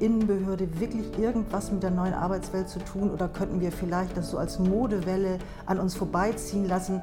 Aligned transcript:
Innenbehörde 0.00 0.80
wirklich 0.80 1.18
irgendwas 1.18 1.70
mit 1.70 1.82
der 1.82 1.90
neuen 1.90 2.14
Arbeitswelt 2.14 2.68
zu 2.68 2.78
tun 2.80 3.10
oder 3.10 3.28
könnten 3.28 3.60
wir 3.60 3.70
vielleicht 3.70 4.16
das 4.16 4.30
so 4.30 4.38
als 4.38 4.58
Modewelle 4.58 5.38
an 5.66 5.78
uns 5.78 5.94
vorbeiziehen 5.94 6.66
lassen? 6.66 7.02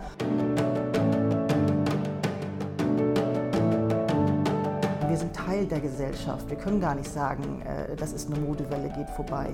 Wir 5.08 5.18
sind 5.18 5.34
Teil 5.36 5.66
der 5.66 5.80
Gesellschaft. 5.80 6.50
Wir 6.50 6.58
können 6.58 6.82
gar 6.82 6.96
nicht 6.96 7.12
sagen, 7.12 7.62
äh, 7.62 7.96
das 7.96 8.14
ist 8.14 8.32
eine 8.32 8.40
Modewelle, 8.40 8.90
geht 8.90 9.10
vorbei. 9.12 9.48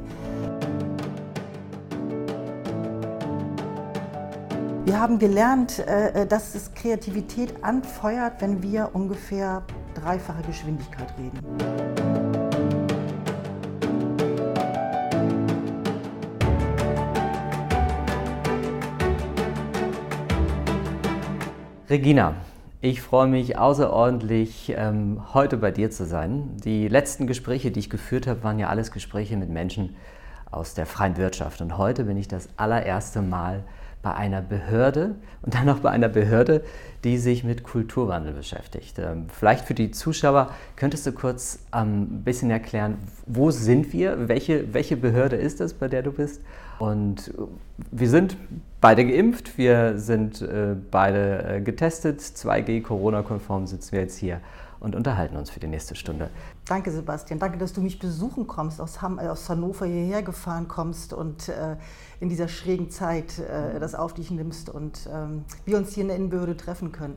Wir 4.86 5.00
haben 5.00 5.19
gelernt, 5.19 5.79
äh, 5.79 6.25
dass 6.25 6.55
es 6.55 6.73
Kreativität 6.73 7.64
anfeuert, 7.64 8.41
wenn 8.41 8.61
wir 8.61 8.89
ungefähr 8.93 9.64
dreifache 9.96 10.43
Geschwindigkeit 10.43 11.14
reden. 11.18 12.12
Regina, 21.93 22.33
ich 22.82 23.04
freue 23.04 23.28
mich 23.28 23.60
außerordentlich, 23.60 24.74
ähm, 24.75 25.21
heute 25.36 25.57
bei 25.57 25.70
dir 25.70 25.92
zu 25.92 26.07
sein. 26.07 26.57
Die 26.65 26.88
letzten 26.88 27.28
Gespräche, 27.28 27.70
die 27.70 27.82
ich 27.82 27.89
geführt 27.92 28.25
habe, 28.25 28.42
waren 28.42 28.57
ja 28.57 28.70
alles 28.70 28.92
Gespräche 28.92 29.38
mit 29.38 29.51
Menschen 29.51 29.96
aus 30.50 30.74
der 30.74 30.87
freien 30.87 31.18
Wirtschaft. 31.18 31.61
Und 31.61 31.78
heute 31.78 32.06
bin 32.06 32.17
ich 32.17 32.28
das 32.28 32.50
allererste 32.58 33.22
Mal 33.22 33.61
bei 34.02 34.11
einer 34.16 34.42
Behörde 34.42 35.14
und 35.44 35.54
dann 35.54 35.70
auch 35.70 35.82
bei 35.82 35.92
einer 35.92 36.09
Behörde, 36.09 36.64
die 37.04 37.20
sich 37.20 37.44
mit 37.44 37.62
Kulturwandel 37.62 38.34
beschäftigt. 38.34 38.98
Ähm, 38.98 39.28
vielleicht 39.30 39.66
für 39.66 39.76
die 39.76 39.92
Zuschauer 39.92 40.50
könntest 40.76 41.06
du 41.06 41.12
kurz 41.12 41.60
ähm, 41.76 42.02
ein 42.02 42.23
bisschen 42.23 42.50
erklären, 42.50 42.98
wo 43.28 43.52
sind 43.52 43.94
wir, 43.94 44.28
welche, 44.28 44.73
welche 44.73 44.98
Behörde 44.98 45.36
ist 45.36 45.60
das, 45.60 45.76
bei 45.76 45.89
der 45.89 46.02
du 46.02 46.12
bist? 46.12 46.42
Und 46.84 47.34
wir 47.92 48.09
sind 48.09 48.36
beide 48.81 49.06
geimpft, 49.06 49.58
wir 49.58 49.98
sind 49.98 50.42
äh, 50.42 50.76
beide 50.92 51.44
äh, 51.45 51.62
getestet, 51.62 52.20
2G 52.20 52.84
Corona-konform 52.84 53.67
sitzen 53.67 53.94
wir 53.94 54.02
jetzt 54.02 54.17
hier 54.17 54.42
und 54.81 54.94
unterhalten 54.94 55.38
uns 55.38 55.50
für 55.50 55.61
die 55.61 55.67
nächste 55.67 55.95
Stunde. 55.95 56.30
Danke, 56.66 56.92
Sebastian. 56.92 57.39
Danke, 57.39 57.58
dass 57.58 57.72
du 57.72 57.80
mich 57.80 58.00
besuchen 58.00 58.48
kommst, 58.48 58.81
aus, 58.81 59.02
Ham 59.02 59.17
äh, 59.17 59.30
aus 59.30 59.48
Hannover 59.48 59.86
hierher 59.86 60.23
gefahren 60.23 60.67
kommst 60.67 61.14
und 61.14 61.48
äh, 61.48 61.78
in 62.20 62.28
dieser 62.28 62.50
schrägen 62.50 62.89
Zeit 62.89 63.39
äh, 63.39 63.80
das 63.80 63.95
auf 63.95 64.14
dich 64.14 64.30
nimmst 64.30 64.70
und 64.70 65.08
ähm, 65.09 65.45
wir 65.64 65.78
uns 65.78 65.94
hier 65.94 66.02
in 66.02 66.09
der 66.09 66.17
Innenbehörde 66.17 66.58
treffen 66.58 66.92
können. 66.92 67.16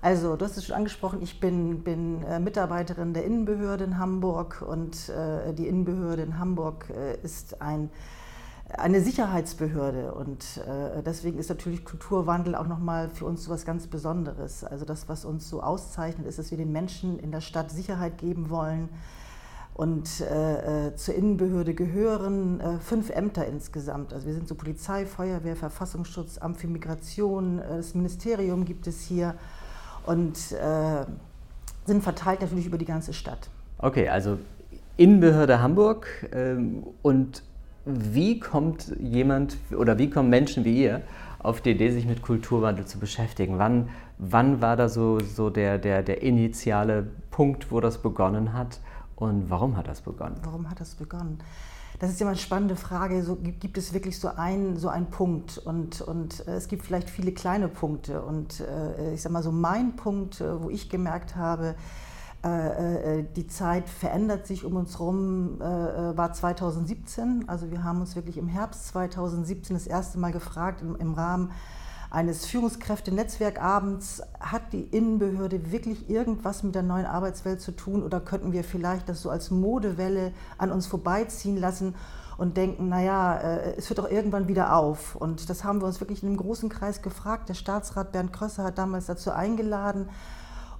Also, 0.00 0.36
du 0.36 0.44
hast 0.46 0.56
es 0.56 0.64
schon 0.64 0.74
angesprochen, 0.74 1.20
ich 1.20 1.38
bin, 1.38 1.84
bin 1.84 2.22
äh, 2.22 2.40
Mitarbeiterin 2.40 3.12
der 3.12 3.26
Innenbehörde 3.26 3.84
in 3.84 3.98
Hamburg 3.98 4.64
und 4.66 5.10
äh, 5.10 5.52
die 5.52 5.68
Innenbehörde 5.68 6.22
in 6.22 6.38
Hamburg 6.38 6.86
äh, 6.88 7.22
ist 7.22 7.60
ein 7.60 7.90
eine 8.76 9.00
Sicherheitsbehörde 9.00 10.14
und 10.14 10.60
äh, 10.66 11.02
deswegen 11.02 11.38
ist 11.38 11.50
natürlich 11.50 11.84
Kulturwandel 11.84 12.54
auch 12.54 12.66
nochmal 12.66 13.10
für 13.10 13.26
uns 13.26 13.44
so 13.44 13.50
was 13.50 13.64
ganz 13.64 13.86
Besonderes. 13.86 14.64
Also 14.64 14.84
das, 14.84 15.08
was 15.08 15.24
uns 15.24 15.48
so 15.48 15.62
auszeichnet, 15.62 16.26
ist, 16.26 16.38
dass 16.38 16.50
wir 16.50 16.58
den 16.58 16.72
Menschen 16.72 17.18
in 17.18 17.32
der 17.32 17.40
Stadt 17.40 17.70
Sicherheit 17.70 18.18
geben 18.18 18.50
wollen. 18.50 18.88
Und 19.74 20.20
äh, 20.20 20.88
äh 20.88 20.96
zur 20.96 21.14
Innenbehörde 21.14 21.74
gehören 21.74 22.60
äh, 22.60 22.78
fünf 22.78 23.10
Ämter 23.10 23.46
insgesamt. 23.46 24.12
Also 24.12 24.26
wir 24.26 24.34
sind 24.34 24.48
so 24.48 24.54
Polizei, 24.54 25.06
Feuerwehr, 25.06 25.56
Verfassungsschutz, 25.56 26.38
Amt 26.38 26.58
für 26.58 26.66
Migration, 26.66 27.58
äh, 27.58 27.76
das 27.76 27.94
Ministerium 27.94 28.64
gibt 28.64 28.86
es 28.86 29.00
hier 29.00 29.34
und 30.06 30.36
äh, 30.52 31.04
sind 31.86 32.02
verteilt 32.02 32.40
natürlich 32.42 32.66
über 32.66 32.78
die 32.78 32.84
ganze 32.84 33.12
Stadt. 33.12 33.48
Okay, 33.78 34.08
also 34.08 34.38
Innenbehörde 34.96 35.60
Hamburg 35.60 36.06
ähm, 36.32 36.86
und 37.02 37.42
wie 37.84 38.38
kommt 38.38 38.94
jemand 39.00 39.56
oder 39.76 39.98
wie 39.98 40.10
kommen 40.10 40.30
Menschen 40.30 40.64
wie 40.64 40.82
ihr 40.82 41.02
auf 41.38 41.60
die 41.60 41.70
Idee, 41.70 41.90
sich 41.90 42.06
mit 42.06 42.22
Kulturwandel 42.22 42.86
zu 42.86 42.98
beschäftigen? 42.98 43.58
Wann, 43.58 43.88
wann 44.18 44.60
war 44.60 44.76
da 44.76 44.88
so, 44.88 45.18
so 45.20 45.50
der, 45.50 45.78
der, 45.78 46.02
der 46.02 46.22
initiale 46.22 47.08
Punkt, 47.30 47.72
wo 47.72 47.80
das 47.80 47.98
begonnen 47.98 48.52
hat 48.52 48.80
und 49.16 49.50
warum 49.50 49.76
hat 49.76 49.88
das 49.88 50.00
begonnen? 50.00 50.36
Warum 50.44 50.70
hat 50.70 50.80
das 50.80 50.94
begonnen? 50.94 51.38
Das 51.98 52.10
ist 52.10 52.18
ja 52.18 52.24
immer 52.24 52.32
eine 52.32 52.40
spannende 52.40 52.74
Frage. 52.74 53.22
So, 53.22 53.36
gibt 53.36 53.78
es 53.78 53.94
wirklich 53.94 54.18
so 54.18 54.28
einen, 54.28 54.76
so 54.76 54.88
einen 54.88 55.06
Punkt? 55.06 55.58
Und, 55.58 56.00
und 56.00 56.46
äh, 56.48 56.54
es 56.54 56.66
gibt 56.66 56.84
vielleicht 56.84 57.08
viele 57.08 57.30
kleine 57.30 57.68
Punkte. 57.68 58.22
Und 58.22 58.60
äh, 58.60 59.14
ich 59.14 59.22
sage 59.22 59.32
mal 59.32 59.42
so, 59.42 59.52
mein 59.52 59.94
Punkt, 59.94 60.40
äh, 60.40 60.60
wo 60.60 60.68
ich 60.68 60.90
gemerkt 60.90 61.36
habe, 61.36 61.76
die 62.44 63.46
Zeit 63.46 63.88
verändert 63.88 64.48
sich 64.48 64.64
um 64.64 64.74
uns 64.74 64.98
herum, 64.98 65.60
äh, 65.60 65.64
war 66.16 66.32
2017. 66.32 67.44
Also 67.48 67.70
wir 67.70 67.84
haben 67.84 68.00
uns 68.00 68.16
wirklich 68.16 68.36
im 68.36 68.48
Herbst 68.48 68.88
2017 68.88 69.76
das 69.76 69.86
erste 69.86 70.18
Mal 70.18 70.32
gefragt 70.32 70.82
im, 70.82 71.14
Rahmen 71.14 71.52
eines 72.10 72.44
Führungskräftenetzwerkabends, 72.46 74.22
hat 74.40 74.72
die 74.72 74.82
Innenbehörde 74.82 75.70
wirklich 75.70 76.10
irgendwas 76.10 76.64
mit 76.64 76.74
der 76.74 76.82
neuen 76.82 77.06
Arbeitswelt 77.06 77.60
zu 77.60 77.70
tun 77.72 78.02
oder 78.02 78.20
könnten 78.20 78.52
wir 78.52 78.64
vielleicht 78.64 79.08
das 79.08 79.22
so 79.22 79.30
als 79.30 79.52
Modewelle 79.52 80.32
an 80.58 80.72
uns 80.72 80.88
vorbeiziehen 80.88 81.56
lassen 81.56 81.94
und 82.38 82.56
denken, 82.56 82.88
naja, 82.88 83.38
es 83.76 83.88
hört 83.88 84.00
doch 84.00 84.10
irgendwann 84.10 84.48
wieder 84.48 84.74
auf. 84.76 85.14
Und 85.14 85.48
das 85.48 85.62
haben 85.62 85.80
wir 85.80 85.86
uns 85.86 86.00
wirklich 86.00 86.22
in 86.22 86.30
einem 86.30 86.38
großen 86.38 86.68
Kreis 86.68 87.00
gefragt. 87.00 87.48
Der 87.48 87.54
Staatsrat 87.54 88.10
Bernd 88.10 88.32
Krösser 88.32 88.64
hat 88.64 88.78
damals 88.78 89.06
dazu 89.06 89.30
eingeladen. 89.30 90.08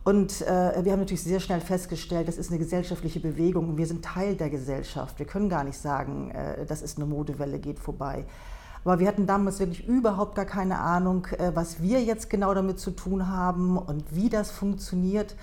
Und 0.04 0.42
äh, 0.42 0.84
wir 0.84 0.92
haben 0.92 1.00
natürlich 1.00 1.22
sehr 1.22 1.38
schnell 1.38 1.60
festgestellt, 1.60 2.26
das 2.26 2.36
ist 2.36 2.50
eine 2.50 2.58
gesellschaftliche 2.58 3.20
Bewegung 3.20 3.68
und 3.68 3.76
wir 3.76 3.86
sind 3.86 4.04
Teil 4.04 4.34
der 4.34 4.50
Gesellschaft. 4.50 5.18
Wir 5.18 5.26
können 5.26 5.48
gar 5.48 5.62
nicht 5.62 5.78
sagen, 5.78 6.32
äh, 6.32 6.66
das 6.66 6.82
ist 6.82 6.98
eine 6.98 7.06
Modewelle, 7.06 7.60
geht 7.60 7.78
vorbei. 7.78 8.24
Aber 8.84 8.98
wir 8.98 9.06
hatten 9.06 9.26
damals 9.26 9.60
wirklich 9.60 9.86
überhaupt 9.86 10.34
gar 10.34 10.44
keine 10.44 10.80
Ahnung, 10.80 11.26
äh, 11.38 11.52
was 11.54 11.80
wir 11.82 12.02
jetzt 12.02 12.30
genau 12.30 12.52
damit 12.52 12.80
zu 12.80 12.90
tun 12.90 13.28
haben 13.28 13.78
und 13.78 14.04
wie 14.12 14.28
das 14.28 14.50
funktioniert. 14.50 15.36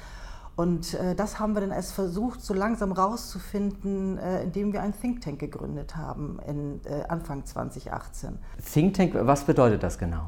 Und 0.57 0.93
äh, 0.95 1.15
das 1.15 1.39
haben 1.39 1.53
wir 1.53 1.61
dann 1.61 1.71
erst 1.71 1.93
versucht, 1.93 2.41
so 2.41 2.53
langsam 2.53 2.91
rauszufinden, 2.91 4.17
äh, 4.17 4.43
indem 4.43 4.73
wir 4.73 4.81
ein 4.81 4.93
Think 4.99 5.21
Tank 5.21 5.39
gegründet 5.39 5.95
haben 5.95 6.37
in 6.45 6.81
äh, 6.83 7.05
Anfang 7.07 7.45
2018. 7.45 8.37
Think 8.73 8.93
Tank, 8.93 9.13
was 9.15 9.45
bedeutet 9.45 9.83
das 9.83 9.97
genau? 9.97 10.27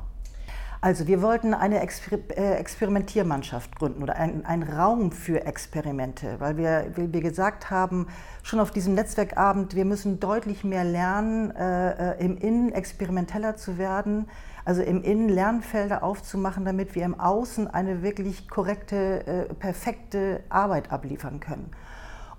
Also 0.84 1.06
wir 1.06 1.22
wollten 1.22 1.54
eine 1.54 1.80
Exper 1.80 2.18
äh, 2.36 2.56
Experimentiermannschaft 2.56 3.76
gründen 3.76 4.02
oder 4.02 4.16
einen 4.16 4.64
Raum 4.64 5.12
für 5.12 5.46
Experimente, 5.46 6.40
weil 6.40 6.58
wir, 6.58 6.88
weil 6.96 7.14
wir 7.14 7.22
gesagt 7.22 7.70
haben, 7.70 8.08
schon 8.42 8.60
auf 8.60 8.72
diesem 8.72 8.96
Netzwerkabend, 8.96 9.76
wir 9.76 9.86
müssen 9.86 10.20
deutlich 10.20 10.64
mehr 10.64 10.84
lernen, 10.84 11.52
äh, 11.52 12.14
äh, 12.14 12.26
im 12.26 12.36
Innen 12.36 12.72
experimenteller 12.72 13.58
zu 13.58 13.78
werden, 13.78 14.28
also 14.66 14.82
im 14.82 15.04
Innen 15.04 15.30
Lernfelder 15.30 16.02
aufzumachen, 16.02 16.66
damit 16.66 16.96
wir 16.96 17.06
im 17.06 17.20
Außen 17.20 17.68
eine 17.68 18.02
wirklich 18.02 18.50
korrekte, 18.50 19.28
äh, 19.28 19.54
perfekte 19.54 20.42
Arbeit 20.50 20.92
abliefern 20.92 21.40
können. 21.40 21.70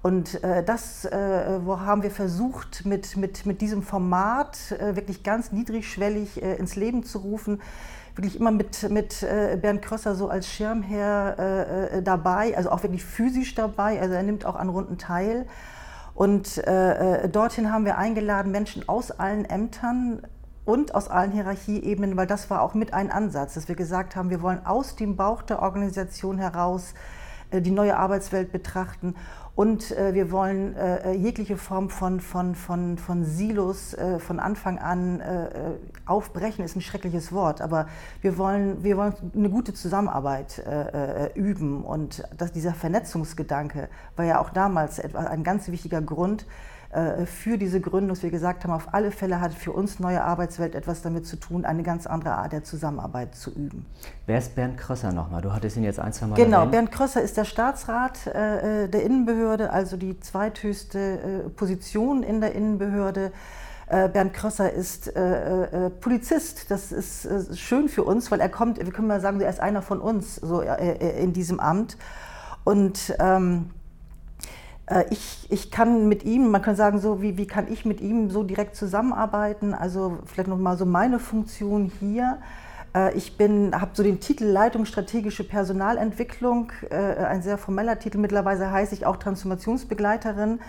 Und 0.03 0.43
äh, 0.43 0.65
das 0.65 1.05
äh, 1.05 1.61
haben 1.65 2.03
wir 2.03 2.11
versucht, 2.11 2.85
mit, 2.87 3.17
mit, 3.17 3.47
mit 3.47 3.61
diesem 3.61 3.85
Format 3.85 4.73
äh, 4.73 4.97
wirklich 4.97 5.23
ganz 5.23 5.53
niedrigschwellig 5.53 6.43
äh, 6.43 6.57
ins 6.57 6.75
Leben 6.75 7.05
zu 7.05 7.19
rufen 7.19 7.61
wirklich 8.15 8.39
immer 8.39 8.51
mit, 8.51 8.89
mit 8.91 9.23
äh, 9.23 9.59
Bernd 9.61 9.83
Krösser 9.83 10.15
so 10.15 10.29
als 10.29 10.49
Schirmherr 10.49 11.37
äh, 11.39 11.99
äh, 11.99 12.03
dabei, 12.03 12.57
also 12.57 12.71
auch 12.71 12.83
wirklich 12.83 13.05
physisch 13.05 13.55
dabei, 13.55 14.01
also 14.01 14.15
er 14.15 14.23
nimmt 14.23 14.45
auch 14.45 14.57
an 14.57 14.69
Runden 14.69 14.99
teil. 14.99 15.47
Und 16.15 16.59
äh, 16.59 17.27
dorthin 17.29 17.73
haben 17.73 17.87
wir 17.87 17.97
eingeladen 17.97 18.53
Menschen 18.53 18.87
aus 18.87 19.11
allen 19.11 19.47
Ämtern 19.47 20.23
und 20.65 20.95
aus 20.95 21.09
allen 21.09 21.33
Hierarchieebenen, 21.33 22.17
weil 22.17 22.27
das 22.27 22.51
war 22.51 22.63
auch 22.63 22.75
mit 22.75 22.93
ein 22.93 23.11
Ansatz, 23.11 23.55
dass 23.55 23.69
wir 23.69 23.75
gesagt 23.75 24.15
haben, 24.15 24.29
wir 24.29 24.43
wollen 24.43 24.65
aus 24.65 24.95
dem 24.95 25.17
Bauch 25.17 25.43
der 25.43 25.63
Organisation 25.63 26.39
heraus 26.39 26.95
die 27.61 27.71
neue 27.71 27.97
Arbeitswelt 27.97 28.53
betrachten 28.53 29.15
und 29.55 29.91
äh, 29.91 30.15
wir 30.15 30.31
wollen 30.31 30.75
äh, 30.77 31.13
jegliche 31.13 31.59
Form 31.59 31.91
von, 31.91 32.21
von, 32.21 32.55
von, 32.55 32.97
von 32.97 33.25
Silos 33.25 33.93
äh, 33.93 34.19
von 34.19 34.41
Anfang 34.41 34.79
an 34.79 35.21
äh, 35.21 35.45
äh, 35.45 35.51
aufbrechen, 36.07 36.65
ist 36.65 36.75
ein 36.75 36.81
schreckliches 36.81 37.33
Wort, 37.33 37.61
aber 37.61 37.87
wir 38.23 38.39
wollen, 38.39 38.83
wir 38.83 38.97
wollen 38.97 39.13
eine 39.35 39.51
gute 39.51 39.75
Zusammenarbeit 39.75 40.59
äh, 40.59 41.33
üben. 41.35 41.85
Und 41.85 42.23
das, 42.37 42.53
dieser 42.53 42.73
Vernetzungsgedanke 42.73 43.89
war 44.17 44.25
ja 44.25 44.41
auch 44.41 44.51
damals 44.51 44.99
ein 45.01 45.45
ganz 45.45 45.69
wichtiger 45.69 46.01
Grund, 46.01 46.43
äh, 46.43 46.72
für 47.25 47.57
diese 47.57 47.81
Gründung, 47.81 48.11
dass 48.11 48.23
wir 48.23 48.31
gesagt 48.31 48.65
haben, 48.65 48.71
auf 48.73 48.93
alle 48.93 49.11
Fälle 49.13 49.41
hat 49.41 49.55
für 49.55 49.73
uns 49.73 49.99
Neue 49.99 50.23
Arbeitswelt 50.23 50.75
etwas 50.75 51.01
damit 51.01 51.27
zu 51.27 51.37
tun, 51.37 51.65
eine 51.65 51.83
ganz 51.83 52.07
andere 52.07 52.35
Art 52.35 52.53
der 52.53 52.65
Zusammenarbeit 52.65 53.35
zu 53.35 53.51
üben. 53.51 53.87
Wer 54.27 54.37
ist 54.37 54.55
Bernd 54.55 54.77
Krösser 54.77 55.11
nochmal? 55.11 55.41
Du 55.41 55.55
hattest 55.55 55.79
ihn 55.79 55.85
jetzt 55.85 55.99
ein, 55.99 56.13
zwei 56.13 56.27
Mal 56.27 56.37
Genau, 56.37 56.59
erwähnt. 56.59 56.73
Bernd 56.73 56.93
Krösser 56.93 57.23
ist 57.23 57.39
der 57.39 57.47
Staatsrat 57.47 58.27
äh, 58.27 58.89
der 58.89 59.03
Innenbehörde, 59.05 59.71
also 59.71 59.97
die 59.97 60.21
zweithöchste 60.21 60.99
äh, 61.47 61.49
Position 61.49 62.23
in 62.23 62.43
der 62.43 62.55
Innenbehörde. 62.55 63.33
Äh, 63.87 64.11
Bernd 64.11 64.35
Krösser 64.35 64.71
ist 64.71 65.17
äh, 65.17 65.87
äh, 65.87 65.91
Polizist. 65.91 66.71
Das 66.71 66.93
ist 66.93 67.25
äh, 67.25 67.55
schön 67.57 67.89
für 67.89 68.05
uns, 68.05 68.31
weil 68.31 68.41
er 68.41 68.51
kommt, 68.51 68.79
wir 68.79 68.93
können 68.93 69.09
mal 69.09 69.21
sagen, 69.23 69.41
er 69.41 69.49
ist 69.49 69.61
einer 69.61 69.81
von 69.81 69.99
uns 70.01 70.37
so 70.37 70.61
in 70.61 71.33
diesem 71.33 71.59
Amt. 71.59 71.97
Und 72.65 73.15
ähm, 73.19 73.71
Äh, 73.71 73.82
ich, 75.11 75.47
ich 75.51 75.71
kann 75.71 76.09
mit 76.09 76.25
ihm, 76.25 76.51
man 76.51 76.61
kann 76.61 76.77
sagen, 76.77 76.99
so 76.99 77.23
wie, 77.23 77.37
wie 77.39 77.47
kann 77.47 77.73
ich 77.73 77.85
mit 77.85 78.01
ihm 78.01 78.31
so 78.31 78.43
direkt 78.43 78.77
zusammenarbeiten? 78.77 79.75
Also 79.75 80.19
vielleicht 80.27 80.49
nochmal 80.49 80.77
so 80.77 80.85
meine 80.85 81.19
Funktion 81.19 81.91
hier. 82.01 82.39
Äh, 82.95 83.15
ich 83.17 83.37
habe 83.41 83.91
so 83.95 84.03
den 84.03 84.21
Titel 84.21 84.45
Leitung 84.45 84.85
strategische 84.85 85.45
Personalentwicklung, 85.45 86.73
äh, 86.91 86.95
ein 86.95 87.43
sehr 87.43 87.59
formeller 87.59 87.99
Titel. 87.99 88.19
Mittlerweile 88.19 88.71
heiße 88.71 88.95
ich 88.95 89.07
auch 89.07 89.17
Transformationsbegleiterin. 89.17 90.61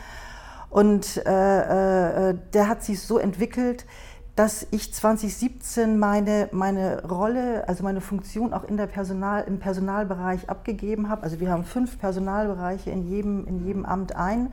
Und 0.69 1.23
der 1.23 2.67
hat 2.67 2.83
sich 2.83 2.99
so 2.99 3.19
entwickelt, 3.19 3.85
dass 4.35 4.65
ich 4.71 4.91
2017 4.93 5.99
meine, 5.99 6.49
meine 6.51 7.03
Rolle, 7.07 7.67
also 7.67 7.83
meine 7.83 8.01
Funktion 8.01 8.51
auch 8.53 8.63
in 8.63 8.77
der 8.77 8.87
Personal, 8.87 9.43
im 9.43 9.59
Personalbereich 9.59 10.49
abgegeben 10.49 11.09
habe. 11.09 11.23
Also 11.23 11.39
wir 11.39 11.51
haben 11.51 11.63
fünf 11.63 11.99
Personalbereiche 11.99 12.89
in 12.89 13.07
jedem, 13.07 13.45
in 13.45 13.65
jedem 13.65 13.85
Amt 13.85 14.15
ein. 14.15 14.51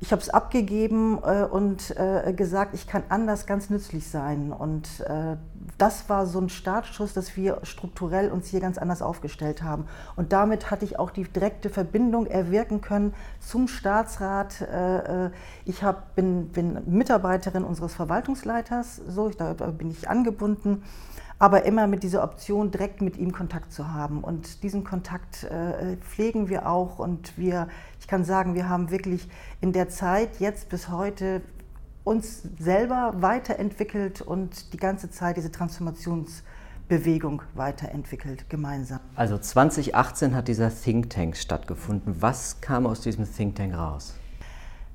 Ich 0.00 0.12
habe 0.12 0.20
es 0.20 0.28
abgegeben 0.28 1.18
äh, 1.24 1.44
und 1.44 1.96
äh, 1.96 2.32
gesagt, 2.34 2.74
ich 2.74 2.86
kann 2.86 3.02
anders 3.08 3.46
ganz 3.46 3.70
nützlich 3.70 4.08
sein. 4.08 4.52
Und 4.52 5.00
äh, 5.00 5.36
das 5.76 6.08
war 6.08 6.26
so 6.26 6.40
ein 6.40 6.48
Startschuss, 6.48 7.12
dass 7.12 7.36
wir 7.36 7.58
strukturell 7.62 8.30
uns 8.30 8.48
hier 8.48 8.60
ganz 8.60 8.78
anders 8.78 9.02
aufgestellt 9.02 9.62
haben. 9.62 9.86
Und 10.16 10.32
damit 10.32 10.70
hatte 10.70 10.84
ich 10.84 10.98
auch 10.98 11.10
die 11.10 11.24
direkte 11.24 11.68
Verbindung 11.70 12.26
erwirken 12.26 12.80
können 12.80 13.14
zum 13.40 13.68
Staatsrat. 13.68 14.60
Äh, 14.62 15.26
äh, 15.26 15.30
ich 15.64 15.82
hab, 15.82 16.14
bin, 16.14 16.48
bin 16.48 16.78
Mitarbeiterin 16.86 17.64
unseres 17.64 17.94
Verwaltungsleiters, 17.94 18.96
so, 19.08 19.28
da 19.30 19.52
bin 19.52 19.90
ich 19.90 20.08
angebunden 20.08 20.82
aber 21.38 21.64
immer 21.64 21.86
mit 21.86 22.02
dieser 22.02 22.24
Option, 22.24 22.70
direkt 22.70 23.00
mit 23.00 23.16
ihm 23.16 23.32
Kontakt 23.32 23.72
zu 23.72 23.92
haben. 23.92 24.24
Und 24.24 24.62
diesen 24.62 24.82
Kontakt 24.82 25.44
äh, 25.44 25.96
pflegen 25.98 26.48
wir 26.48 26.68
auch. 26.68 26.98
Und 26.98 27.38
wir, 27.38 27.68
ich 28.00 28.08
kann 28.08 28.24
sagen, 28.24 28.54
wir 28.54 28.68
haben 28.68 28.90
wirklich 28.90 29.28
in 29.60 29.72
der 29.72 29.88
Zeit 29.88 30.40
jetzt 30.40 30.68
bis 30.68 30.88
heute 30.88 31.42
uns 32.08 32.42
selber 32.58 33.12
weiterentwickelt 33.18 34.22
und 34.22 34.72
die 34.72 34.78
ganze 34.78 35.10
Zeit 35.10 35.36
diese 35.36 35.52
Transformationsbewegung 35.52 37.42
weiterentwickelt, 37.54 38.48
gemeinsam. 38.48 39.00
Also 39.14 39.36
2018 39.36 40.34
hat 40.34 40.48
dieser 40.48 40.70
Think 40.74 41.10
Tank 41.10 41.36
stattgefunden. 41.36 42.16
Was 42.20 42.62
kam 42.62 42.86
aus 42.86 43.02
diesem 43.02 43.30
Think 43.30 43.56
Tank 43.56 43.74
raus? 43.74 44.14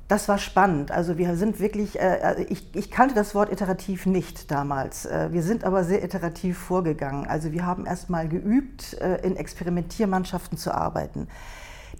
Das 0.07 0.27
war 0.27 0.37
spannend. 0.37 0.91
Also 0.91 1.17
wir 1.17 1.35
sind 1.37 1.59
wirklich, 1.59 1.97
äh, 1.97 2.19
also 2.21 2.43
ich, 2.49 2.75
ich, 2.75 2.91
kannte 2.91 3.15
das 3.15 3.35
Wort 3.35 3.51
iterativ 3.51 4.05
nicht 4.05 4.51
damals. 4.51 5.05
Äh, 5.05 5.29
wir 5.31 5.43
sind 5.43 5.63
aber 5.63 5.83
sehr 5.83 6.03
iterativ 6.03 6.57
vorgegangen. 6.57 7.25
Also 7.25 7.51
wir 7.51 7.65
haben 7.65 7.85
erst 7.85 8.09
mal 8.09 8.27
geübt, 8.27 8.95
äh, 8.95 9.25
in 9.25 9.37
Experimentiermannschaften 9.37 10.57
zu 10.57 10.73
arbeiten. 10.73 11.27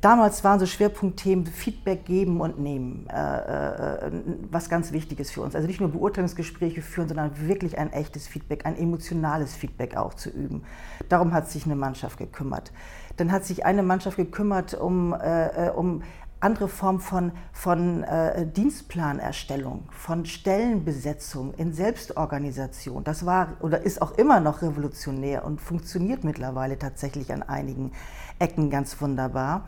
Damals 0.04 0.44
waren 0.44 0.60
so 0.60 0.66
Schwerpunktthemen 0.66 1.46
Feedback 1.46 2.04
geben 2.04 2.42
und 2.42 2.60
nehmen, 2.60 3.08
äh, 3.10 4.08
äh, 4.08 4.12
was 4.52 4.70
ganz 4.70 4.92
wichtig 4.92 5.22
ist 5.22 5.32
für 5.32 5.40
uns. 5.40 5.56
Also 5.56 5.66
nicht 5.66 5.80
nur 5.80 5.94
Beurteilungsgespräche 5.94 6.82
führen, 6.82 7.08
sondern 7.08 7.48
wirklich 7.48 7.78
ein 7.78 7.94
echtes 7.94 8.28
Feedback, 8.28 8.66
ein 8.66 8.78
emotionales 8.78 9.56
Feedback 9.56 9.96
auch 9.96 10.14
zu 10.14 10.30
üben. 10.30 10.64
Darum 11.08 11.32
hat 11.32 11.50
sich 11.50 11.64
eine 11.64 11.78
Mannschaft 11.78 12.18
gekümmert. 12.18 12.74
Dann 13.16 13.32
hat 13.32 13.46
sich 13.46 13.66
eine 13.66 13.82
Mannschaft 13.82 14.18
gekümmert 14.18 14.74
um, 14.74 15.14
äh, 15.14 15.70
um 15.74 16.04
andere 16.42 16.68
Form 16.68 17.00
von, 17.00 17.32
von 17.54 18.04
äh, 18.04 18.46
Dienstplanerstellung, 18.46 19.88
von 19.92 20.26
Stellenbesetzung 20.26 21.54
in 21.54 21.72
Selbstorganisation. 21.72 23.06
Das 23.06 23.26
war 23.26 23.54
oder 23.62 23.84
ist 23.84 24.02
auch 24.02 24.18
immer 24.18 24.42
noch 24.42 24.64
revolutionär 24.64 25.46
und 25.46 25.62
funktioniert 25.62 26.26
mittlerweile 26.26 26.78
tatsächlich 26.78 27.32
an 27.32 27.42
einigen 27.42 27.94
Ecken 28.40 28.70
ganz 28.70 29.00
wunderbar. 29.00 29.66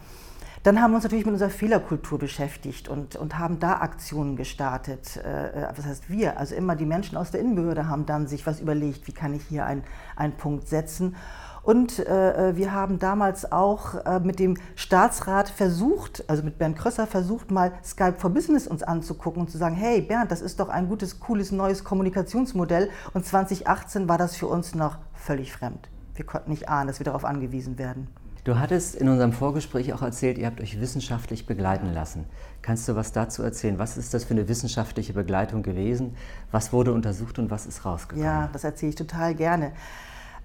Dann 0.65 0.81
haben 0.81 0.93
wir 0.93 0.95
uns 0.95 1.03
natürlich 1.03 1.27
mit 1.27 1.33
unserer 1.33 1.51
Fehlerkultur 1.51 2.17
beschäftigt 2.17 2.89
und, 2.89 3.15
und 3.17 3.37
haben 3.37 3.59
da 3.59 3.81
Aktionen 3.81 4.35
gestartet. 4.35 5.15
Äh, 5.17 5.49
äh, 5.49 5.67
was 5.75 5.85
heißt 5.85 6.09
wir? 6.09 6.39
Also 6.39 6.55
immer 6.55 6.75
die 6.75 6.87
Menschen 6.87 7.19
aus 7.19 7.29
der 7.29 7.39
Innenbehörde 7.39 7.87
haben 7.87 8.07
dann 8.07 8.25
sich 8.25 8.47
was 8.47 8.59
überlegt, 8.59 9.05
wie 9.05 9.11
kann 9.11 9.35
ich 9.35 9.43
hier 9.43 9.67
einen 9.67 10.37
Punkt 10.37 10.67
setzen. 10.67 11.17
Und 11.61 11.99
äh, 11.99 12.49
äh, 12.49 12.55
wir 12.55 12.71
haben 12.71 12.97
damals 12.97 13.51
auch 13.51 13.93
äh, 14.07 14.19
mit 14.21 14.39
dem 14.39 14.57
Staatsrat 14.73 15.49
versucht, 15.49 16.23
also 16.27 16.41
mit 16.41 16.57
Bernd 16.57 16.79
Krösser 16.79 17.05
versucht, 17.05 17.51
mal 17.51 17.73
Skype 17.83 18.15
for 18.17 18.31
Business 18.31 18.65
uns 18.65 18.81
anzugucken 18.81 19.43
und 19.43 19.51
zu 19.51 19.59
sagen, 19.59 19.75
hey 19.75 20.01
Bernd, 20.01 20.31
das 20.31 20.41
ist 20.41 20.59
doch 20.59 20.69
ein 20.69 20.89
gutes, 20.89 21.19
cooles, 21.19 21.51
neues 21.51 21.83
Kommunikationsmodell. 21.83 22.89
Und 23.13 23.23
2018 23.23 24.09
war 24.09 24.17
das 24.17 24.35
für 24.35 24.47
uns 24.47 24.73
noch 24.73 24.97
völlig 25.13 25.51
fremd. 25.51 25.89
Wir 26.15 26.25
konnten 26.25 26.49
nicht 26.49 26.69
ahnen, 26.69 26.87
dass 26.87 26.99
wir 26.99 27.03
darauf 27.03 27.23
angewiesen 27.23 27.77
werden. 27.77 28.07
Du 28.45 28.59
hattest 28.59 28.93
in 28.93 29.09
unserem 29.09 29.33
Vorgespräch 29.33 29.91
auch 29.91 30.03
erzählt, 30.03 30.37
ihr 30.37 30.45
habt 30.45 30.61
euch 30.61 30.79
wissenschaftlich 30.79 31.47
begleiten 31.47 31.91
lassen. 31.91 32.25
Kannst 32.61 32.87
du 32.87 32.95
was 32.95 33.11
dazu 33.11 33.41
erzählen? 33.41 33.79
Was 33.79 33.97
ist 33.97 34.13
das 34.13 34.23
für 34.23 34.35
eine 34.35 34.47
wissenschaftliche 34.47 35.13
Begleitung 35.13 35.63
gewesen? 35.63 36.15
Was 36.51 36.71
wurde 36.71 36.93
untersucht 36.93 37.39
und 37.39 37.49
was 37.49 37.65
ist 37.65 37.85
rausgekommen? 37.85 38.23
Ja, 38.23 38.47
das 38.53 38.63
erzähle 38.63 38.91
ich 38.91 38.95
total 38.95 39.33
gerne. 39.33 39.71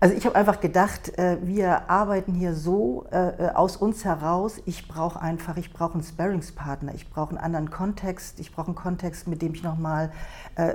Also 0.00 0.14
ich 0.14 0.24
habe 0.24 0.34
einfach 0.34 0.60
gedacht, 0.60 1.18
äh, 1.18 1.36
wir 1.42 1.90
arbeiten 1.90 2.32
hier 2.32 2.54
so 2.54 3.04
äh, 3.12 3.48
äh, 3.48 3.50
aus 3.50 3.76
uns 3.76 4.02
heraus. 4.02 4.62
Ich 4.64 4.88
brauche 4.88 5.20
einfach, 5.20 5.58
ich 5.58 5.70
brauche 5.70 5.92
einen 5.92 6.02
Sparringspartner, 6.02 6.94
ich 6.94 7.10
brauche 7.10 7.32
einen 7.32 7.38
anderen 7.38 7.70
Kontext, 7.70 8.40
ich 8.40 8.50
brauche 8.50 8.68
einen 8.68 8.76
Kontext, 8.76 9.28
mit 9.28 9.42
dem 9.42 9.52
ich 9.52 9.62
nochmal 9.62 10.10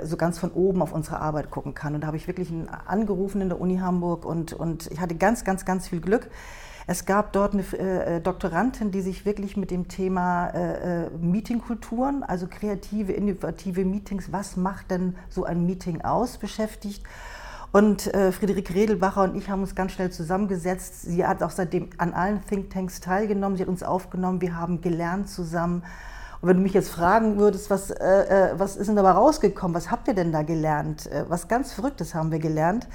so 0.04 0.16
ganz 0.16 0.38
von 0.38 0.52
oben 0.52 0.80
auf 0.80 0.92
unsere 0.92 1.20
Arbeit 1.20 1.50
gucken 1.50 1.74
kann. 1.74 1.96
Und 1.96 2.02
da 2.02 2.06
habe 2.06 2.16
ich 2.16 2.28
wirklich 2.28 2.50
einen 2.50 2.68
angerufen 2.68 3.40
in 3.40 3.48
der 3.48 3.60
Uni 3.60 3.78
Hamburg 3.78 4.24
und, 4.24 4.52
und 4.52 4.90
ich 4.92 5.00
hatte 5.00 5.16
ganz, 5.16 5.44
ganz, 5.44 5.64
ganz 5.64 5.88
viel 5.88 6.00
Glück. 6.00 6.30
Es 6.88 7.04
gab 7.04 7.32
dort 7.32 7.52
eine 7.52 7.62
äh, 7.62 8.20
Doktorandin, 8.20 8.92
die 8.92 9.00
sich 9.00 9.26
wirklich 9.26 9.56
mit 9.56 9.72
dem 9.72 9.88
Thema 9.88 10.48
äh, 10.50 11.10
Meetingkulturen, 11.20 12.22
also 12.22 12.46
kreative, 12.46 13.12
innovative 13.12 13.84
Meetings, 13.84 14.30
was 14.30 14.56
macht 14.56 14.92
denn 14.92 15.16
so 15.28 15.44
ein 15.44 15.66
Meeting 15.66 16.02
aus, 16.02 16.38
beschäftigt. 16.38 17.02
Und 17.72 18.14
äh, 18.14 18.30
Friederike 18.30 18.72
Redelbacher 18.72 19.24
und 19.24 19.36
ich 19.36 19.50
haben 19.50 19.62
uns 19.62 19.74
ganz 19.74 19.92
schnell 19.92 20.10
zusammengesetzt. 20.10 21.02
Sie 21.02 21.26
hat 21.26 21.42
auch 21.42 21.50
seitdem 21.50 21.90
an 21.98 22.14
allen 22.14 22.40
Thinktanks 22.44 23.00
teilgenommen. 23.00 23.56
Sie 23.56 23.62
hat 23.62 23.68
uns 23.68 23.82
aufgenommen. 23.82 24.40
Wir 24.40 24.56
haben 24.56 24.80
gelernt 24.80 25.28
zusammen. 25.28 25.82
Und 26.40 26.48
wenn 26.48 26.58
du 26.58 26.62
mich 26.62 26.74
jetzt 26.74 26.90
fragen 26.90 27.36
würdest, 27.36 27.68
was, 27.68 27.90
äh, 27.90 28.52
äh 28.52 28.58
was 28.58 28.76
ist 28.76 28.86
denn 28.86 28.96
dabei 28.96 29.10
rausgekommen? 29.10 29.74
Was 29.74 29.90
habt 29.90 30.06
ihr 30.06 30.14
denn 30.14 30.30
da 30.30 30.42
gelernt? 30.42 31.10
Äh, 31.10 31.24
was 31.28 31.48
ganz 31.48 31.72
Verrücktes 31.72 32.14
haben 32.14 32.30
wir 32.30 32.38
gelernt. 32.38 32.86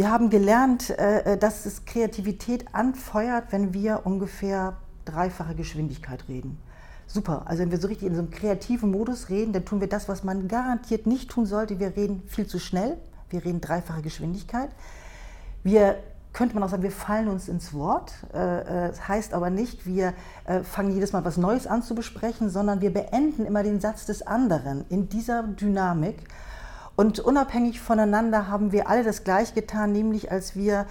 Wir 0.00 0.10
haben 0.10 0.30
gelernt, 0.30 0.88
äh, 0.88 1.34
äh, 1.34 1.36
dass 1.36 1.66
es 1.66 1.84
Kreativität 1.84 2.64
anfeuert, 2.72 3.48
wenn 3.50 3.74
wir 3.74 4.06
ungefähr 4.06 4.78
dreifache 5.04 5.54
Geschwindigkeit 5.54 6.26
reden. 6.26 6.58
Super. 7.06 7.42
Also 7.44 7.60
wenn 7.60 7.70
wir 7.70 7.76
so 7.76 7.88
richtig 7.88 8.08
in 8.08 8.14
so 8.14 8.22
einem 8.22 8.30
kreativen 8.30 8.90
Modus 8.90 9.28
reden, 9.28 9.52
dann 9.52 9.66
tun 9.66 9.82
wir 9.82 9.90
das, 9.90 10.08
was 10.08 10.24
man 10.24 10.48
garantiert 10.48 11.06
nicht 11.06 11.28
tun 11.28 11.44
sollte. 11.44 11.78
Wir 11.80 11.98
reden 11.98 12.22
viel 12.28 12.46
zu 12.46 12.58
schnell. 12.58 12.96
Wir 13.28 13.44
reden 13.44 13.60
dreifache 13.60 14.00
Geschwindigkeit. 14.00 14.70
Wir 15.64 15.96
könnte 16.32 16.54
man 16.54 16.62
auch 16.62 16.70
sagen, 16.70 16.82
wir 16.82 16.92
fallen 16.92 17.28
uns 17.28 17.46
ins 17.46 17.74
Wort. 17.74 18.14
Äh, 18.32 18.38
äh, 18.38 18.88
das 18.88 19.06
heißt 19.06 19.34
aber 19.34 19.50
nicht, 19.50 19.84
wir 19.84 20.14
fangen 20.62 20.92
jedes 20.92 21.12
Mal 21.12 21.26
was 21.26 21.36
Neues 21.36 21.66
an 21.66 21.82
zu 21.82 21.94
besprechen, 21.94 22.48
sondern 22.48 22.80
wir 22.80 22.90
beenden 22.90 23.44
immer 23.44 23.62
den 23.62 23.80
Satz 23.80 24.06
des 24.06 24.26
anderen 24.26 24.86
in 24.88 25.10
dieser 25.10 25.42
Dynamik. 25.42 26.24
Und 27.00 27.18
unabhängig 27.18 27.80
voneinander 27.80 28.48
haben 28.48 28.72
wir 28.72 28.86
alle 28.90 29.02
das 29.02 29.24
gleich 29.24 29.54
getan, 29.54 29.90
nämlich 29.90 30.30
als 30.30 30.54
wir 30.54 30.84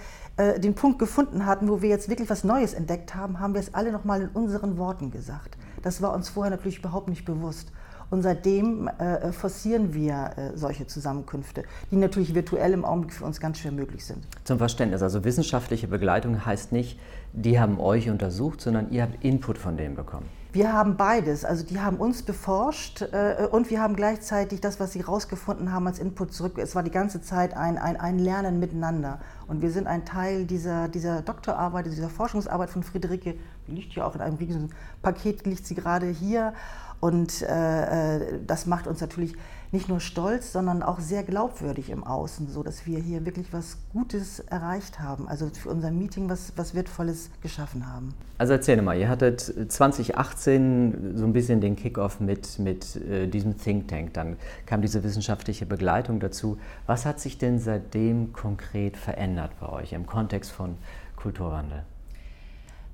den 0.58 0.74
Punkt 0.74 0.98
gefunden 0.98 1.46
hatten, 1.46 1.68
wo 1.68 1.82
wir 1.82 1.88
jetzt 1.88 2.08
wirklich 2.08 2.28
was 2.28 2.42
Neues 2.42 2.74
entdeckt 2.74 3.14
haben, 3.14 3.38
haben 3.38 3.54
wir 3.54 3.60
es 3.60 3.74
alle 3.74 3.92
nochmal 3.92 4.22
in 4.22 4.28
unseren 4.30 4.76
Worten 4.76 5.12
gesagt. 5.12 5.56
Das 5.82 6.02
war 6.02 6.12
uns 6.12 6.28
vorher 6.28 6.50
natürlich 6.50 6.78
überhaupt 6.78 7.08
nicht 7.08 7.24
bewusst. 7.24 7.70
Und 8.10 8.22
seitdem 8.22 8.88
äh, 8.88 9.30
forcieren 9.30 9.94
wir 9.94 10.32
äh, 10.36 10.56
solche 10.56 10.88
Zusammenkünfte, 10.88 11.62
die 11.92 11.96
natürlich 11.96 12.34
virtuell 12.34 12.72
im 12.72 12.84
Augenblick 12.84 13.12
für 13.12 13.24
uns 13.24 13.38
ganz 13.38 13.58
schwer 13.58 13.70
möglich 13.70 14.04
sind. 14.04 14.26
Zum 14.42 14.58
Verständnis, 14.58 15.02
also 15.02 15.22
wissenschaftliche 15.22 15.86
Begleitung 15.86 16.44
heißt 16.44 16.72
nicht, 16.72 16.98
die 17.32 17.60
haben 17.60 17.78
euch 17.78 18.10
untersucht, 18.10 18.60
sondern 18.60 18.90
ihr 18.90 19.02
habt 19.02 19.22
Input 19.24 19.58
von 19.58 19.76
denen 19.76 19.94
bekommen. 19.94 20.26
Wir 20.52 20.72
haben 20.72 20.96
beides. 20.96 21.44
Also 21.44 21.64
die 21.64 21.80
haben 21.80 21.98
uns 21.98 22.22
beforscht 22.22 23.02
äh, 23.02 23.46
und 23.50 23.70
wir 23.70 23.80
haben 23.80 23.94
gleichzeitig 23.94 24.60
das, 24.60 24.80
was 24.80 24.92
sie 24.92 25.00
herausgefunden 25.00 25.72
haben, 25.72 25.86
als 25.86 26.00
Input 26.00 26.32
zurück. 26.32 26.58
Es 26.58 26.74
war 26.74 26.82
die 26.82 26.90
ganze 26.90 27.22
Zeit 27.22 27.56
ein, 27.56 27.78
ein, 27.78 27.96
ein 27.96 28.18
Lernen 28.18 28.58
miteinander. 28.58 29.20
Und 29.46 29.62
wir 29.62 29.70
sind 29.70 29.86
ein 29.86 30.04
Teil 30.04 30.46
dieser, 30.46 30.88
dieser 30.88 31.22
Doktorarbeit, 31.22 31.86
dieser 31.86 32.08
Forschungsarbeit 32.08 32.70
von 32.70 32.82
Friederike. 32.82 33.36
Die 33.68 33.72
liegt 33.72 33.92
ja 33.94 34.04
auch 34.04 34.16
in 34.16 34.20
einem 34.20 34.36
riesigen 34.36 34.70
Paket, 35.02 35.46
liegt 35.46 35.66
sie 35.66 35.76
gerade 35.76 36.06
hier. 36.06 36.52
Und 36.98 37.42
äh, 37.42 38.16
äh, 38.16 38.40
das 38.44 38.66
macht 38.66 38.88
uns 38.88 39.00
natürlich 39.00 39.36
nicht 39.72 39.88
nur 39.88 40.00
stolz, 40.00 40.52
sondern 40.52 40.82
auch 40.82 40.98
sehr 40.98 41.22
glaubwürdig 41.22 41.90
im 41.90 42.02
Außen, 42.02 42.48
so 42.48 42.62
dass 42.62 42.86
wir 42.86 42.98
hier 42.98 43.24
wirklich 43.24 43.52
was 43.52 43.78
Gutes 43.92 44.40
erreicht 44.40 44.98
haben, 44.98 45.28
also 45.28 45.48
für 45.48 45.68
unser 45.68 45.90
Meeting 45.90 46.28
was, 46.28 46.52
was 46.56 46.74
Wertvolles 46.74 47.30
geschaffen 47.40 47.86
haben. 47.86 48.14
Also 48.38 48.54
erzähl 48.54 48.80
mal, 48.82 48.96
ihr 48.96 49.08
hattet 49.08 49.40
2018 49.40 51.16
so 51.16 51.24
ein 51.24 51.32
bisschen 51.32 51.60
den 51.60 51.76
Kickoff 51.76 52.18
mit, 52.20 52.58
mit 52.58 52.96
äh, 52.96 53.28
diesem 53.28 53.58
Think 53.58 53.88
Tank, 53.88 54.14
dann 54.14 54.36
kam 54.66 54.82
diese 54.82 55.04
wissenschaftliche 55.04 55.66
Begleitung 55.66 56.18
dazu. 56.18 56.58
Was 56.86 57.06
hat 57.06 57.20
sich 57.20 57.38
denn 57.38 57.58
seitdem 57.58 58.32
konkret 58.32 58.96
verändert 58.96 59.52
bei 59.60 59.68
euch 59.68 59.92
im 59.92 60.06
Kontext 60.06 60.50
von 60.50 60.76
Kulturwandel? 61.16 61.84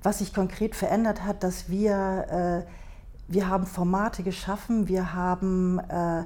Was 0.03 0.19
sich 0.19 0.33
konkret 0.33 0.75
verändert 0.75 1.23
hat, 1.23 1.43
dass 1.43 1.69
wir 1.69 2.63
äh, 2.65 2.71
wir 3.27 3.49
haben 3.49 3.65
Formate 3.65 4.23
geschaffen, 4.23 4.87
wir 4.87 5.13
haben 5.13 5.79
äh, 5.89 6.23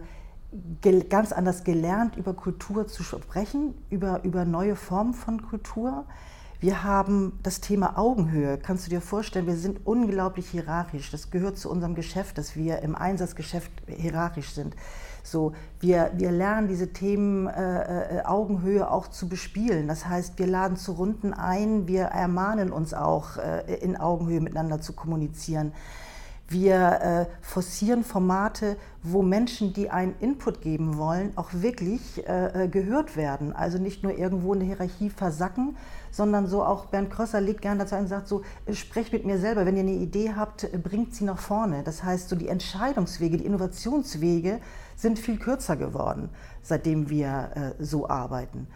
ganz 1.10 1.32
anders 1.32 1.64
gelernt, 1.64 2.18
über 2.18 2.34
Kultur 2.34 2.88
zu 2.88 3.04
sprechen, 3.04 3.74
über, 3.90 4.24
über 4.24 4.46
neue 4.46 4.76
Formen 4.76 5.14
von 5.14 5.42
Kultur. 5.42 6.06
Wir 6.60 6.84
haben 6.84 7.40
das 7.42 7.60
Thema 7.60 7.98
Augenhöhe. 7.98 8.60
Kannst 8.60 8.86
du 8.86 8.92
dir 8.92 9.02
vorstellen, 9.02 9.48
wir 9.48 9.56
sind 9.56 9.86
unglaublich 9.86 10.48
hierarchisch. 10.50 11.10
Das 11.10 11.32
gehört 11.32 11.58
zu 11.58 11.72
unserem 11.72 11.96
Geschäft, 11.96 12.38
dass 12.38 12.56
wir 12.56 12.84
im 12.84 12.96
Einsatzgeschäft 12.96 13.72
hierarchisch 13.88 14.52
sind. 14.52 14.76
So, 15.24 15.54
wir, 15.80 16.12
wir 16.16 16.32
lernen 16.32 16.68
diese 16.68 16.94
Themen 16.94 17.48
äh, 17.48 18.20
äh, 18.20 18.26
Augenhöhe 18.26 18.92
auch 18.92 19.08
zu 19.08 19.28
bespielen. 19.28 19.88
Das 19.88 20.08
heißt, 20.08 20.38
wir 20.38 20.48
laden 20.48 20.78
zu 20.78 20.94
Runden 20.94 21.34
ein, 21.34 21.88
wir 21.88 22.04
ermahnen 22.04 22.72
uns 22.72 22.94
auch, 22.94 23.38
äh, 23.38 23.76
in 23.82 23.98
Augenhöhe 23.98 24.42
miteinander 24.42 24.82
zu 24.82 24.94
kommunizieren. 24.94 25.74
Wir 26.52 26.76
äh, 27.02 27.26
forcieren 27.42 28.04
Formate, 28.04 28.76
wo 29.04 29.22
Menschen, 29.22 29.72
die 29.72 29.90
einen 29.90 30.16
Input 30.20 30.62
geben 30.62 30.98
wollen, 30.98 31.32
auch 31.38 31.50
wirklich 31.54 32.28
äh, 32.28 32.66
äh, 32.66 32.68
gehört 32.68 33.16
werden. 33.16 33.54
Also 33.54 33.78
nicht 33.78 34.04
nur 34.04 34.18
irgendwo 34.18 34.54
in 34.54 34.60
der 34.60 34.68
Hierarchie 34.68 35.10
versacken, 35.10 35.78
sondern 36.12 36.48
so 36.48 36.62
auch 36.62 36.88
Bernd 36.88 37.10
Krösser 37.10 37.40
legt 37.40 37.62
gerne 37.62 37.80
dazu 37.80 37.96
ein 37.96 38.02
und 38.02 38.10
sagt 38.10 38.28
so, 38.28 38.42
äh, 38.66 38.74
sprecht 38.74 39.14
mit 39.14 39.26
mir 39.26 39.38
selber, 39.38 39.66
wenn 39.66 39.78
ihr 39.78 39.84
eine 39.84 39.94
Idee 39.94 40.34
habt, 40.36 40.66
äh, 40.66 40.78
bringt 40.78 41.16
sie 41.16 41.24
nach 41.24 41.40
vorne. 41.40 41.84
Das 41.84 42.04
heißt, 42.04 42.28
so 42.28 42.36
die 42.36 42.50
Entscheidungswege, 42.50 43.38
die 43.38 43.46
Innovationswege 43.46 44.60
sind 44.98 45.20
viel 45.20 45.40
kürzer 45.40 45.78
geworden, 45.78 46.30
seitdem 46.62 47.10
wir 47.10 47.76
äh, 47.80 47.84
so 47.84 48.10
arbeiten. 48.10 48.68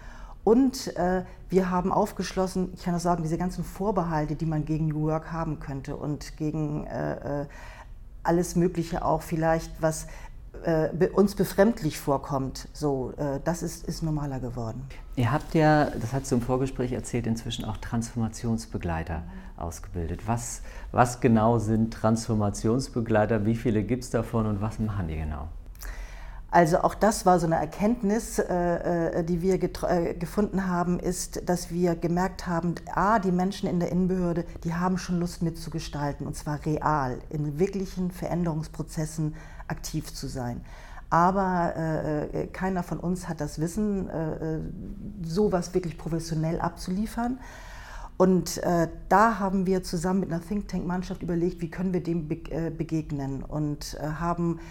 Und 0.46 0.96
äh, 0.96 1.24
wir 1.50 1.70
haben 1.72 1.92
aufgeschlossen, 1.92 2.70
ich 2.76 2.84
kann 2.84 2.94
das 2.94 3.04
sagen, 3.04 3.24
diese 3.24 3.38
ganzen 3.38 3.66
Vorbehalte, 3.66 4.36
die 4.36 4.46
man 4.46 4.64
gegen 4.64 4.88
New 4.88 5.02
Work 5.08 5.34
haben 5.34 5.60
könnte 5.60 5.98
und 5.98 6.38
gegen 6.38 6.86
äh, 6.88 7.42
äh 7.42 7.46
alles 8.24 8.56
Mögliche 8.56 9.06
auch 9.06 9.22
vielleicht, 9.22 9.72
was 9.82 10.08
äh, 10.64 11.08
uns 11.10 11.36
befremdlich 11.36 12.00
vorkommt, 12.00 12.68
so, 12.74 13.14
äh, 13.18 13.40
das 13.44 13.62
ist, 13.62 13.88
ist 13.88 14.02
normaler 14.02 14.40
geworden. 14.40 14.84
Ihr 15.16 15.32
habt 15.32 15.54
ja, 15.54 15.86
das 15.86 16.12
hat 16.12 16.30
du 16.30 16.36
im 16.36 16.42
Vorgespräch 16.42 16.92
erzählt, 16.92 17.28
inzwischen 17.28 17.66
auch 17.66 17.78
Transformationsbegleiter 17.78 19.24
ausgebildet. 19.58 20.28
Was, 20.28 20.64
was 20.92 21.22
genau 21.22 21.60
sind 21.60 21.94
Transformationsbegleiter? 21.94 23.46
Wie 23.46 23.56
viele 23.56 23.84
gibt 23.84 24.04
es 24.04 24.10
davon 24.10 24.48
und 24.48 24.60
was 24.60 24.80
machen 24.80 25.08
die 25.08 25.18
genau? 25.18 25.50
Also 26.56 26.80
auch 26.84 26.96
das 26.96 27.26
war 27.26 27.38
so 27.38 27.48
eine 27.48 27.56
Erkenntnis, 27.56 28.40
äh, 28.40 28.46
äh 29.20 29.24
die 29.26 29.42
wir 29.42 29.56
äh, 29.56 30.14
gefunden 30.14 30.70
haben, 30.70 31.02
ist, 31.02 31.50
dass 31.50 31.70
wir 31.70 31.98
gemerkt 31.98 32.48
haben, 32.48 32.76
a, 32.94 33.20
die 33.20 33.34
Menschen 33.34 33.68
in 33.68 33.82
der 33.82 33.92
Innenbehörde, 33.92 34.46
die 34.64 34.74
haben 34.74 34.98
schon 34.98 35.20
Lust 35.20 35.42
mitzugestalten 35.42 36.26
und 36.26 36.38
zwar 36.38 36.66
real, 36.66 37.18
in 37.30 37.60
wirklichen 37.60 38.10
Veränderungsprozessen 38.10 39.36
aktiv 39.68 40.14
zu 40.14 40.28
sein. 40.28 40.62
Aber 41.10 41.76
äh, 41.76 42.48
keiner 42.48 42.84
von 42.84 43.02
uns 43.02 43.28
hat 43.28 43.42
das 43.42 43.60
Wissen, 43.60 44.08
äh, 44.08 44.60
sowas 45.24 45.74
wirklich 45.74 45.98
professionell 45.98 46.62
abzuliefern. 46.62 47.38
Und 48.16 48.64
äh, 48.64 48.88
da 49.10 49.40
haben 49.40 49.66
wir 49.66 49.84
zusammen 49.84 50.22
mit 50.22 50.32
einer 50.32 50.42
Think 50.42 50.70
Tank-Mannschaft 50.70 51.22
überlegt, 51.22 51.60
wie 51.60 51.70
können 51.70 51.92
wir 51.92 52.02
dem 52.02 52.30
be 52.30 52.72
begegnen 52.72 53.44
und 53.44 53.98
haben 54.02 54.62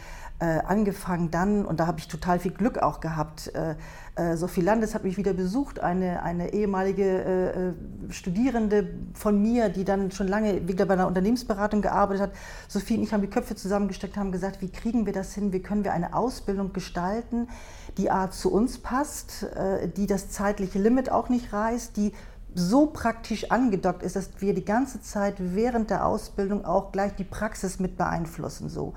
äh, 0.41 0.61
angefangen 0.67 1.31
dann, 1.31 1.65
und 1.65 1.81
da 1.81 1.87
habe 1.87 1.99
ich 1.99 2.09
total 2.09 2.39
viel 2.39 2.53
Glück 2.53 2.79
auch 2.79 3.01
gehabt, 3.01 3.55
äh, 3.55 3.77
äh, 4.17 4.37
Sophie 4.37 4.61
Landes 4.61 4.95
hat 4.95 5.03
mich 5.03 5.17
wieder 5.17 5.33
besucht, 5.33 5.81
eine, 5.81 6.23
eine 6.23 6.53
ehemalige 6.53 7.05
äh, 7.05 7.69
äh, 7.69 7.73
Studierende 8.11 8.89
von 9.15 9.41
mir, 9.41 9.69
die 9.69 9.85
dann 9.85 10.13
schon 10.13 10.29
lange 10.29 10.69
wieder 10.69 10.87
bei 10.87 10.95
einer 10.95 11.09
Unternehmensberatung 11.09 11.83
gearbeitet 11.83 12.23
hat. 12.23 12.33
Sophie 12.69 12.97
und 12.97 13.03
ich 13.03 13.13
haben 13.13 13.23
die 13.23 13.31
Köpfe 13.31 13.57
zusammengesteckt, 13.57 14.17
haben 14.17 14.31
gesagt, 14.31 14.61
wie 14.61 14.71
kriegen 14.71 15.07
wir 15.07 15.13
das 15.13 15.35
hin, 15.35 15.53
wie 15.53 15.61
können 15.61 15.85
wir 15.85 15.93
eine 15.93 16.15
Ausbildung 16.15 16.73
gestalten, 16.73 17.49
die 17.97 18.11
A 18.11 18.31
zu 18.31 18.53
uns 18.53 18.79
passt, 18.79 19.45
äh, 19.55 19.89
die 19.89 20.07
das 20.07 20.31
zeitliche 20.31 20.79
Limit 20.79 21.11
auch 21.11 21.29
nicht 21.29 21.53
reißt, 21.53 21.97
die 21.97 22.13
so 22.55 22.87
praktisch 22.87 23.51
angedockt 23.51 24.05
ist, 24.05 24.15
dass 24.15 24.31
wir 24.39 24.55
die 24.55 24.65
ganze 24.65 25.01
Zeit 25.01 25.35
während 25.39 25.91
der 25.91 26.07
Ausbildung 26.07 26.65
auch 26.65 26.93
gleich 26.93 27.15
die 27.17 27.25
Praxis 27.25 27.81
mit 27.81 27.97
beeinflussen. 27.97 28.69
So. 28.69 28.95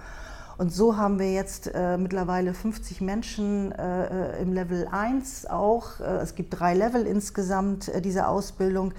Und 0.57 0.73
so 0.73 0.97
haben 0.97 1.19
wir 1.19 1.31
jetzt 1.31 1.71
äh, 1.73 1.97
mittlerweile 1.97 2.53
50 2.53 3.01
Menschen 3.01 3.71
äh, 3.73 4.37
äh, 4.37 4.41
im 4.41 4.53
Level 4.53 4.87
1 4.89 5.45
auch. 5.45 5.99
Äh, 5.99 6.17
es 6.17 6.33
gibt 6.33 6.59
drei 6.59 6.73
Level 6.73 7.05
insgesamt 7.05 7.89
äh, 7.89 8.01
dieser 8.01 8.29
Ausbildung 8.29 8.93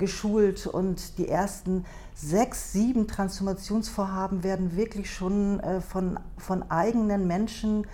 geschult 0.00 0.66
und 0.66 1.18
die 1.18 1.28
ersten 1.28 1.84
sechs, 2.12 2.72
sieben 2.72 3.06
Transformationsvorhaben 3.06 4.42
werden 4.42 4.76
wirklich 4.76 5.08
schon 5.08 5.62
von, 5.88 6.18
von 6.36 6.68
eigenen 6.68 7.28
Menschen 7.28 7.86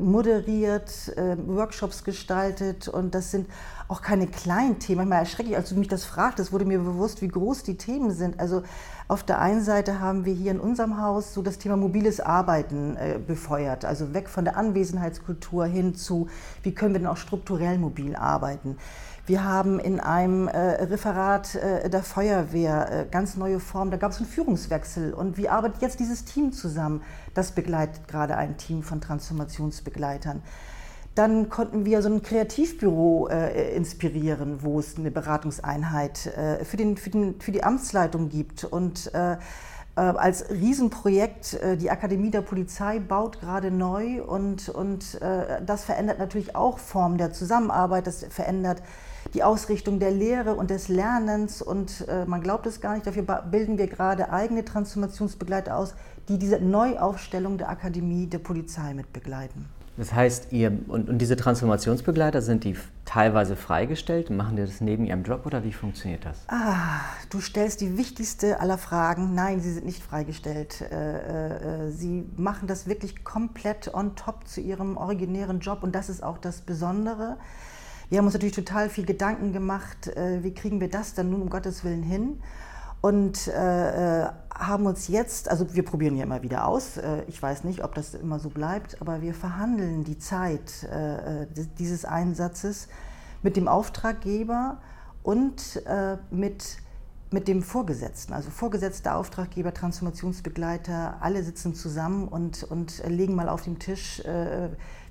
moderiert, 0.00 1.12
Workshops 1.46 2.02
gestaltet 2.02 2.88
und 2.88 3.14
das 3.14 3.30
sind 3.30 3.46
auch 3.88 4.02
keine 4.02 4.26
kleinen 4.26 4.78
Themen. 4.78 4.98
Manchmal 4.98 5.20
erschrecke 5.20 5.50
ich, 5.50 5.56
als 5.56 5.68
du 5.68 5.76
mich 5.76 5.88
das 5.88 6.04
fragtest, 6.04 6.52
wurde 6.52 6.64
mir 6.64 6.78
bewusst, 6.78 7.22
wie 7.22 7.28
groß 7.28 7.62
die 7.62 7.76
Themen 7.76 8.10
sind. 8.10 8.40
Also 8.40 8.62
auf 9.08 9.22
der 9.22 9.40
einen 9.40 9.62
Seite 9.62 10.00
haben 10.00 10.24
wir 10.24 10.34
hier 10.34 10.50
in 10.50 10.58
unserem 10.58 11.00
Haus 11.00 11.32
so 11.32 11.42
das 11.42 11.58
Thema 11.58 11.76
mobiles 11.76 12.18
Arbeiten 12.18 12.96
äh, 12.96 13.20
befeuert, 13.24 13.84
also 13.84 14.14
weg 14.14 14.28
von 14.28 14.44
der 14.44 14.56
Anwesenheitskultur 14.56 15.66
hin 15.66 15.94
zu, 15.94 16.28
wie 16.64 16.74
können 16.74 16.94
wir 16.94 16.98
denn 16.98 17.08
auch 17.08 17.16
strukturell 17.16 17.78
mobil 17.78 18.16
arbeiten. 18.16 18.76
Wir 19.26 19.42
haben 19.42 19.80
in 19.80 19.98
einem 19.98 20.46
äh, 20.46 20.84
Referat 20.84 21.56
äh, 21.56 21.90
der 21.90 22.04
Feuerwehr 22.04 22.90
äh, 22.92 23.06
ganz 23.10 23.36
neue 23.36 23.58
Formen, 23.58 23.90
da 23.90 23.96
gab 23.96 24.12
es 24.12 24.18
einen 24.18 24.28
Führungswechsel 24.28 25.12
und 25.12 25.36
wie 25.36 25.48
arbeitet 25.48 25.82
jetzt 25.82 25.98
dieses 25.98 26.24
Team 26.24 26.52
zusammen? 26.52 27.02
Das 27.34 27.50
begleitet 27.50 28.06
gerade 28.06 28.36
ein 28.36 28.56
Team 28.56 28.84
von 28.84 29.00
Transformationsbegleitern. 29.00 30.42
Dann 31.16 31.48
konnten 31.48 31.84
wir 31.84 32.02
so 32.02 32.08
ein 32.08 32.22
Kreativbüro 32.22 33.26
äh, 33.26 33.74
inspirieren, 33.74 34.62
wo 34.62 34.78
es 34.78 34.96
eine 34.96 35.10
Beratungseinheit 35.10 36.26
äh, 36.26 36.64
für, 36.64 36.76
den, 36.76 36.96
für, 36.96 37.10
den, 37.10 37.40
für, 37.40 37.50
die 37.50 37.64
Amtsleitung 37.64 38.28
gibt. 38.28 38.62
Und 38.62 39.12
äh, 39.12 39.32
äh 39.32 39.36
als 39.96 40.50
Riesenprojekt, 40.50 41.54
äh, 41.54 41.76
die 41.76 41.90
Akademie 41.90 42.30
der 42.30 42.42
Polizei 42.42 43.00
baut 43.00 43.40
gerade 43.40 43.72
neu 43.72 44.22
und, 44.22 44.68
und 44.68 45.20
äh, 45.20 45.62
das 45.66 45.84
verändert 45.84 46.20
natürlich 46.20 46.54
auch 46.54 46.78
Formen 46.78 47.18
der 47.18 47.32
Zusammenarbeit, 47.32 48.06
das 48.06 48.24
verändert 48.28 48.82
die 49.34 49.42
Ausrichtung 49.42 49.98
der 49.98 50.10
Lehre 50.10 50.54
und 50.54 50.70
des 50.70 50.88
Lernens 50.88 51.62
und 51.62 52.06
man 52.26 52.42
glaubt 52.42 52.66
es 52.66 52.80
gar 52.80 52.94
nicht, 52.94 53.06
dafür 53.06 53.22
bilden 53.22 53.78
wir 53.78 53.86
gerade 53.86 54.30
eigene 54.30 54.64
Transformationsbegleiter 54.64 55.76
aus, 55.76 55.94
die 56.28 56.38
diese 56.38 56.58
Neuaufstellung 56.58 57.58
der 57.58 57.68
Akademie 57.68 58.26
der 58.26 58.38
Polizei 58.38 58.94
mit 58.94 59.12
begleiten. 59.12 59.66
Das 59.96 60.12
heißt, 60.12 60.52
ihr 60.52 60.78
und, 60.88 61.08
und, 61.08 61.18
diese 61.18 61.36
Transformationsbegleiter 61.36 62.42
sind 62.42 62.64
die 62.64 62.76
teilweise 63.06 63.56
freigestellt? 63.56 64.28
Machen 64.28 64.56
die 64.56 64.62
das 64.62 64.82
neben 64.82 65.06
ihrem 65.06 65.22
Job 65.22 65.46
oder 65.46 65.64
wie 65.64 65.72
funktioniert 65.72 66.26
das? 66.26 66.40
Ah, 66.48 67.00
du 67.30 67.40
stellst 67.40 67.80
die 67.80 67.96
wichtigste 67.96 68.60
aller 68.60 68.76
Fragen. 68.76 69.34
Nein, 69.34 69.60
sie 69.60 69.72
sind 69.72 69.86
nicht 69.86 70.02
freigestellt. 70.02 70.82
Äh, 70.82 71.86
äh, 71.86 71.90
sie 71.90 72.24
machen 72.36 72.68
das 72.68 72.86
wirklich 72.86 73.24
komplett 73.24 73.92
on 73.94 74.16
top 74.16 74.46
zu 74.46 74.60
ihrem 74.60 74.98
originären 74.98 75.60
Job 75.60 75.82
und 75.82 75.94
das 75.94 76.10
ist 76.10 76.22
auch 76.22 76.36
das 76.36 76.60
Besondere. 76.60 77.38
Wir 78.08 78.18
haben 78.18 78.26
uns 78.26 78.34
natürlich 78.34 78.54
total 78.54 78.88
viel 78.88 79.04
Gedanken 79.04 79.52
gemacht, 79.52 80.08
äh, 80.08 80.42
wie 80.42 80.54
kriegen 80.54 80.80
wir 80.80 80.88
das 80.88 81.14
dann 81.14 81.30
nun 81.30 81.42
um 81.42 81.50
Gottes 81.50 81.84
Willen 81.84 82.02
hin? 82.02 82.40
und 83.00 83.46
äh, 83.46 84.24
äh, 84.24 84.28
haben 84.52 84.86
uns 84.86 85.06
jetzt, 85.08 85.48
also 85.48 85.74
wir 85.74 85.84
probieren 85.84 86.16
ja 86.16 86.24
immer 86.24 86.42
wieder 86.42 86.66
aus, 86.66 86.96
äh, 86.96 87.22
ich 87.28 87.40
weiß 87.40 87.64
nicht, 87.64 87.84
ob 87.84 87.94
das 87.94 88.14
immer 88.14 88.38
so 88.38 88.48
bleibt, 88.48 89.00
aber 89.00 89.22
wir 89.22 89.34
verhandeln 89.34 90.02
die 90.02 90.18
Zeit 90.18 90.82
äh, 90.90 91.42
äh 91.42 91.46
dieses 91.78 92.04
Einsatzes 92.04 92.88
mit 93.42 93.56
dem 93.56 93.68
Auftraggeber 93.68 94.78
und 95.22 95.82
äh, 95.86 96.16
mit, 96.30 96.78
mit 97.30 97.48
dem 97.48 97.62
Vorgesetzten, 97.62 98.32
also 98.32 98.50
vorgesetzter 98.50 99.16
Auftraggeber, 99.16 99.74
Transformationsbegleiter, 99.74 101.18
alle 101.20 101.44
sitzen 101.44 101.74
zusammen 101.74 102.26
und, 102.26 102.64
und 102.64 103.04
legen 103.06 103.34
mal 103.34 103.48
auf 103.48 103.62
den 103.62 103.78
Tisch, 103.78 104.22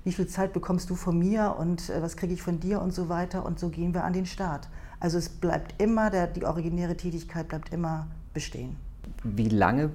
wie 0.06 0.14
viel 0.14 0.28
Zeit 0.28 0.54
bekommst 0.54 0.90
du 0.90 0.96
von 0.96 1.18
mir 1.18 1.56
und 1.60 1.92
was 2.00 2.16
kriege 2.16 2.34
ich 2.34 2.42
von 2.42 2.60
dir 2.60 2.82
und 2.82 2.94
so 2.94 3.10
weiter 3.10 3.46
und 3.46 3.60
so 3.60 3.70
gehen 3.70 3.94
wir 3.94 4.04
an 4.04 4.14
den 4.14 4.28
Start. 4.28 4.70
Also 5.00 5.18
es 5.18 5.30
bleibt 5.30 5.82
immer, 5.82 6.10
der, 6.10 6.28
die 6.28 6.46
originäre 6.46 6.96
Tätigkeit 6.96 7.48
bleibt 7.48 7.74
immer 7.74 8.08
bestehen. 8.34 8.78
Wie 9.24 9.50
lange 9.50 9.90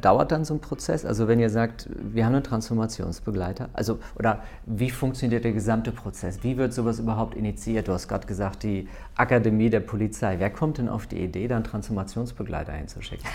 dauert 0.00 0.32
dann 0.32 0.44
so 0.44 0.54
ein 0.54 0.60
Prozess? 0.60 1.04
Also 1.04 1.28
wenn 1.28 1.38
ihr 1.38 1.50
sagt, 1.50 1.88
wir 1.96 2.26
haben 2.26 2.34
einen 2.34 2.42
Transformationsbegleiter, 2.42 3.70
also 3.72 4.00
oder 4.16 4.42
wie 4.66 4.90
funktioniert 4.90 5.44
der 5.44 5.52
gesamte 5.52 5.92
Prozess? 5.92 6.42
Wie 6.42 6.56
wird 6.56 6.72
sowas 6.72 6.98
überhaupt 6.98 7.36
initiiert? 7.36 7.86
Du 7.86 7.92
hast 7.92 8.08
gerade 8.08 8.26
gesagt, 8.26 8.64
die 8.64 8.88
Akademie 9.14 9.70
der 9.70 9.80
Polizei. 9.80 10.36
Wer 10.38 10.50
kommt 10.50 10.78
denn 10.78 10.88
auf 10.88 11.06
die 11.06 11.18
Idee, 11.18 11.46
da 11.46 11.56
einen 11.56 11.64
Transformationsbegleiter 11.64 12.72
hinzuschicken? 12.72 13.26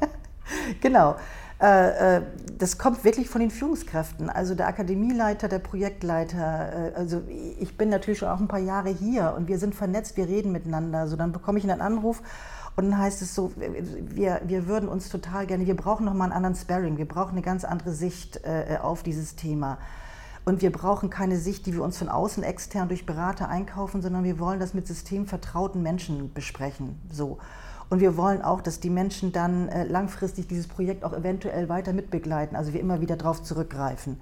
genau. 0.80 1.16
Äh, 1.60 2.16
äh, 2.16 2.22
das 2.58 2.78
kommt 2.78 3.04
wirklich 3.04 3.28
von 3.28 3.40
den 3.40 3.50
Führungskräften. 3.50 4.30
Also 4.30 4.54
der 4.54 4.66
Akademieleiter, 4.66 5.48
der 5.48 5.58
Projektleiter. 5.58 6.92
Äh, 6.92 6.94
also 6.94 7.22
ich 7.58 7.76
bin 7.76 7.90
natürlich 7.90 8.18
schon 8.20 8.28
auch 8.28 8.40
ein 8.40 8.48
paar 8.48 8.60
Jahre 8.60 8.88
hier 8.88 9.34
und 9.36 9.46
wir 9.46 9.58
sind 9.58 9.74
vernetzt, 9.74 10.16
wir 10.16 10.26
reden 10.26 10.52
miteinander. 10.52 11.06
So 11.06 11.16
dann 11.16 11.32
bekomme 11.32 11.58
ich 11.58 11.70
einen 11.70 11.82
Anruf 11.82 12.22
Und 12.76 12.90
dann 12.90 12.98
heißt 12.98 13.20
es 13.20 13.34
so, 13.34 13.52
wir, 13.56 14.40
wir 14.44 14.66
würden 14.66 14.88
uns 14.88 15.10
total 15.10 15.46
gerne, 15.46 15.66
wir 15.66 15.76
brauchen 15.76 16.06
nochmal 16.06 16.26
einen 16.26 16.36
anderen 16.36 16.56
Sparring, 16.56 16.96
wir 16.96 17.08
brauchen 17.08 17.32
eine 17.32 17.42
ganz 17.42 17.64
andere 17.64 17.92
Sicht 17.92 18.40
auf 18.82 19.02
dieses 19.02 19.36
Thema. 19.36 19.78
Und 20.46 20.62
wir 20.62 20.72
brauchen 20.72 21.10
keine 21.10 21.36
Sicht, 21.36 21.66
die 21.66 21.74
wir 21.74 21.82
uns 21.82 21.98
von 21.98 22.08
außen 22.08 22.42
extern 22.42 22.88
durch 22.88 23.04
Berater 23.04 23.48
einkaufen, 23.48 24.00
sondern 24.00 24.24
wir 24.24 24.38
wollen 24.38 24.60
das 24.60 24.72
mit 24.72 24.86
systemvertrauten 24.86 25.82
Menschen 25.82 26.32
besprechen. 26.32 26.98
So. 27.10 27.38
Und 27.90 28.00
wir 28.00 28.16
wollen 28.16 28.40
auch, 28.40 28.62
dass 28.62 28.80
die 28.80 28.88
Menschen 28.88 29.32
dann 29.32 29.68
äh, 29.68 29.84
langfristig 29.84 30.46
dieses 30.46 30.68
Projekt 30.68 31.04
auch 31.04 31.12
eventuell 31.12 31.68
weiter 31.68 31.92
mitbegleiten, 31.92 32.56
also 32.56 32.72
wir 32.72 32.80
immer 32.80 33.00
wieder 33.00 33.16
darauf 33.16 33.42
zurückgreifen. 33.42 34.18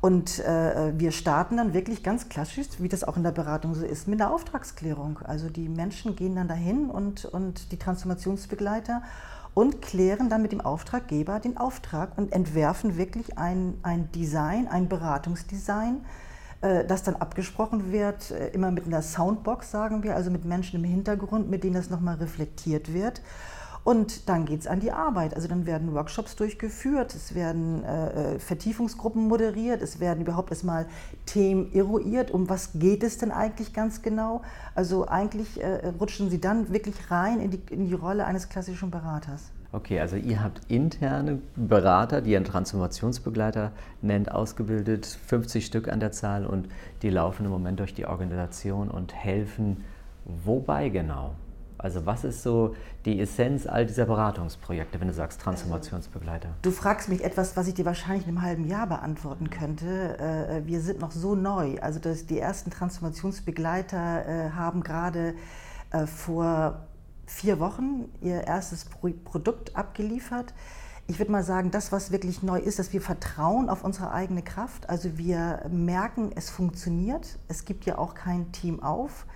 Und 0.00 0.40
äh, 0.40 0.92
wir 0.98 1.12
starten 1.12 1.56
dann 1.56 1.72
wirklich 1.72 2.02
ganz 2.02 2.28
klassisch, 2.28 2.66
wie 2.78 2.88
das 2.88 3.04
auch 3.04 3.16
in 3.16 3.22
der 3.22 3.30
Beratung 3.30 3.74
so 3.74 3.86
ist, 3.86 4.08
mit 4.08 4.20
einer 4.20 4.32
Auftragsklärung. 4.32 5.20
Also 5.24 5.48
die 5.48 5.68
Menschen 5.68 6.16
gehen 6.16 6.36
dann 6.36 6.48
dahin 6.48 6.90
und, 6.90 7.24
und 7.24 7.72
die 7.72 7.78
Transformationsbegleiter 7.78 9.02
und 9.54 9.80
klären 9.80 10.28
dann 10.28 10.42
mit 10.42 10.52
dem 10.52 10.60
Auftraggeber 10.60 11.40
den 11.40 11.56
Auftrag 11.56 12.18
und 12.18 12.32
entwerfen 12.32 12.98
wirklich 12.98 13.38
ein, 13.38 13.78
ein 13.82 14.10
Design, 14.12 14.66
ein 14.68 14.88
Beratungsdesign, 14.88 16.04
das 16.86 17.02
dann 17.02 17.16
abgesprochen 17.16 17.92
wird, 17.92 18.30
äh, 18.30 18.48
immer 18.48 18.70
mit 18.70 18.86
einer 18.86 19.02
Soundbox, 19.02 19.70
sagen 19.70 20.02
wir, 20.02 20.16
also 20.16 20.30
mit 20.30 20.44
Menschen 20.44 20.82
im 20.82 20.84
Hintergrund, 20.84 21.50
mit 21.50 21.62
denen 21.64 21.74
das 21.74 21.90
nochmal 21.90 22.16
reflektiert 22.16 22.92
wird. 22.92 23.20
Und 23.84 24.30
dann 24.30 24.46
geht 24.46 24.60
es 24.60 24.66
an 24.66 24.80
die 24.80 24.92
Arbeit. 24.92 25.34
Also 25.34 25.46
dann 25.46 25.66
werden 25.66 25.92
Workshops 25.92 26.36
durchgeführt, 26.36 27.14
es 27.14 27.34
werden 27.34 27.84
äh, 27.84 28.36
äh, 28.36 28.38
Vertiefungsgruppen 28.38 29.28
moderiert, 29.28 29.82
es 29.82 30.00
werden 30.00 30.22
überhaupt 30.22 30.50
erstmal 30.50 30.86
Themen 31.26 31.70
eruiert, 31.74 32.30
um 32.30 32.48
was 32.48 32.70
geht 32.74 33.02
es 33.02 33.18
denn 33.18 33.30
eigentlich 33.30 33.74
ganz 33.74 34.00
genau. 34.00 34.40
Also 34.74 35.06
eigentlich 35.06 35.62
äh, 35.62 35.92
rutschen 36.00 36.30
Sie 36.30 36.40
dann 36.40 36.72
wirklich 36.72 37.10
rein 37.10 37.40
in 37.40 37.50
die, 37.50 37.60
in 37.70 37.86
die 37.86 37.94
Rolle 37.94 38.24
eines 38.24 38.48
klassischen 38.48 38.90
Beraters. 38.90 39.50
Okay, 39.74 39.98
also 39.98 40.14
ihr 40.14 40.40
habt 40.40 40.60
interne 40.68 41.40
Berater, 41.56 42.20
die 42.20 42.30
ihr 42.30 42.44
Transformationsbegleiter 42.44 43.72
nennt, 44.02 44.30
ausgebildet, 44.30 45.04
50 45.04 45.66
Stück 45.66 45.88
an 45.88 45.98
der 45.98 46.12
Zahl 46.12 46.46
und 46.46 46.68
die 47.02 47.10
laufen 47.10 47.44
im 47.44 47.50
Moment 47.50 47.80
durch 47.80 47.92
die 47.92 48.06
Organisation 48.06 48.88
und 48.88 49.12
helfen 49.12 49.82
wobei 50.24 50.90
genau? 50.90 51.34
Also 51.76 52.06
was 52.06 52.22
ist 52.22 52.44
so 52.44 52.76
die 53.04 53.20
Essenz 53.20 53.66
all 53.66 53.84
dieser 53.84 54.06
Beratungsprojekte, 54.06 55.00
wenn 55.00 55.08
du 55.08 55.12
sagst 55.12 55.40
Transformationsbegleiter? 55.40 56.50
Du 56.62 56.70
fragst 56.70 57.08
mich 57.08 57.24
etwas, 57.24 57.56
was 57.56 57.66
ich 57.66 57.74
dir 57.74 57.84
wahrscheinlich 57.84 58.28
in 58.28 58.36
einem 58.36 58.42
halben 58.42 58.68
Jahr 58.68 58.86
beantworten 58.86 59.50
könnte. 59.50 60.18
Äh, 60.18 60.66
wir 60.66 60.80
sind 60.80 61.00
noch 61.00 61.10
so 61.10 61.34
neu. 61.34 61.78
Also 61.80 61.98
die 62.00 62.38
ersten 62.38 62.70
Transformationsbegleiter 62.70 64.26
äh, 64.26 64.50
haben 64.50 64.84
gerade 64.84 65.34
äh, 65.90 66.06
vor 66.06 66.86
vier 67.26 67.60
Wochen 67.60 68.10
ihr 68.20 68.42
erstes 68.42 68.86
Produkt 69.24 69.76
abgeliefert. 69.76 70.54
Ich 71.06 71.18
würde 71.18 71.32
mal 71.32 71.44
sagen, 71.44 71.70
das, 71.70 71.92
was 71.92 72.12
wirklich 72.12 72.42
neu 72.42 72.58
ist, 72.58 72.78
dass 72.78 72.92
wir 72.92 73.02
vertrauen 73.02 73.68
auf 73.68 73.84
unsere 73.84 74.12
eigene 74.12 74.42
Kraft. 74.42 74.88
Also 74.88 75.18
wir 75.18 75.66
merken, 75.70 76.32
es 76.34 76.48
funktioniert. 76.48 77.38
Es 77.48 77.66
gibt 77.66 77.84
ja 77.84 77.98
auch 77.98 78.14
kein 78.14 78.52
Team 78.52 78.82
auf. 78.82 79.26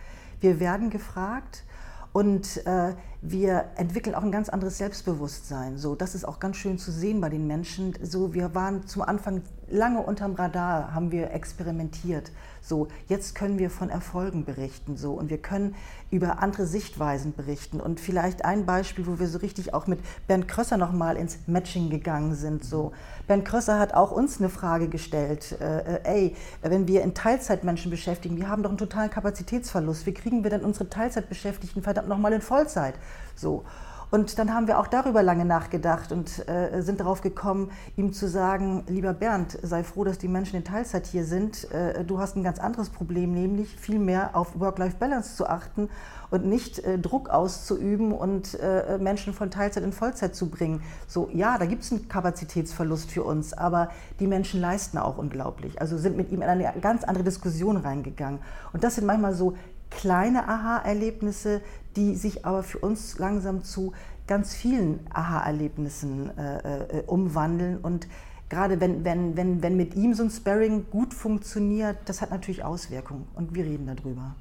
Wir 0.41 0.61
werden 0.61 0.89
gefragt 0.89 1.65
und 2.13 2.67
äh, 2.67 2.95
wir 3.21 3.67
entwickeln 3.77 4.15
auch 4.15 4.23
ein 4.23 4.33
ganz 4.33 4.49
anderes 4.49 4.79
Selbstbewusstsein. 4.79 5.77
So, 5.77 5.95
das 5.95 6.15
ist 6.15 6.25
auch 6.25 6.41
ganz 6.41 6.57
schön 6.57 6.79
zu 6.79 6.91
sehen 6.91 7.21
bei 7.21 7.29
den 7.29 7.47
Menschen. 7.47 7.95
So, 8.03 8.33
wir 8.33 8.55
waren 8.55 8.87
zum 8.87 9.03
Anfang 9.03 9.43
lange 9.69 10.01
unterm 10.01 10.35
Radar, 10.35 10.95
haben 10.95 11.11
wir 11.11 11.33
experimentiert. 11.33 12.33
So, 12.61 12.89
jetzt 13.09 13.35
können 13.35 13.59
wir 13.59 13.71
von 13.71 13.91
Erfolgen 13.91 14.45
berichten. 14.45 14.97
So, 14.97 15.13
und 15.13 15.31
wir 15.31 15.39
können 15.39 15.75
über 16.11 16.43
andere 16.43 16.67
Sichtweisen 16.67 17.35
berichten. 17.35 17.81
Und 17.81 18.01
vielleicht 18.01 18.45
ein 18.45 18.67
Beispiel, 18.67 19.07
wo 19.07 19.19
wir 19.19 19.29
so 19.29 19.39
richtig 19.39 19.75
auch 19.75 19.87
mit 19.87 20.01
Bernd 20.27 20.49
Krösser 20.49 20.77
nochmal 20.77 21.17
ins 21.17 21.39
Matching 21.47 21.91
gegangen 21.91 22.35
sind. 22.35 22.65
So, 22.65 22.93
Bernd 23.27 23.45
Krösser 23.45 23.79
hat 23.79 23.95
auch 23.95 24.11
uns 24.11 24.39
eine 24.39 24.49
Frage 24.49 24.89
gestellt. 24.89 25.57
Äh, 25.61 25.97
äh, 25.97 26.01
ey, 26.05 26.37
wenn 26.63 26.89
wir 26.89 27.03
in 27.03 27.15
Teilzeit 27.15 27.65
Menschen 27.65 27.91
beschäftigen, 27.91 28.37
wir 28.37 28.49
haben 28.49 28.63
doch 28.63 28.71
einen 28.71 28.79
totalen 28.79 29.11
Kapazitätsverlust. 29.11 30.07
Wie 30.07 30.15
kriegen 30.15 30.43
wir 30.43 30.51
denn 30.51 30.65
unsere 30.65 30.89
Teilzeitbeschäftigten 30.89 31.83
verdammt 31.83 32.09
nochmal 32.09 32.33
in 32.33 32.41
Vollzeit? 32.41 32.95
So. 33.35 33.65
Und 34.11 34.39
dann 34.39 34.55
haben 34.55 34.67
wir 34.67 34.79
auch 34.79 34.87
darüber 34.87 35.23
lange 35.23 35.45
nachgedacht 35.45 36.13
und 36.13 36.49
äh, 36.49 36.81
sind 36.81 37.01
darauf 37.01 37.21
gekommen, 37.21 37.71
ihm 37.97 38.13
zu 38.13 38.29
sagen, 38.29 38.85
lieber 38.87 39.13
Bernd, 39.13 39.59
sei 39.63 39.85
froh, 39.85 40.05
dass 40.05 40.19
die 40.19 40.29
Menschen 40.29 40.57
in 40.57 40.65
Teilzeit 40.65 41.07
hier 41.07 41.25
sind. 41.25 41.71
Äh, 41.73 42.05
du 42.05 42.19
hast 42.19 42.37
ein 42.37 42.43
ganz 42.43 42.59
anderes 42.59 42.89
Problem, 42.89 43.33
nämlich 43.33 43.77
viel 43.77 43.99
mehr 43.99 44.31
auf 44.35 44.59
Work-Life-Balance 44.59 45.37
zu 45.37 45.47
achten 45.47 45.91
und 46.31 46.47
nicht 46.47 46.79
äh, 46.79 46.99
Druck 46.99 47.29
auszuüben 47.29 48.13
und 48.13 48.59
äh, 48.61 48.99
Menschen 48.99 49.35
von 49.35 49.51
Teilzeit 49.51 49.85
in 49.85 49.93
Vollzeit 49.93 50.35
zu 50.35 50.49
bringen. 50.49 50.83
So, 51.07 51.29
ja, 51.33 51.59
da 51.59 51.67
gibt 51.67 51.83
es 51.83 51.93
einen 51.93 52.09
Kapazitätsverlust 52.09 53.11
für 53.11 53.25
uns, 53.25 53.53
aber 53.53 53.91
die 54.21 54.27
Menschen 54.27 54.61
leisten 54.61 54.97
auch 54.97 55.19
unglaublich. 55.19 55.81
Also 55.81 55.99
sind 55.99 56.17
mit 56.17 56.31
ihm 56.31 56.41
in 56.41 56.49
eine 56.49 56.73
ganz 56.81 57.05
andere 57.05 57.25
Diskussion 57.25 57.77
reingegangen. 57.77 58.41
Und 58.73 58.85
das 58.85 58.95
sind 58.95 59.07
manchmal 59.07 59.35
so 59.35 59.55
kleine 59.91 60.49
Aha-Erlebnisse, 60.49 61.61
die 61.99 62.15
sich 62.15 62.47
aber 62.47 62.63
für 62.63 62.79
uns 62.79 63.19
langsam 63.19 63.65
zu 63.65 63.93
ganz 64.29 64.55
vielen 64.55 65.01
Aha-Erlebnissen 65.11 66.31
äh, 66.39 66.99
äh, 66.99 67.03
umwandeln. 67.07 67.79
Und 67.79 68.07
gerade 68.49 68.81
wenn, 68.81 69.05
wenn, 69.05 69.37
wenn, 69.37 69.63
wenn 69.63 69.77
mit 69.77 69.97
ihm 69.97 70.15
so 70.15 70.23
ein 70.23 70.31
Sparring 70.31 70.87
gut 70.91 71.13
funktioniert, 71.13 71.97
das 72.05 72.23
hat 72.23 72.31
natürlich 72.31 72.63
Auswirkungen 72.63 73.27
und 73.35 73.55
wir 73.55 73.65
reden 73.65 73.87
darüber. 73.87 74.37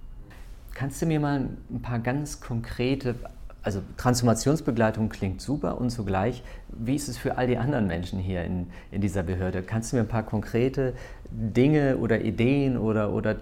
Kannst 0.76 1.02
du 1.02 1.08
mir 1.08 1.20
mal 1.20 1.50
ein 1.72 1.82
paar 1.82 1.98
ganz 1.98 2.40
konkrete, 2.40 3.16
also 3.64 3.82
Transformationsbegleitung 3.98 5.10
klingt 5.10 5.42
super 5.42 5.82
und 5.82 5.90
zugleich, 5.90 6.44
wie 6.70 6.96
ist 6.96 7.08
es 7.08 7.18
für 7.18 7.38
all 7.38 7.48
die 7.48 7.58
anderen 7.58 7.88
Menschen 7.88 8.20
hier 8.20 8.44
in, 8.44 8.68
in 8.92 9.02
dieser 9.02 9.24
Behörde? 9.24 9.64
Kannst 9.64 9.92
du 9.92 9.96
mir 9.96 10.04
ein 10.04 10.08
paar 10.08 10.24
konkrete 10.24 10.94
Dinge 11.32 11.98
oder 11.98 12.22
Ideen 12.22 12.78
oder, 12.78 13.12
oder 13.12 13.38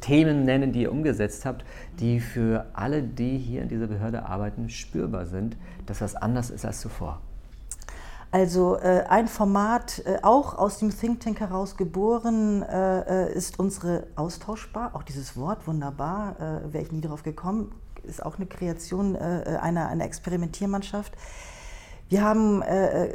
Themen 0.00 0.44
nennen, 0.44 0.72
die 0.72 0.82
ihr 0.82 0.92
umgesetzt 0.92 1.44
habt, 1.44 1.64
die 1.98 2.20
für 2.20 2.66
alle, 2.72 3.02
die 3.02 3.38
hier 3.38 3.62
in 3.62 3.68
dieser 3.68 3.86
Behörde 3.86 4.26
arbeiten, 4.26 4.68
spürbar 4.68 5.26
sind, 5.26 5.56
dass 5.86 5.98
das 5.98 6.14
anders 6.14 6.50
ist 6.50 6.64
als 6.64 6.80
zuvor? 6.80 7.20
Also 8.32 8.76
äh, 8.78 9.04
ein 9.10 9.28
Format, 9.28 10.02
äh, 10.06 10.16
auch 10.22 10.56
aus 10.56 10.78
dem 10.78 10.88
Think 10.88 11.20
Tank 11.20 11.40
heraus 11.40 11.76
geboren, 11.76 12.62
äh, 12.62 13.26
äh 13.26 13.34
ist 13.34 13.58
unsere 13.58 14.06
Austauschbar. 14.16 14.94
Auch 14.94 15.02
dieses 15.02 15.36
Wort, 15.36 15.66
wunderbar, 15.66 16.36
äh, 16.40 16.72
wäre 16.72 16.82
ich 16.82 16.92
nie 16.92 17.02
drauf 17.02 17.24
gekommen, 17.24 17.72
ist 18.04 18.24
auch 18.24 18.38
eine 18.38 18.46
Kreation 18.46 19.16
äh, 19.16 19.58
einer, 19.60 19.88
einer 19.88 20.04
Experimentiermannschaft. 20.04 21.12
Wir 22.08 22.22
haben 22.22 22.62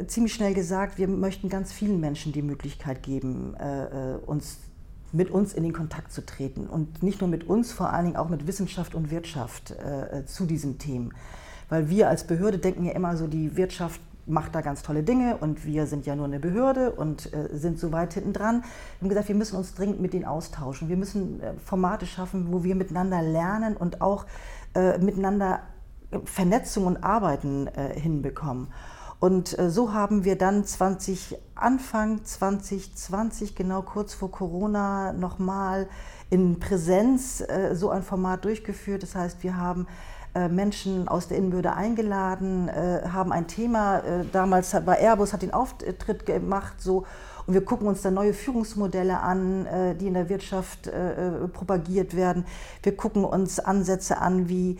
ziemlich 0.07 0.33
schnell 0.33 0.55
gesagt, 0.55 0.97
wir 0.97 1.07
möchten 1.07 1.49
ganz 1.49 1.71
vielen 1.71 1.99
Menschen 1.99 2.31
die 2.31 2.41
Möglichkeit 2.41 3.03
geben, 3.03 3.55
uns 4.25 4.57
mit 5.11 5.29
uns 5.29 5.53
in 5.53 5.63
den 5.63 5.73
Kontakt 5.73 6.11
zu 6.11 6.25
treten 6.25 6.67
und 6.67 7.01
nicht 7.01 7.21
nur 7.21 7.29
mit 7.29 7.47
uns, 7.47 7.71
vor 7.71 7.91
allen 7.91 8.05
Dingen 8.05 8.17
auch 8.17 8.29
mit 8.29 8.47
Wissenschaft 8.47 8.95
und 8.95 9.11
Wirtschaft 9.11 9.71
äh, 9.71 10.25
zu 10.25 10.45
diesen 10.45 10.77
Themen. 10.77 11.13
Weil 11.69 11.89
wir 11.89 12.09
als 12.09 12.25
Behörde 12.25 12.57
denken 12.57 12.85
ja 12.85 12.93
immer 12.93 13.17
so, 13.17 13.27
die 13.27 13.55
Wirtschaft 13.57 14.01
macht 14.25 14.55
da 14.55 14.61
ganz 14.61 14.83
tolle 14.83 15.03
Dinge 15.03 15.37
und 15.37 15.65
wir 15.65 15.87
sind 15.87 16.05
ja 16.05 16.15
nur 16.15 16.25
eine 16.25 16.39
Behörde 16.39 16.91
und 16.91 17.33
äh, 17.33 17.47
sind 17.53 17.79
so 17.79 17.91
weit 17.91 18.13
hinten 18.13 18.33
dran. 18.33 18.61
Wir 18.61 19.01
haben 19.01 19.09
gesagt, 19.09 19.29
wir 19.29 19.35
müssen 19.35 19.55
uns 19.55 19.73
dringend 19.73 20.01
mit 20.01 20.13
denen 20.13 20.25
austauschen. 20.25 20.89
Wir 20.89 20.97
müssen 20.97 21.41
äh, 21.41 21.53
Formate 21.63 22.05
schaffen, 22.05 22.51
wo 22.51 22.63
wir 22.63 22.75
miteinander 22.75 23.21
lernen 23.21 23.77
und 23.77 24.01
auch 24.01 24.25
äh, 24.75 24.97
miteinander 24.97 25.61
Vernetzung 26.25 26.85
und 26.85 27.03
Arbeiten 27.03 27.67
äh, 27.67 27.99
hinbekommen. 27.99 28.67
Und 29.19 29.57
äh, 29.57 29.69
so 29.69 29.93
haben 29.93 30.23
wir 30.25 30.37
dann 30.37 30.63
20, 30.63 31.37
Anfang 31.55 32.23
2020, 32.23 33.55
genau 33.55 33.81
kurz 33.81 34.13
vor 34.13 34.31
Corona, 34.31 35.11
nochmal 35.11 35.87
in 36.29 36.59
Präsenz 36.59 37.41
äh, 37.41 37.73
so 37.73 37.89
ein 37.89 38.03
Format 38.03 38.45
durchgeführt. 38.45 39.01
Das 39.01 39.15
heißt, 39.15 39.41
wir 39.41 39.57
haben 39.57 39.87
äh, 40.35 40.49
Menschen 40.49 41.07
aus 41.07 41.27
der 41.27 41.37
Innenbehörde 41.37 41.73
eingeladen, 41.73 42.69
haben 42.69 43.31
ein 43.31 43.47
Thema, 43.47 44.01
damals 44.31 44.75
bei 44.85 44.99
Airbus 44.99 45.33
hat 45.33 45.41
den 45.41 45.53
Auftritt 45.53 46.25
gemacht, 46.25 46.75
so 46.79 47.05
und 47.47 47.53
wir 47.53 47.63
gucken 47.63 47.87
uns 47.87 48.01
dann 48.01 48.13
neue 48.13 48.33
Führungsmodelle 48.33 49.21
an, 49.21 49.65
äh, 49.65 49.95
die 49.95 50.07
in 50.07 50.15
der 50.15 50.27
Wirtschaft 50.27 50.87
äh, 50.87 51.45
äh, 51.45 51.47
propagiert 51.47 52.13
werden. 52.13 52.45
Wir 52.83 52.95
gucken 52.95 53.23
uns 53.23 53.59
Ansätze 53.59 54.17
an, 54.19 54.49
wie 54.49 54.77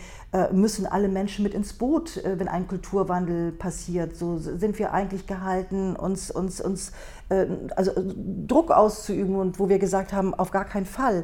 müssen 0.52 0.86
alle 0.86 1.08
Menschen 1.08 1.42
mit 1.42 1.54
ins 1.54 1.74
Boot, 1.74 2.22
wenn 2.24 2.48
ein 2.48 2.68
Kulturwandel 2.68 3.54
passiert. 3.54 4.16
So 4.16 4.38
sind 4.38 4.78
wir 4.78 4.94
eigentlich 4.94 5.26
gehalten, 5.26 5.96
uns, 5.96 6.30
uns, 6.30 6.62
uns 6.62 6.92
also 7.76 7.92
Druck 8.46 8.70
auszuüben 8.70 9.36
und 9.36 9.58
wo 9.58 9.68
wir 9.70 9.80
gesagt 9.80 10.14
haben, 10.14 10.36
auf 10.36 10.52
gar 10.52 10.66
keinen 10.66 10.86
Fall 10.86 11.24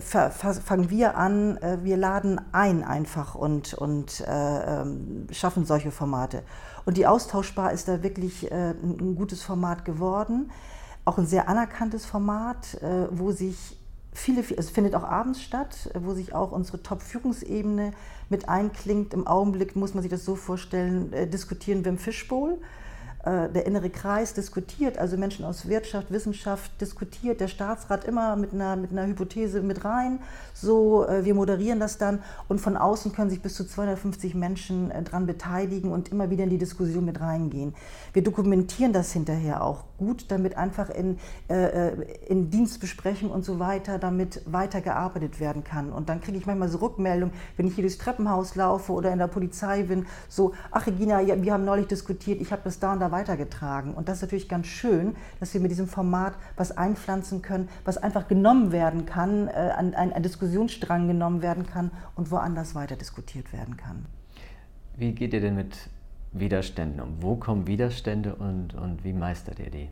fangen 0.00 0.90
wir 0.90 1.16
an, 1.16 1.58
wir 1.82 1.96
laden 1.96 2.40
ein 2.52 2.82
einfach 2.82 3.34
und, 3.34 3.74
und 3.74 4.24
ähm, 4.26 5.26
schaffen 5.30 5.64
solche 5.64 5.90
Formate. 5.90 6.42
Und 6.84 6.96
die 6.96 7.06
Austauschbar 7.06 7.72
ist 7.72 7.88
da 7.88 8.02
wirklich 8.02 8.50
äh, 8.50 8.70
ein 8.70 9.14
gutes 9.16 9.42
Format 9.42 9.84
geworden. 9.84 10.50
Auch 11.04 11.18
ein 11.18 11.26
sehr 11.26 11.48
anerkanntes 11.48 12.06
Format, 12.06 12.74
äh, 12.82 13.06
wo 13.10 13.32
sich 13.32 13.76
viele, 14.12 14.44
es 14.56 14.70
findet 14.70 14.94
auch 14.94 15.04
abends 15.04 15.42
statt, 15.42 15.90
wo 15.94 16.12
sich 16.12 16.34
auch 16.34 16.52
unsere 16.52 16.82
Top-Führungsebene 16.82 17.92
mit 18.28 18.48
einklingt. 18.48 19.14
Im 19.14 19.26
Augenblick 19.26 19.74
muss 19.74 19.94
man 19.94 20.02
sich 20.02 20.10
das 20.10 20.24
so 20.24 20.36
vorstellen, 20.36 21.12
äh, 21.12 21.26
diskutieren 21.26 21.84
wir 21.84 21.92
im 21.92 21.98
Fishbowl. 21.98 22.58
Äh, 23.24 23.50
der 23.50 23.66
innere 23.66 23.88
Kreis 23.88 24.34
diskutiert, 24.34 24.98
also 24.98 25.16
Menschen 25.16 25.44
aus 25.44 25.68
Wirtschaft, 25.68 26.10
Wissenschaft 26.10 26.72
diskutiert, 26.80 27.40
der 27.40 27.46
Staatsrat 27.46 28.04
immer 28.04 28.34
mit 28.34 28.52
einer, 28.52 28.74
mit 28.74 28.90
einer 28.90 29.06
Hypothese 29.06 29.62
mit 29.62 29.84
rein. 29.84 30.18
So, 30.54 31.06
äh, 31.06 31.24
wir 31.24 31.34
moderieren 31.34 31.78
das 31.78 31.98
dann 31.98 32.18
und 32.48 32.60
von 32.60 32.76
außen 32.76 33.12
können 33.12 33.30
sich 33.30 33.40
bis 33.40 33.54
zu 33.54 33.64
250 33.64 34.34
Menschen 34.34 34.90
äh, 34.90 35.04
daran 35.04 35.26
beteiligen 35.26 35.92
und 35.92 36.08
immer 36.08 36.30
wieder 36.30 36.42
in 36.42 36.50
die 36.50 36.58
Diskussion 36.58 37.04
mit 37.04 37.20
reingehen. 37.20 37.74
Wir 38.12 38.24
dokumentieren 38.24 38.92
das 38.92 39.12
hinterher 39.12 39.62
auch 39.62 39.84
gut, 40.02 40.30
damit 40.30 40.56
einfach 40.56 40.90
in, 40.90 41.18
in 42.28 42.50
Dienstbesprechungen 42.50 43.32
und 43.32 43.44
so 43.44 43.58
weiter 43.58 43.98
damit 43.98 44.42
weitergearbeitet 44.46 45.38
werden 45.38 45.62
kann. 45.62 45.92
Und 45.92 46.08
dann 46.08 46.20
kriege 46.20 46.36
ich 46.36 46.46
manchmal 46.46 46.68
so 46.68 46.78
Rückmeldungen, 46.78 47.34
wenn 47.56 47.66
ich 47.66 47.74
hier 47.74 47.82
durchs 47.82 47.98
Treppenhaus 47.98 48.56
laufe 48.56 48.92
oder 48.92 49.12
in 49.12 49.18
der 49.18 49.28
Polizei 49.28 49.84
bin, 49.84 50.06
so, 50.28 50.54
ach 50.70 50.86
Regina, 50.86 51.20
ja, 51.20 51.40
wir 51.40 51.52
haben 51.52 51.64
neulich 51.64 51.86
diskutiert, 51.86 52.40
ich 52.40 52.50
habe 52.52 52.62
das 52.64 52.80
da 52.80 52.92
und 52.92 53.00
da 53.00 53.10
weitergetragen. 53.10 53.94
Und 53.94 54.08
das 54.08 54.16
ist 54.16 54.22
natürlich 54.22 54.48
ganz 54.48 54.66
schön, 54.66 55.14
dass 55.38 55.54
wir 55.54 55.60
mit 55.60 55.70
diesem 55.70 55.86
Format 55.86 56.34
was 56.56 56.76
einpflanzen 56.76 57.42
können, 57.42 57.68
was 57.84 57.98
einfach 57.98 58.26
genommen 58.28 58.72
werden 58.72 59.06
kann, 59.06 59.48
äh, 59.48 59.50
ein, 59.76 59.94
ein, 59.94 60.12
ein 60.12 60.22
Diskussionsstrang 60.22 61.06
genommen 61.06 61.42
werden 61.42 61.66
kann 61.66 61.90
und 62.16 62.30
woanders 62.30 62.74
weiter 62.74 62.96
diskutiert 62.96 63.52
werden 63.52 63.76
kann. 63.76 64.06
Wie 64.96 65.12
geht 65.12 65.32
ihr 65.32 65.40
denn 65.40 65.54
mit 65.54 65.76
Widerständen 66.32 67.00
um? 67.00 67.22
Wo 67.22 67.36
kommen 67.36 67.66
Widerstände 67.66 68.34
und, 68.34 68.74
und 68.74 69.04
wie 69.04 69.12
meistert 69.12 69.58
ihr 69.58 69.70
die? 69.70 69.88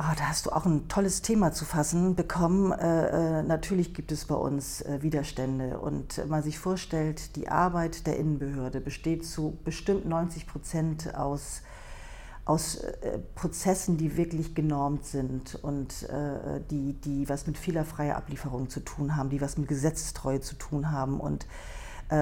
Oh, 0.00 0.14
da 0.16 0.28
hast 0.28 0.46
du 0.46 0.50
auch 0.50 0.64
ein 0.64 0.86
tolles 0.86 1.22
Thema 1.22 1.50
zu 1.50 1.64
fassen 1.64 2.14
bekommen. 2.14 2.70
Äh, 2.70 3.40
äh, 3.40 3.42
natürlich 3.42 3.94
gibt 3.94 4.12
es 4.12 4.26
bei 4.26 4.36
uns 4.36 4.80
äh, 4.82 5.02
Widerstände 5.02 5.80
und 5.80 6.24
man 6.28 6.44
sich 6.44 6.56
vorstellt, 6.56 7.34
die 7.34 7.48
Arbeit 7.48 8.06
der 8.06 8.16
Innenbehörde 8.16 8.80
besteht 8.80 9.26
zu 9.26 9.58
bestimmt 9.64 10.06
90 10.06 10.46
Prozent 10.46 11.16
aus, 11.16 11.62
aus 12.44 12.76
äh, 12.76 13.18
Prozessen, 13.34 13.96
die 13.96 14.16
wirklich 14.16 14.54
genormt 14.54 15.04
sind 15.04 15.56
und 15.56 16.04
äh, 16.04 16.60
die, 16.70 16.92
die 16.92 17.28
was 17.28 17.48
mit 17.48 17.58
fehlerfreier 17.58 18.16
Ablieferung 18.16 18.70
zu 18.70 18.78
tun 18.78 19.16
haben, 19.16 19.30
die 19.30 19.40
was 19.40 19.58
mit 19.58 19.66
Gesetzestreue 19.66 20.40
zu 20.40 20.54
tun 20.54 20.92
haben 20.92 21.18
und 21.18 21.42
äh, 21.42 21.77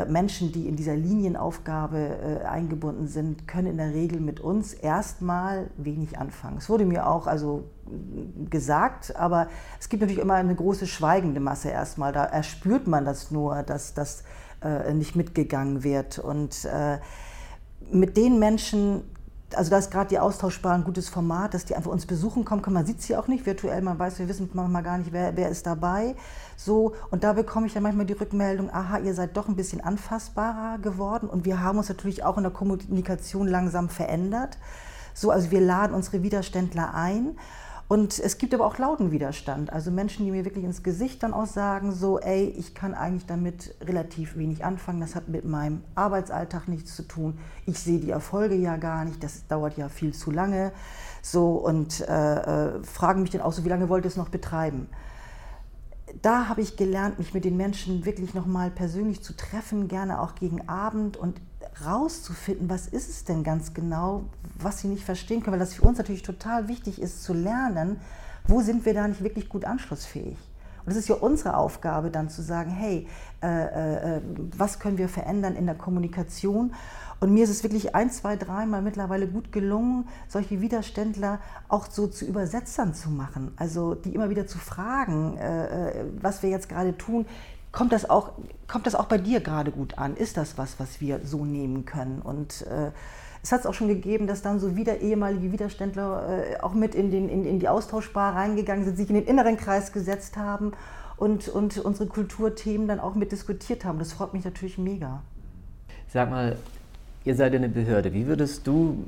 Menschen, 0.08 0.50
die 0.50 0.66
in 0.66 0.74
dieser 0.74 0.96
Linienaufgabe 0.96 1.98
äh, 2.42 2.44
eingebunden 2.44 3.06
sind, 3.06 3.46
können 3.46 3.68
in 3.68 3.76
der 3.76 3.94
Regel 3.94 4.20
mit 4.20 4.40
uns 4.40 4.74
erstmal 4.74 5.70
wenig 5.76 6.18
anfangen. 6.18 6.58
Es 6.58 6.68
wurde 6.68 6.84
mir 6.84 7.06
auch 7.06 7.28
also 7.28 7.70
gesagt, 8.50 9.14
aber 9.14 9.46
es 9.78 9.88
gibt 9.88 10.00
natürlich 10.00 10.20
immer 10.20 10.34
eine 10.34 10.56
große 10.56 10.88
schweigende 10.88 11.38
Masse 11.38 11.68
erstmal. 11.68 12.12
Da 12.12 12.24
erspürt 12.24 12.88
man 12.88 13.04
das 13.04 13.30
nur, 13.30 13.62
dass 13.62 13.94
das 13.94 14.24
äh, 14.60 14.92
nicht 14.92 15.14
mitgegangen 15.14 15.84
wird. 15.84 16.18
Und 16.18 16.66
mit 17.92 18.16
den 18.16 18.40
Menschen 18.40 19.02
also 19.54 19.70
da 19.70 19.78
ist 19.78 19.90
gerade 19.90 20.08
die 20.08 20.18
Austauschbar 20.18 20.74
ein 20.74 20.84
gutes 20.84 21.08
Format, 21.08 21.54
dass 21.54 21.64
die 21.64 21.76
einfach 21.76 21.90
uns 21.90 22.06
besuchen 22.06 22.44
kommen 22.44 22.62
können. 22.62 22.74
Man 22.74 22.86
sieht 22.86 23.00
sie 23.00 23.16
auch 23.16 23.28
nicht 23.28 23.46
virtuell, 23.46 23.80
man 23.80 23.98
weiß, 23.98 24.18
wir 24.18 24.28
wissen 24.28 24.50
manchmal 24.52 24.82
gar 24.82 24.98
nicht, 24.98 25.12
wer, 25.12 25.36
wer 25.36 25.48
ist 25.48 25.66
dabei. 25.66 26.16
So, 26.56 26.94
und 27.10 27.22
da 27.22 27.32
bekomme 27.32 27.66
ich 27.66 27.74
dann 27.74 27.82
manchmal 27.82 28.06
die 28.06 28.14
Rückmeldung, 28.14 28.72
aha, 28.72 28.98
ihr 28.98 29.14
seid 29.14 29.36
doch 29.36 29.48
ein 29.48 29.56
bisschen 29.56 29.80
anfassbarer 29.80 30.78
geworden 30.78 31.28
und 31.28 31.44
wir 31.44 31.62
haben 31.62 31.78
uns 31.78 31.88
natürlich 31.88 32.24
auch 32.24 32.36
in 32.36 32.42
der 32.42 32.52
Kommunikation 32.52 33.46
langsam 33.46 33.88
verändert. 33.88 34.58
So, 35.14 35.30
also 35.30 35.50
wir 35.50 35.60
laden 35.60 35.94
unsere 35.94 36.22
Widerständler 36.22 36.94
ein 36.94 37.38
und 37.88 38.18
es 38.18 38.38
gibt 38.38 38.52
aber 38.52 38.66
auch 38.66 38.78
lauten 38.78 39.12
Widerstand, 39.12 39.72
also 39.72 39.90
Menschen, 39.90 40.24
die 40.24 40.32
mir 40.32 40.44
wirklich 40.44 40.64
ins 40.64 40.82
Gesicht 40.82 41.22
dann 41.22 41.32
auch 41.32 41.46
sagen, 41.46 41.92
so, 41.92 42.18
ey, 42.18 42.48
ich 42.56 42.74
kann 42.74 42.94
eigentlich 42.94 43.26
damit 43.26 43.74
relativ 43.80 44.36
wenig 44.36 44.64
anfangen, 44.64 45.00
das 45.00 45.14
hat 45.14 45.28
mit 45.28 45.44
meinem 45.44 45.82
Arbeitsalltag 45.94 46.66
nichts 46.66 46.96
zu 46.96 47.02
tun, 47.02 47.38
ich 47.64 47.78
sehe 47.78 48.00
die 48.00 48.10
Erfolge 48.10 48.56
ja 48.56 48.76
gar 48.76 49.04
nicht, 49.04 49.22
das 49.22 49.46
dauert 49.46 49.76
ja 49.76 49.88
viel 49.88 50.12
zu 50.12 50.30
lange, 50.30 50.72
so, 51.22 51.52
und 51.52 52.00
äh, 52.08 52.76
äh, 52.76 52.82
fragen 52.84 53.22
mich 53.22 53.30
dann 53.30 53.40
auch 53.40 53.52
so, 53.52 53.64
wie 53.64 53.68
lange 53.68 53.88
wollt 53.88 54.04
ihr 54.04 54.08
es 54.08 54.16
noch 54.16 54.28
betreiben? 54.28 54.88
Da 56.22 56.48
habe 56.48 56.60
ich 56.60 56.76
gelernt, 56.76 57.18
mich 57.18 57.34
mit 57.34 57.44
den 57.44 57.56
Menschen 57.56 58.04
wirklich 58.04 58.32
nochmal 58.32 58.70
persönlich 58.70 59.22
zu 59.22 59.36
treffen, 59.36 59.88
gerne 59.88 60.20
auch 60.20 60.36
gegen 60.36 60.68
Abend. 60.68 61.16
Und 61.16 61.40
rauszufinden, 61.84 62.70
was 62.70 62.86
ist 62.86 63.08
es 63.08 63.24
denn 63.24 63.44
ganz 63.44 63.74
genau, 63.74 64.24
was 64.58 64.80
sie 64.80 64.88
nicht 64.88 65.04
verstehen 65.04 65.42
können, 65.42 65.52
weil 65.52 65.60
das 65.60 65.74
für 65.74 65.82
uns 65.82 65.98
natürlich 65.98 66.22
total 66.22 66.68
wichtig 66.68 67.00
ist 67.00 67.22
zu 67.22 67.34
lernen, 67.34 68.00
wo 68.46 68.60
sind 68.60 68.84
wir 68.84 68.94
da 68.94 69.06
nicht 69.06 69.22
wirklich 69.22 69.48
gut 69.48 69.64
anschlussfähig. 69.64 70.38
Und 70.86 70.92
es 70.92 70.98
ist 70.98 71.08
ja 71.08 71.16
unsere 71.16 71.56
Aufgabe 71.56 72.10
dann 72.10 72.30
zu 72.30 72.42
sagen, 72.42 72.70
hey, 72.70 73.08
äh, 73.42 73.46
äh, 73.48 74.16
äh, 74.16 74.20
was 74.56 74.78
können 74.78 74.98
wir 74.98 75.08
verändern 75.08 75.56
in 75.56 75.66
der 75.66 75.74
Kommunikation? 75.74 76.74
Und 77.18 77.32
mir 77.32 77.44
ist 77.44 77.50
es 77.50 77.64
wirklich 77.64 77.94
ein, 77.94 78.10
zwei, 78.10 78.36
dreimal 78.36 78.82
mittlerweile 78.82 79.26
gut 79.26 79.50
gelungen, 79.50 80.06
solche 80.28 80.60
Widerständler 80.60 81.40
auch 81.68 81.90
so 81.90 82.06
zu 82.06 82.24
Übersetzern 82.24 82.94
zu 82.94 83.10
machen. 83.10 83.52
Also 83.56 83.94
die 83.94 84.14
immer 84.14 84.30
wieder 84.30 84.46
zu 84.46 84.58
fragen, 84.58 85.36
äh, 85.38 85.90
äh 85.90 86.04
was 86.20 86.42
wir 86.42 86.50
jetzt 86.50 86.68
gerade 86.68 86.96
tun, 86.96 87.26
Kommt 87.76 87.92
das 87.92 88.08
auch, 88.08 88.30
kommt 88.68 88.86
das 88.86 88.94
auch 88.94 89.04
bei 89.04 89.18
dir 89.18 89.40
gerade 89.40 89.70
gut 89.70 89.98
an? 89.98 90.16
Ist 90.16 90.38
das 90.38 90.56
was, 90.56 90.80
was 90.80 91.02
wir 91.02 91.20
so 91.24 91.44
nehmen 91.44 91.84
können? 91.84 92.22
Und 92.22 92.62
äh, 92.62 92.90
es 93.42 93.52
hat 93.52 93.60
es 93.60 93.66
auch 93.66 93.74
schon 93.74 93.88
gegeben, 93.88 94.26
dass 94.26 94.40
dann 94.40 94.58
so 94.58 94.76
wieder 94.76 95.02
ehemalige 95.02 95.52
Widerständler 95.52 96.26
äh, 96.26 96.60
auch 96.60 96.72
mit 96.72 96.94
in, 96.94 97.10
den, 97.10 97.28
in, 97.28 97.44
in 97.44 97.58
die 97.58 97.68
Austauschbar 97.68 98.34
reingegangen 98.34 98.86
sind, 98.86 98.96
sich 98.96 99.10
in 99.10 99.16
den 99.16 99.26
inneren 99.26 99.58
Kreis 99.58 99.92
gesetzt 99.92 100.38
haben 100.38 100.72
und, 101.18 101.50
und 101.50 101.76
unsere 101.76 102.08
Kulturthemen 102.08 102.88
dann 102.88 102.98
auch 102.98 103.14
mit 103.14 103.30
diskutiert 103.30 103.84
haben. 103.84 103.98
Das 103.98 104.14
freut 104.14 104.32
mich 104.32 104.46
natürlich 104.46 104.78
mega. 104.78 105.22
Sag 106.08 106.30
mal, 106.30 106.56
ihr 107.24 107.34
seid 107.34 107.54
eine 107.54 107.68
Behörde. 107.68 108.14
Wie 108.14 108.26
würdest 108.26 108.66
du 108.66 109.04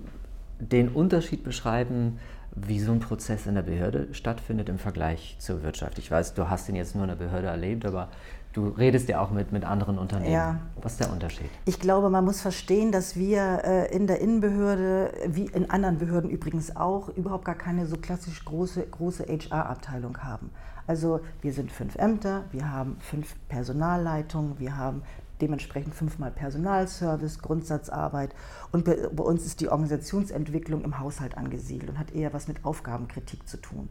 den 0.60 0.90
Unterschied 0.90 1.42
beschreiben, 1.42 2.18
wie 2.54 2.80
so 2.80 2.92
ein 2.92 3.00
Prozess 3.00 3.46
in 3.46 3.54
der 3.54 3.62
Behörde 3.62 4.08
stattfindet 4.12 4.68
im 4.68 4.78
Vergleich 4.78 5.36
zur 5.38 5.62
Wirtschaft? 5.62 5.98
Ich 5.98 6.10
weiß, 6.10 6.34
du 6.34 6.50
hast 6.50 6.68
ihn 6.68 6.76
jetzt 6.76 6.94
nur 6.94 7.04
in 7.04 7.08
der 7.08 7.16
Behörde 7.16 7.46
erlebt, 7.46 7.86
aber 7.86 8.08
Du 8.52 8.68
redest 8.68 9.08
ja 9.08 9.20
auch 9.20 9.30
mit, 9.30 9.52
mit 9.52 9.64
anderen 9.64 9.98
Unternehmen. 9.98 10.32
Ja. 10.32 10.60
Was 10.80 10.92
ist 10.92 11.00
der 11.00 11.12
Unterschied? 11.12 11.50
Ich 11.66 11.78
glaube, 11.78 12.08
man 12.08 12.24
muss 12.24 12.40
verstehen, 12.40 12.92
dass 12.92 13.14
wir 13.14 13.62
äh, 13.64 13.94
in 13.94 14.06
der 14.06 14.20
Innenbehörde, 14.20 15.12
wie 15.26 15.46
in 15.46 15.70
anderen 15.70 15.98
Behörden 15.98 16.30
übrigens 16.30 16.74
auch, 16.74 17.08
überhaupt 17.10 17.44
gar 17.44 17.54
keine 17.54 17.86
so 17.86 17.96
klassisch 17.98 18.44
große, 18.44 18.86
große 18.86 19.24
HR-Abteilung 19.24 20.18
haben. 20.18 20.50
Also 20.86 21.20
wir 21.42 21.52
sind 21.52 21.70
fünf 21.70 21.96
Ämter, 21.96 22.44
wir 22.50 22.72
haben 22.72 22.96
fünf 23.00 23.36
Personalleitungen, 23.48 24.58
wir 24.58 24.76
haben 24.76 25.02
dementsprechend 25.40 25.94
fünfmal 25.94 26.30
Personalservice, 26.30 27.40
Grundsatzarbeit 27.40 28.34
und 28.72 28.84
bei, 28.84 28.96
bei 29.12 29.22
uns 29.22 29.44
ist 29.44 29.60
die 29.60 29.68
Organisationsentwicklung 29.68 30.82
im 30.82 30.98
Haushalt 30.98 31.36
angesiedelt 31.36 31.90
und 31.90 31.98
hat 31.98 32.12
eher 32.12 32.32
was 32.32 32.48
mit 32.48 32.64
Aufgabenkritik 32.64 33.46
zu 33.46 33.58
tun. 33.58 33.88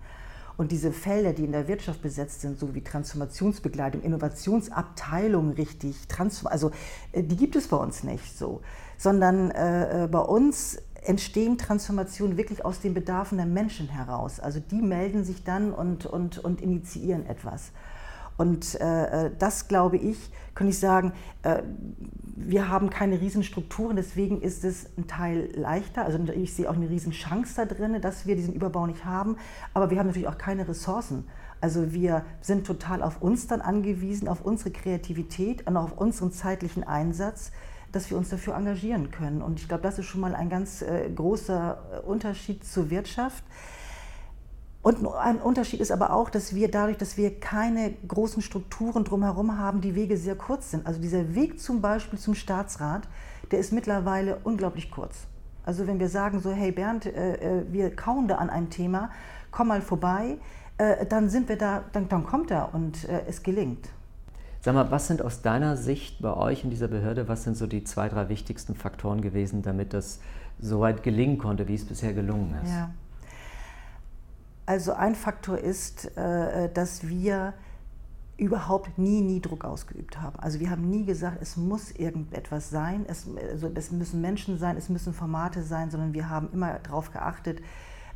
Und 0.58 0.72
diese 0.72 0.92
Felder, 0.92 1.34
die 1.34 1.46
in 1.46 1.52
der 1.52 1.68
Wirtschaft 1.68 2.02
besetzt 2.02 2.42
sind, 2.42 2.60
so 2.60 2.74
wie 2.74 2.82
Transformationsbegleitung, 2.82 4.02
Innovationsabteilung 4.02 5.52
richtig, 5.52 5.96
also 6.46 6.72
äh, 7.12 7.24
die 7.24 7.38
gibt 7.38 7.56
es 7.56 7.68
bei 7.68 7.78
uns 7.78 8.04
nicht 8.04 8.38
so, 8.38 8.62
sondern 8.98 9.52
äh, 9.52 10.06
äh, 10.06 10.08
bei 10.08 10.20
uns 10.20 10.82
entstehen 11.04 11.60
Transformationen 11.60 12.38
wirklich 12.38 12.66
aus 12.66 12.80
den 12.80 12.96
Bedarfen 12.96 13.38
der 13.38 13.46
Menschen 13.46 13.88
heraus. 13.88 14.40
Also 14.40 14.60
die 14.60 14.82
melden 14.82 15.24
sich 15.24 15.44
dann 15.44 15.72
und, 15.72 16.06
und, 16.08 16.40
und 16.40 16.60
initiieren 16.60 17.28
etwas. 17.28 17.72
Und 18.38 18.80
äh, 18.80 19.26
äh, 19.26 19.32
das, 19.38 19.68
glaube 19.68 19.98
ich, 19.98 20.30
kann 20.54 20.68
ich 20.68 20.80
sagen, 20.80 21.14
äh, 21.44 21.62
wir 22.36 22.70
haben 22.70 22.92
keine 22.92 23.20
Riesenstrukturen, 23.20 23.96
deswegen 23.96 24.42
ist 24.42 24.64
es 24.64 24.90
ein 24.96 25.08
Teil 25.08 25.50
leichter. 25.56 26.06
Also 26.06 26.20
ich 26.34 26.54
sehe 26.54 26.70
auch 26.70 26.76
eine 26.76 26.90
Riesenchance 26.90 27.56
da 27.56 27.66
drin, 27.66 28.00
dass 28.00 28.28
wir 28.28 28.36
diesen 28.36 28.54
Überbau 28.54 28.86
nicht 28.86 29.06
haben. 29.06 29.38
Aber 29.74 29.90
wir 29.90 29.98
haben 29.98 30.08
natürlich 30.08 30.28
auch 30.28 30.38
keine 30.38 30.68
Ressourcen. 30.68 31.28
Also 31.60 31.94
wir 31.94 32.24
sind 32.42 32.68
total 32.68 33.02
auf 33.02 33.22
uns 33.22 33.48
dann 33.48 33.62
angewiesen, 33.62 34.28
auf 34.28 34.42
unsere 34.42 34.70
Kreativität 34.70 35.66
und 35.66 35.76
auf 35.76 35.98
unseren 35.98 36.32
zeitlichen 36.32 36.84
Einsatz, 36.84 37.52
dass 37.92 38.12
wir 38.12 38.18
uns 38.18 38.30
dafür 38.30 38.56
engagieren 38.56 39.10
können. 39.10 39.42
Und 39.42 39.60
ich 39.60 39.68
glaube, 39.68 39.82
das 39.82 39.98
ist 39.98 40.06
schon 40.06 40.22
mal 40.22 40.36
ein 40.36 40.50
ganz 40.50 40.84
äh, 40.84 41.10
großer 41.10 42.04
äh, 42.04 42.08
Unterschied 42.08 42.64
zur 42.64 42.92
Wirtschaft. 42.92 43.44
Und 44.88 45.06
ein 45.06 45.42
Unterschied 45.42 45.82
ist 45.82 45.92
aber 45.92 46.14
auch, 46.14 46.30
dass 46.30 46.56
wir 46.56 46.72
dadurch, 46.72 46.96
dass 46.96 47.18
wir 47.18 47.42
keine 47.42 47.92
großen 48.08 48.42
Strukturen 48.42 49.04
drumherum 49.04 49.58
haben, 49.58 49.82
die 49.82 49.96
Wege 49.96 50.16
sehr 50.16 50.36
kurz 50.36 50.72
sind. 50.72 50.88
Also 50.88 51.02
dieser 51.02 51.36
Weg 51.36 51.60
zum 51.60 51.82
Beispiel 51.82 52.18
zum 52.18 52.36
Staatsrat, 52.36 53.06
der 53.52 53.60
ist 53.60 53.74
mittlerweile 53.74 54.38
unglaublich 54.46 54.90
kurz. 54.90 55.28
Also 55.66 55.88
wenn 55.88 56.00
wir 56.00 56.08
sagen 56.08 56.40
so, 56.40 56.52
hey 56.52 56.72
Bernd, 56.72 57.06
äh, 57.06 57.34
äh 57.34 57.66
wir 57.70 57.94
kauen 57.94 58.30
da 58.30 58.36
an 58.36 58.50
einem 58.50 58.70
Thema, 58.70 59.10
komm 59.52 59.68
mal 59.68 59.82
vorbei, 59.82 60.38
äh, 60.78 61.06
dann 61.06 61.28
sind 61.28 61.50
wir 61.50 61.58
da, 61.58 61.84
dann, 61.92 62.08
dann 62.08 62.26
kommt 62.26 62.50
er 62.50 62.74
und 62.74 63.10
äh, 63.10 63.24
es 63.28 63.44
gelingt. 63.44 63.90
Sag 64.62 64.74
mal, 64.74 64.90
was 64.90 65.08
sind 65.08 65.22
aus 65.22 65.42
deiner 65.42 65.76
Sicht 65.76 66.22
bei 66.22 66.34
euch 66.34 66.64
in 66.64 66.70
dieser 66.70 66.88
Behörde, 66.88 67.28
was 67.28 67.44
sind 67.44 67.58
so 67.58 67.68
die 67.68 67.84
zwei, 67.84 68.08
drei 68.08 68.30
wichtigsten 68.30 68.74
Faktoren 68.74 69.20
gewesen, 69.20 69.64
damit 69.64 69.94
das 69.94 70.22
so 70.62 70.80
weit 70.80 71.04
gelingen 71.04 71.40
konnte, 71.40 71.68
wie 71.68 71.76
es 71.76 71.84
bisher 71.84 72.14
gelungen 72.14 72.56
ist? 72.64 72.72
Ja. 72.72 72.90
Also 74.68 74.92
ein 74.92 75.16
Faktor 75.16 75.58
ist, 75.58 76.16
äh, 76.18 76.70
dass 76.74 77.08
wir 77.08 77.54
überhaupt 78.36 78.98
nie, 78.98 79.22
nie 79.22 79.40
Druck 79.40 79.64
ausgeübt 79.64 80.22
haben. 80.22 80.38
Also 80.40 80.60
wir 80.60 80.70
haben 80.70 80.90
nie 80.90 81.06
gesagt, 81.06 81.38
es 81.42 81.56
muss 81.56 81.90
irgendetwas 81.92 82.70
sein, 82.70 83.06
es, 83.08 83.26
also 83.50 83.72
es 83.74 83.92
müssen 83.92 84.20
Menschen 84.20 84.58
sein, 84.58 84.76
es 84.76 84.90
müssen 84.90 85.14
Formate 85.14 85.64
sein, 85.64 85.90
sondern 85.90 86.14
wir 86.14 86.30
haben 86.30 86.50
immer 86.52 86.80
darauf 86.80 87.12
geachtet, 87.12 87.62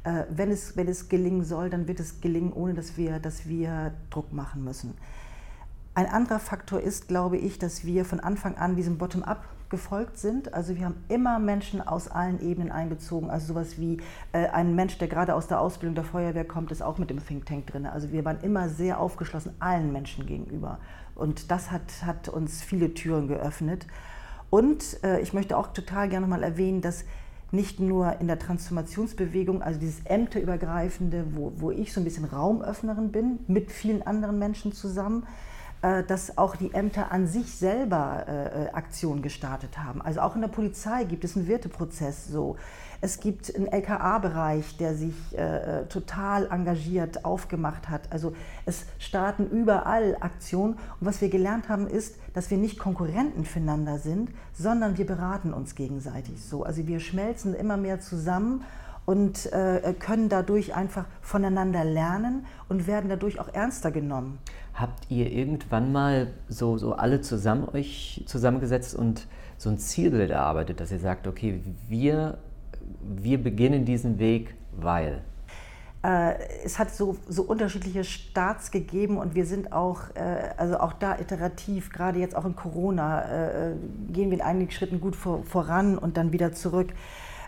äh, 0.03 0.25
wenn, 0.29 0.51
es, 0.51 0.75
wenn 0.75 0.89
es 0.89 1.07
gelingen 1.07 1.45
soll, 1.45 1.69
dann 1.69 1.87
wird 1.87 2.01
es 2.01 2.19
gelingen, 2.19 2.51
ohne 2.51 2.73
dass 2.73 2.97
wir, 2.97 3.19
dass 3.19 3.47
wir 3.47 3.93
Druck 4.09 4.33
machen 4.33 4.65
müssen. 4.65 4.93
Ein 5.93 6.07
anderer 6.07 6.39
Faktor 6.39 6.81
ist, 6.81 7.07
glaube 7.07 7.37
ich, 7.37 7.59
dass 7.59 7.85
wir 7.85 8.03
von 8.03 8.19
Anfang 8.19 8.57
an 8.57 8.75
diesem 8.75 8.97
Bottom-up 8.97 9.45
gefolgt 9.71 10.19
sind. 10.19 10.53
Also 10.53 10.75
wir 10.75 10.85
haben 10.85 11.03
immer 11.09 11.39
Menschen 11.39 11.81
aus 11.81 12.07
allen 12.07 12.39
Ebenen 12.41 12.71
einbezogen. 12.71 13.31
Also 13.31 13.53
sowas 13.53 13.79
wie 13.79 13.97
äh, 14.33 14.47
ein 14.49 14.75
Mensch, 14.75 14.99
der 14.99 15.07
gerade 15.07 15.33
aus 15.33 15.47
der 15.47 15.59
Ausbildung 15.59 15.95
der 15.95 16.03
Feuerwehr 16.03 16.45
kommt, 16.45 16.71
ist 16.71 16.83
auch 16.83 16.99
mit 16.99 17.09
dem 17.09 17.25
Think 17.25 17.47
Tank 17.47 17.67
drin. 17.67 17.87
Also 17.87 18.11
wir 18.11 18.23
waren 18.23 18.39
immer 18.41 18.69
sehr 18.69 18.99
aufgeschlossen 18.99 19.55
allen 19.59 19.91
Menschen 19.91 20.27
gegenüber. 20.27 20.77
Und 21.15 21.49
das 21.49 21.71
hat, 21.71 21.81
hat 22.05 22.29
uns 22.29 22.61
viele 22.61 22.93
Türen 22.93 23.27
geöffnet. 23.27 23.87
Und 24.51 25.03
äh, 25.03 25.19
ich 25.21 25.33
möchte 25.33 25.57
auch 25.57 25.73
total 25.73 26.09
gerne 26.09 26.27
mal 26.27 26.43
erwähnen, 26.43 26.81
dass 26.81 27.05
nicht 27.51 27.79
nur 27.79 28.19
in 28.21 28.27
der 28.27 28.39
Transformationsbewegung, 28.39 29.61
also 29.61 29.79
dieses 29.79 30.05
Ämterübergreifende, 30.05 31.25
wo, 31.35 31.53
wo 31.57 31.71
ich 31.71 31.93
so 31.93 31.99
ein 31.99 32.03
bisschen 32.03 32.25
Raumöffnerin 32.25 33.11
bin, 33.11 33.39
mit 33.47 33.71
vielen 33.71 34.01
anderen 34.03 34.39
Menschen 34.39 34.71
zusammen, 34.71 35.25
dass 35.81 36.37
auch 36.37 36.55
die 36.55 36.73
Ämter 36.73 37.11
an 37.11 37.27
sich 37.27 37.55
selber 37.55 38.25
äh, 38.27 38.65
äh 38.65 38.69
Aktionen 38.71 39.21
gestartet 39.21 39.77
haben. 39.77 40.01
Also 40.01 40.21
auch 40.21 40.35
in 40.35 40.41
der 40.41 40.47
Polizei 40.47 41.05
gibt 41.05 41.23
es 41.23 41.35
einen 41.35 41.47
Werteprozess 41.47 42.27
so. 42.27 42.55
Es 43.03 43.19
gibt 43.19 43.53
einen 43.55 43.65
LKA-Bereich, 43.65 44.77
der 44.77 44.93
sich 44.93 45.15
äh, 45.35 45.39
äh, 45.81 45.85
total 45.87 46.45
engagiert 46.51 47.25
aufgemacht 47.25 47.89
hat. 47.89 48.11
Also 48.11 48.33
es 48.67 48.85
starten 48.99 49.49
überall 49.49 50.17
Aktionen. 50.19 50.73
Und 50.73 51.07
was 51.07 51.19
wir 51.19 51.29
gelernt 51.29 51.67
haben, 51.67 51.87
ist, 51.87 52.17
dass 52.35 52.51
wir 52.51 52.59
nicht 52.59 52.77
Konkurrenten 52.77 53.43
füreinander 53.43 53.97
sind, 53.97 54.29
sondern 54.53 54.99
wir 54.99 55.07
beraten 55.07 55.51
uns 55.51 55.73
gegenseitig 55.73 56.45
so. 56.45 56.63
Also 56.63 56.85
wir 56.85 56.99
schmelzen 56.99 57.55
immer 57.55 57.75
mehr 57.75 57.99
zusammen 57.99 58.63
und 59.11 59.51
äh, 59.51 59.93
können 59.99 60.29
dadurch 60.29 60.73
einfach 60.73 61.03
voneinander 61.19 61.83
lernen 61.83 62.45
und 62.69 62.87
werden 62.87 63.09
dadurch 63.09 63.41
auch 63.41 63.53
ernster 63.53 63.91
genommen. 63.91 64.39
Habt 64.73 65.11
ihr 65.11 65.29
irgendwann 65.29 65.91
mal 65.91 66.31
so, 66.47 66.77
so 66.77 66.93
alle 66.93 67.19
zusammen 67.19 67.67
euch 67.73 68.23
zusammengesetzt 68.25 68.95
und 68.95 69.27
so 69.57 69.69
ein 69.69 69.77
Zielbild 69.77 70.31
erarbeitet, 70.31 70.79
dass 70.79 70.93
ihr 70.93 70.99
sagt, 70.99 71.27
okay, 71.27 71.61
wir, 71.89 72.37
wir 73.01 73.43
beginnen 73.43 73.83
diesen 73.83 74.17
Weg, 74.17 74.55
weil? 74.71 75.21
Äh, 76.05 76.35
es 76.63 76.79
hat 76.79 76.89
so, 76.89 77.17
so 77.27 77.43
unterschiedliche 77.43 78.05
Starts 78.05 78.71
gegeben 78.71 79.17
und 79.17 79.35
wir 79.35 79.45
sind 79.45 79.73
auch, 79.73 80.03
äh, 80.15 80.53
also 80.55 80.79
auch 80.79 80.93
da 80.93 81.19
iterativ, 81.19 81.89
gerade 81.89 82.17
jetzt 82.17 82.33
auch 82.33 82.45
in 82.45 82.55
Corona, 82.55 83.23
äh, 83.23 83.75
gehen 84.07 84.31
wir 84.31 84.37
in 84.37 84.41
einigen 84.41 84.71
Schritten 84.71 85.01
gut 85.01 85.17
vor, 85.17 85.43
voran 85.43 85.97
und 85.97 86.15
dann 86.15 86.31
wieder 86.31 86.53
zurück. 86.53 86.93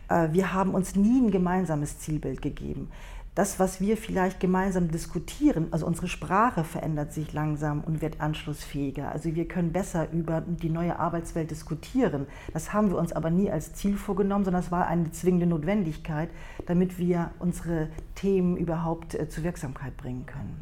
Wir 0.09 0.53
haben 0.53 0.75
uns 0.75 0.95
nie 0.95 1.21
ein 1.21 1.31
gemeinsames 1.31 1.99
Zielbild 1.99 2.41
gegeben 2.41 2.89
das, 3.35 3.59
was 3.59 3.81
wir 3.81 3.97
vielleicht 3.97 4.39
gemeinsam 4.39 4.91
diskutieren, 4.91 5.67
also 5.71 5.87
unsere 5.87 6.07
Sprache 6.07 6.63
verändert 6.63 7.13
sich 7.13 7.33
langsam 7.33 7.81
und 7.81 8.01
wird 8.01 8.21
anschlussfähiger. 8.21 9.11
Also 9.11 9.33
wir 9.33 9.47
können 9.47 9.71
besser 9.71 10.11
über 10.11 10.43
die 10.45 10.69
neue 10.69 10.99
Arbeitswelt 10.99 11.49
diskutieren. 11.49 12.27
Das 12.53 12.73
haben 12.73 12.91
wir 12.91 12.97
uns 12.97 13.11
aber 13.11 13.31
nie 13.31 13.49
als 13.49 13.73
Ziel 13.73 13.97
vorgenommen, 13.97 14.45
sondern 14.45 14.61
es 14.61 14.71
war 14.71 14.85
eine 14.85 15.11
zwingende 15.11 15.47
Notwendigkeit, 15.47 16.29
damit 16.67 16.99
wir 16.99 17.31
unsere 17.39 17.87
Themen 18.13 18.55
überhaupt 18.55 19.15
äh, 19.15 19.27
zur 19.27 19.43
Wirksamkeit 19.43 19.97
bringen 19.97 20.27
können. 20.27 20.61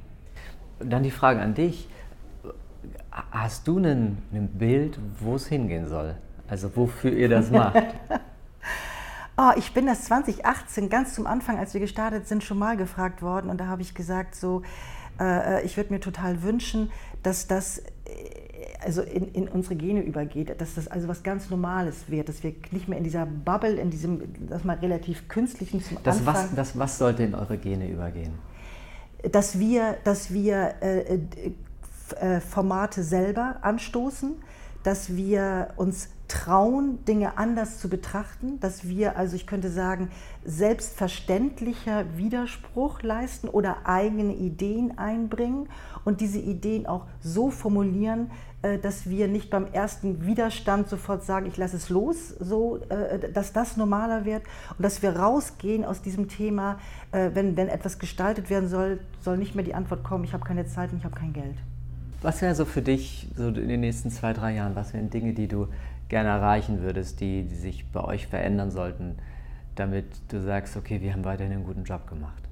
Dann 0.79 1.03
die 1.03 1.11
Frage 1.11 1.41
an 1.41 1.53
dich. 1.53 1.89
Hast 3.31 3.67
du 3.67 3.79
ein, 3.79 4.19
ein 4.33 4.47
Bild, 4.47 4.97
wo 5.19 5.35
es 5.35 5.47
hingehen 5.47 5.87
soll? 5.87 6.15
Also 6.47 6.73
wofür 6.73 7.11
ihr 7.11 7.27
das 7.27 7.51
macht? 7.51 7.83
Oh, 9.41 9.51
ich 9.57 9.73
bin 9.73 9.85
das 9.85 10.03
2018 10.05 10.89
ganz 10.89 11.15
zum 11.15 11.25
Anfang, 11.25 11.57
als 11.57 11.73
wir 11.73 11.81
gestartet 11.81 12.27
sind, 12.27 12.43
schon 12.43 12.59
mal 12.59 12.77
gefragt 12.77 13.21
worden 13.21 13.49
und 13.49 13.59
da 13.59 13.67
habe 13.67 13.81
ich 13.81 13.95
gesagt, 13.95 14.35
so, 14.35 14.61
äh, 15.19 15.63
ich 15.65 15.77
würde 15.77 15.93
mir 15.93 15.99
total 15.99 16.43
wünschen, 16.43 16.91
dass 17.23 17.47
das 17.47 17.79
äh, 17.79 17.83
also 18.83 19.01
in, 19.01 19.27
in, 19.33 19.47
unsere 19.47 19.75
Gene 19.75 20.01
übergeht, 20.01 20.59
dass 20.59 20.75
das 20.75 20.87
also 20.87 21.07
was 21.07 21.23
ganz 21.23 21.49
Normales 21.49 22.09
wird, 22.09 22.29
dass 22.29 22.43
wir 22.43 22.53
nicht 22.71 22.87
mehr 22.87 22.97
in 22.97 23.03
dieser 23.03 23.25
Bubble, 23.25 23.75
in 23.75 23.89
diesem, 23.89 24.21
das 24.47 24.63
mal 24.63 24.77
relativ 24.77 25.27
künstlichen 25.27 25.81
zum 25.81 25.97
das 26.03 26.19
Anfang... 26.19 26.35
Was, 26.35 26.55
das 26.55 26.79
was 26.79 26.97
sollte 26.97 27.23
in 27.23 27.35
eure 27.35 27.57
Gene 27.57 27.89
übergehen? 27.89 28.33
Dass 29.31 29.59
wir, 29.59 29.97
dass 30.03 30.33
wir 30.33 30.75
äh, 30.81 31.19
äh, 32.19 32.39
Formate 32.39 33.03
selber 33.03 33.57
anstoßen, 33.61 34.33
dass 34.83 35.15
wir 35.15 35.69
uns 35.75 36.09
trauen, 36.31 37.03
Dinge 37.03 37.37
anders 37.37 37.79
zu 37.79 37.89
betrachten, 37.89 38.59
dass 38.61 38.87
wir, 38.87 39.17
also 39.17 39.35
ich 39.35 39.45
könnte 39.45 39.69
sagen, 39.69 40.09
selbstverständlicher 40.45 42.05
Widerspruch 42.15 43.01
leisten 43.01 43.49
oder 43.49 43.85
eigene 43.85 44.33
Ideen 44.33 44.97
einbringen 44.97 45.67
und 46.05 46.21
diese 46.21 46.39
Ideen 46.39 46.87
auch 46.87 47.05
so 47.19 47.49
formulieren, 47.51 48.31
äh, 48.61 48.77
dass 48.77 49.09
wir 49.09 49.27
nicht 49.27 49.49
beim 49.49 49.67
ersten 49.73 50.25
Widerstand 50.25 50.87
sofort 50.87 51.25
sagen, 51.25 51.47
ich 51.47 51.57
lasse 51.57 51.75
es 51.75 51.89
los, 51.89 52.29
so, 52.39 52.77
äh, 52.89 53.29
dass 53.31 53.51
das 53.51 53.75
normaler 53.75 54.23
wird 54.23 54.43
und 54.77 54.83
dass 54.83 55.01
wir 55.01 55.17
rausgehen 55.17 55.83
aus 55.83 56.01
diesem 56.01 56.29
Thema, 56.29 56.79
äh, 57.11 57.31
wenn, 57.33 57.57
wenn 57.57 57.67
etwas 57.67 57.99
gestaltet 57.99 58.49
werden 58.49 58.69
soll, 58.69 58.99
soll 59.19 59.37
nicht 59.37 59.53
mehr 59.53 59.65
die 59.65 59.75
Antwort 59.75 60.03
kommen, 60.03 60.23
ich 60.23 60.31
habe 60.31 60.45
keine 60.45 60.65
Zeit 60.65 60.93
und 60.93 60.99
ich 60.99 61.03
habe 61.03 61.15
kein 61.15 61.33
Geld. 61.33 61.57
Was 62.21 62.41
wäre 62.41 62.53
so 62.53 62.65
für 62.65 62.83
dich 62.83 63.27
so 63.35 63.47
in 63.47 63.67
den 63.67 63.79
nächsten 63.79 64.11
zwei, 64.11 64.31
drei 64.33 64.53
Jahren, 64.53 64.75
was 64.75 64.93
wären 64.93 65.09
Dinge, 65.09 65.33
die 65.33 65.47
du 65.47 65.67
gerne 66.11 66.29
erreichen 66.29 66.81
würdest, 66.81 67.21
die, 67.21 67.43
die 67.43 67.55
sich 67.55 67.89
bei 67.89 68.03
euch 68.03 68.27
verändern 68.27 68.69
sollten, 68.69 69.15
damit 69.75 70.05
du 70.27 70.41
sagst, 70.41 70.75
okay, 70.75 71.01
wir 71.01 71.13
haben 71.13 71.23
weiterhin 71.23 71.53
einen 71.53 71.63
guten 71.63 71.85
Job 71.85 72.05
gemacht? 72.05 72.43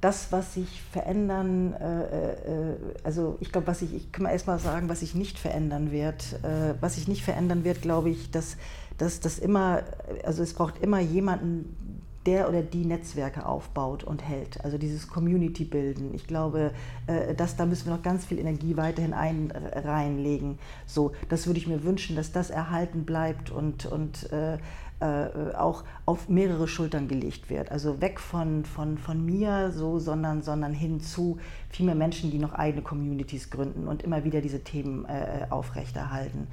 Das, 0.00 0.32
was 0.32 0.54
sich 0.54 0.82
verändern, 0.82 1.74
äh, 1.74 2.32
äh, 2.32 2.76
also 3.04 3.36
ich 3.40 3.52
glaube, 3.52 3.66
was 3.66 3.82
ich, 3.82 3.94
ich 3.94 4.12
kann 4.12 4.24
mal 4.24 4.30
erstmal 4.30 4.58
sagen, 4.58 4.88
was 4.88 5.00
sich 5.00 5.14
nicht 5.14 5.38
verändern 5.38 5.92
wird. 5.92 6.40
Äh, 6.42 6.74
was 6.80 6.94
sich 6.94 7.06
nicht 7.06 7.22
verändern 7.22 7.64
wird, 7.64 7.82
glaube 7.82 8.08
ich, 8.08 8.30
dass, 8.30 8.56
dass 8.96 9.20
das 9.20 9.38
immer, 9.38 9.82
also 10.24 10.42
es 10.42 10.54
braucht 10.54 10.78
immer 10.78 11.00
jemanden, 11.00 11.93
der 12.26 12.48
oder 12.48 12.62
die 12.62 12.84
Netzwerke 12.84 13.46
aufbaut 13.46 14.04
und 14.04 14.26
hält. 14.26 14.64
Also 14.64 14.78
dieses 14.78 15.08
Community 15.08 15.64
bilden. 15.64 16.14
Ich 16.14 16.26
glaube, 16.26 16.72
äh, 17.06 17.34
dass 17.34 17.56
da 17.56 17.66
müssen 17.66 17.86
wir 17.86 17.96
noch 17.96 18.02
ganz 18.02 18.24
viel 18.24 18.38
Energie 18.38 18.76
weiterhin 18.76 19.12
ein, 19.12 19.52
reinlegen. 19.52 20.58
So, 20.86 21.12
das 21.28 21.46
würde 21.46 21.58
ich 21.58 21.66
mir 21.66 21.84
wünschen, 21.84 22.16
dass 22.16 22.32
das 22.32 22.50
erhalten 22.50 23.04
bleibt 23.04 23.50
und, 23.50 23.86
und 23.86 24.30
äh, 24.32 24.58
äh, 25.00 25.54
auch 25.54 25.84
auf 26.06 26.28
mehrere 26.28 26.68
Schultern 26.68 27.08
gelegt 27.08 27.50
wird. 27.50 27.70
Also 27.70 28.00
weg 28.00 28.20
von, 28.20 28.64
von, 28.64 28.96
von 28.96 29.24
mir 29.24 29.70
so, 29.70 29.98
sondern, 29.98 30.42
sondern 30.42 30.72
hin 30.72 31.00
zu 31.00 31.38
viel 31.68 31.86
mehr 31.86 31.94
Menschen, 31.94 32.30
die 32.30 32.38
noch 32.38 32.52
eigene 32.52 32.82
Communities 32.82 33.50
gründen 33.50 33.88
und 33.88 34.02
immer 34.02 34.24
wieder 34.24 34.40
diese 34.40 34.62
Themen 34.62 35.04
äh, 35.04 35.46
aufrechterhalten. 35.50 36.46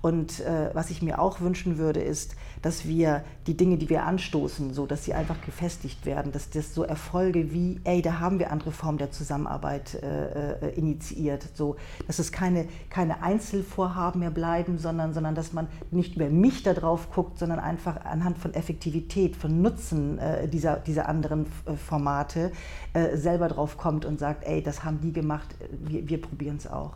Und 0.00 0.40
äh, 0.40 0.70
was 0.74 0.90
ich 0.90 1.02
mir 1.02 1.20
auch 1.20 1.40
wünschen 1.40 1.78
würde, 1.78 2.00
ist, 2.00 2.36
dass 2.62 2.86
wir 2.86 3.24
die 3.46 3.56
Dinge, 3.56 3.78
die 3.78 3.88
wir 3.88 4.04
anstoßen, 4.04 4.72
so 4.72 4.86
dass 4.86 5.04
sie 5.04 5.14
einfach 5.14 5.40
gefestigt 5.40 6.06
werden, 6.06 6.32
dass 6.32 6.50
das 6.50 6.74
so 6.74 6.84
Erfolge 6.84 7.52
wie, 7.52 7.80
ey, 7.84 8.02
da 8.02 8.20
haben 8.20 8.38
wir 8.38 8.52
andere 8.52 8.70
Formen 8.70 8.98
der 8.98 9.10
Zusammenarbeit 9.10 9.94
äh, 9.94 10.68
äh, 10.68 10.74
initiiert, 10.74 11.48
so 11.54 11.76
dass 12.06 12.18
es 12.18 12.30
keine, 12.30 12.68
keine 12.90 13.22
Einzelvorhaben 13.22 14.20
mehr 14.20 14.30
bleiben, 14.30 14.78
sondern, 14.78 15.12
sondern 15.14 15.34
dass 15.34 15.52
man 15.52 15.66
nicht 15.90 16.16
über 16.16 16.28
mich 16.28 16.62
da 16.62 16.74
drauf 16.74 17.10
guckt, 17.10 17.38
sondern 17.38 17.58
einfach 17.58 18.04
anhand 18.04 18.38
von 18.38 18.54
Effektivität, 18.54 19.36
von 19.36 19.62
Nutzen 19.62 20.18
äh, 20.18 20.48
dieser, 20.48 20.76
dieser 20.76 21.08
anderen 21.08 21.46
äh, 21.66 21.74
Formate 21.74 22.52
äh, 22.92 23.16
selber 23.16 23.48
drauf 23.48 23.76
kommt 23.76 24.04
und 24.04 24.18
sagt, 24.18 24.44
ey, 24.44 24.62
das 24.62 24.84
haben 24.84 25.00
die 25.00 25.12
gemacht, 25.12 25.56
wir, 25.70 26.08
wir 26.08 26.20
probieren 26.20 26.56
es 26.56 26.66
auch. 26.66 26.92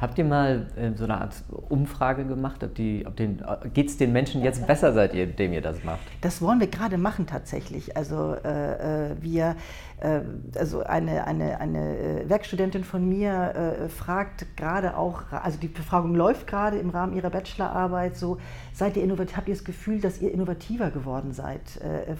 Habt 0.00 0.16
ihr 0.16 0.24
mal 0.24 0.66
äh, 0.76 0.92
so 0.96 1.04
eine 1.04 1.20
Art 1.20 1.34
Umfrage 1.68 2.24
gemacht? 2.24 2.64
Ob 2.64 2.70
ob 2.70 3.20
äh, 3.20 3.68
geht 3.68 3.88
es 3.88 3.98
den 3.98 4.12
Menschen 4.12 4.42
jetzt 4.42 4.66
besser, 4.66 4.94
seitdem 4.94 5.52
ihr 5.52 5.60
das 5.60 5.84
macht? 5.84 6.00
Das 6.22 6.40
wollen 6.40 6.58
wir 6.58 6.68
gerade 6.68 6.96
machen 6.96 7.26
tatsächlich. 7.26 7.96
Also 7.96 8.34
äh, 8.34 9.10
äh 9.10 9.16
wir, 9.20 9.56
äh, 10.00 10.20
also 10.56 10.82
eine, 10.82 11.26
eine, 11.26 11.60
eine 11.60 11.98
äh, 11.98 12.28
Werkstudentin 12.28 12.84
von 12.84 13.06
mir 13.06 13.88
fragt 13.94 14.56
gerade 14.56 14.96
auch, 14.96 15.22
also 15.30 15.58
die 15.58 15.68
Befragung 15.68 16.14
läuft 16.14 16.46
gerade 16.46 16.78
im 16.78 16.90
Rahmen 16.90 17.14
ihrer 17.14 17.30
Bachelorarbeit 17.30 18.16
so, 18.16 18.38
seid 18.72 18.96
ihr 18.96 19.02
innovativ, 19.02 19.36
habt 19.36 19.48
ihr 19.48 19.54
das 19.54 19.64
Gefühl, 19.64 20.00
dass 20.00 20.20
ihr 20.20 20.32
innovativer 20.32 20.90
geworden 20.90 21.32
seid? 21.32 21.60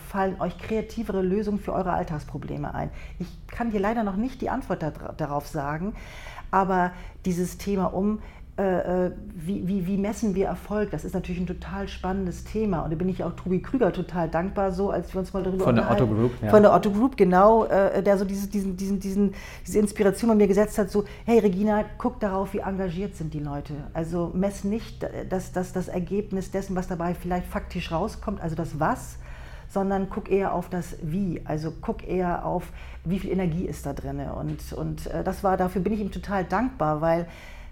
fallen 0.08 0.40
euch 0.40 0.58
kreativere 0.58 1.22
Lösungen 1.22 1.58
für 1.58 1.72
eure 1.72 1.92
Alltagsprobleme 1.92 2.74
ein? 2.74 2.90
Ich 3.18 3.28
kann 3.46 3.70
dir 3.70 3.80
leider 3.80 4.04
noch 4.04 4.16
nicht 4.16 4.40
die 4.40 4.50
Antwort 4.50 4.84
darauf 5.16 5.46
sagen, 5.46 5.94
aber 6.50 6.92
dieses 7.24 7.58
Thema 7.58 7.86
um, 7.86 8.20
äh, 8.60 9.06
äh, 9.06 9.12
wie, 9.34 9.66
wie, 9.66 9.86
wie, 9.86 9.96
messen 9.96 10.34
wir 10.34 10.46
Erfolg? 10.46 10.90
Das 10.90 11.06
ist 11.06 11.14
natürlich 11.14 11.40
ein 11.40 11.46
total 11.46 11.88
spannendes 11.88 12.44
Thema. 12.44 12.82
Und 12.82 12.92
da 12.92 12.96
bin 12.96 13.08
ich 13.08 13.24
auch 13.24 13.32
Tobi 13.32 13.62
Krüger 13.62 13.90
total 13.90 14.28
dankbar, 14.28 14.70
so 14.70 14.90
als 14.90 15.14
wir 15.14 15.20
uns 15.20 15.32
mal 15.32 15.42
darüber 15.42 15.64
Von 15.64 15.76
der 15.76 15.90
Otto 15.90 16.06
Group, 16.06 16.32
ja. 16.42 16.50
Von 16.50 16.62
der 16.62 16.74
Otto 16.74 16.90
Group, 16.90 17.16
genau, 17.16 17.64
äh, 17.64 18.02
der 18.02 18.18
so 18.18 18.26
diese, 18.26 18.48
diesen, 18.48 18.76
diesen, 18.76 19.00
diesen, 19.00 19.34
diese 19.66 19.78
Inspiration 19.78 20.28
bei 20.28 20.34
mir 20.34 20.46
gesetzt 20.46 20.76
hat, 20.76 20.90
so, 20.90 21.04
hey 21.24 21.38
Regina, 21.38 21.86
guck 21.96 22.20
darauf, 22.20 22.52
wie 22.52 22.58
engagiert 22.58 23.16
sind 23.16 23.32
die 23.32 23.40
Leute. 23.40 23.72
Also 23.94 24.30
mess 24.34 24.62
nicht 24.62 25.06
das, 25.30 25.52
das, 25.52 25.72
das 25.72 25.88
Ergebnis 25.88 26.50
dessen, 26.50 26.76
was 26.76 26.86
dabei 26.86 27.14
vielleicht 27.14 27.46
faktisch 27.46 27.90
rauskommt, 27.90 28.42
also 28.42 28.56
das 28.56 28.78
Was, 28.78 29.16
sondern 29.70 30.08
guck 30.10 30.30
eher 30.30 30.52
auf 30.52 30.68
das 30.68 30.96
Wie. 31.02 31.40
Also 31.44 31.72
guck 31.80 32.06
eher 32.06 32.44
auf, 32.44 32.64
wie 33.04 33.18
viel 33.18 33.30
Energie 33.30 33.66
ist 33.66 33.86
da 33.86 33.92
drin. 33.92 34.20
Und, 34.20 34.72
und 34.72 35.08
das 35.24 35.42
war, 35.42 35.56
dafür 35.56 35.80
bin 35.80 35.92
ich 35.92 36.00
ihm 36.00 36.10
total 36.10 36.44
dankbar, 36.44 37.00
weil 37.00 37.26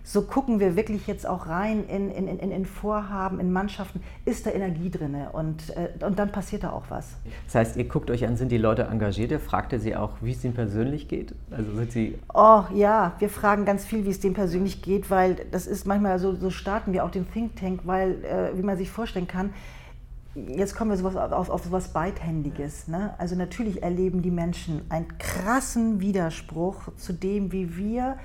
so 0.09 0.23
gucken 0.23 0.59
wir 0.59 0.75
wirklich 0.75 1.07
jetzt 1.07 1.27
auch 1.27 1.49
rein 1.49 1.85
in, 1.87 2.11
in, 2.11 2.29
in, 2.29 2.51
in 2.51 2.65
Vorhaben, 2.65 3.41
in 3.41 3.53
Mannschaften, 3.53 4.01
ist 4.25 4.47
da 4.47 4.51
Energie 4.51 4.89
drin 4.89 5.15
und, 5.33 5.77
äh, 5.77 6.03
und 6.03 6.19
dann 6.19 6.33
passiert 6.33 6.65
da 6.65 6.71
auch 6.71 6.85
was. 6.89 7.17
Das 7.45 7.57
heißt, 7.57 7.77
ihr 7.77 7.85
guckt 7.85 8.11
euch 8.11 8.27
an, 8.27 8.39
sind 8.39 8.51
die 8.51 8.57
Leute 8.57 8.85
engagiert? 8.85 9.33
Ihr 9.33 9.39
fragt 9.39 9.75
ihr 9.75 9.81
sie 9.81 9.95
auch, 9.97 10.13
wie 10.23 10.33
es 10.33 10.43
ihnen 10.43 10.55
persönlich 10.55 11.09
geht? 11.09 11.35
Also 11.51 11.75
sind 11.75 11.93
sie 11.93 12.19
oh 12.33 12.63
ja, 12.73 13.13
wir 13.19 13.29
fragen 13.29 13.67
ganz 13.67 13.85
viel, 13.85 14.07
wie 14.07 14.11
es 14.11 14.19
denen 14.19 14.33
persönlich 14.33 14.81
geht, 14.81 15.11
weil 15.11 15.37
das 15.51 15.67
ist 15.67 15.87
manchmal 15.87 16.19
so, 16.19 16.35
so 16.35 16.49
starten 16.49 16.95
wir 16.95 17.05
auch 17.05 17.11
den 17.11 17.31
Think 17.31 17.57
Tank, 17.57 17.81
weil, 17.85 18.25
äh, 18.25 18.57
wie 18.57 18.63
man 18.63 18.79
sich 18.79 18.91
vorstellen 18.91 19.29
kann, 19.29 19.51
jetzt 20.35 20.75
kommen 20.75 20.91
wir 20.91 20.97
sowas 20.97 21.17
auf, 21.17 21.51
auf 21.51 21.64
sowas 21.64 21.88
Beidhändiges. 21.88 22.88
Ne? 22.88 23.14
Also 23.19 23.35
natürlich 23.37 23.83
erleben 23.83 24.23
die 24.23 24.31
Menschen 24.31 24.83
einen 24.88 25.19
krassen 25.19 26.01
Widerspruch 26.01 26.95
zu 26.97 27.12
dem, 27.12 27.53
wie 27.53 27.77
wir 27.77 28.19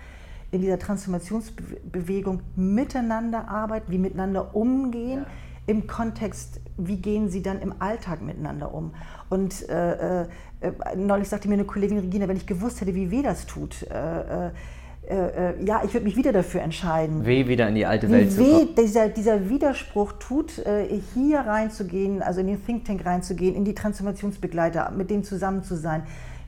in 0.52 0.62
dieser 0.62 0.78
Transformationsbewegung 0.78 2.42
miteinander 2.56 3.48
arbeiten, 3.48 3.92
wie 3.92 3.98
miteinander 3.98 4.56
umgehen, 4.56 5.22
ja. 5.22 5.28
im 5.66 5.88
Kontext, 5.88 6.62
wie 6.78 6.98
gehen 6.98 7.30
sie 7.30 7.42
dann 7.42 7.60
im 7.60 7.82
Alltag 7.82 8.22
miteinander 8.22 8.74
um. 8.74 8.94
Und 9.30 9.68
äh, 9.68 10.24
äh, 10.24 10.28
neulich 10.96 11.30
sagte 11.30 11.48
mir 11.48 11.56
eine 11.56 11.66
Kollegin 11.66 11.98
Regina, 11.98 12.28
wenn 12.28 12.38
ich 12.38 12.46
gewusst 12.46 12.82
hätte, 12.82 12.94
wie 12.94 13.10
weh 13.10 13.24
das 13.24 13.48
tut, 13.48 13.82
äh, 13.84 14.52
äh, 15.08 15.52
äh 15.52 15.66
ja, 15.66 15.82
ich 15.84 15.94
würde 15.94 16.06
mich 16.06 16.16
wieder 16.16 16.32
dafür 16.32 16.62
entscheiden. 16.62 17.26
Weh 17.26 17.48
wieder 17.48 17.68
in 17.68 17.76
die 17.76 17.86
alte 17.86 18.10
Welt 18.10 18.32
zu 18.32 18.44
kommen. 18.44 18.76
Dieser, 18.78 19.10
dieser 19.10 19.50
Widerspruch 19.50 20.13
tut, 20.13 20.60
äh, 20.60 20.88
hier 21.13 21.39
reinzugehen, 21.39 22.22
also 22.22 22.42
in 22.42 22.48
den 22.48 22.66
Think 22.66 22.86
Tank 22.86 23.06
reinzugehen, 23.06 23.56
in 23.56 23.66
die 23.66 23.76
Transformationsbegleiter, 23.76 24.92
mit 24.92 25.10
denen 25.10 25.24
zusammen 25.24 25.63
zu 25.63 25.76
sein 25.76 26.04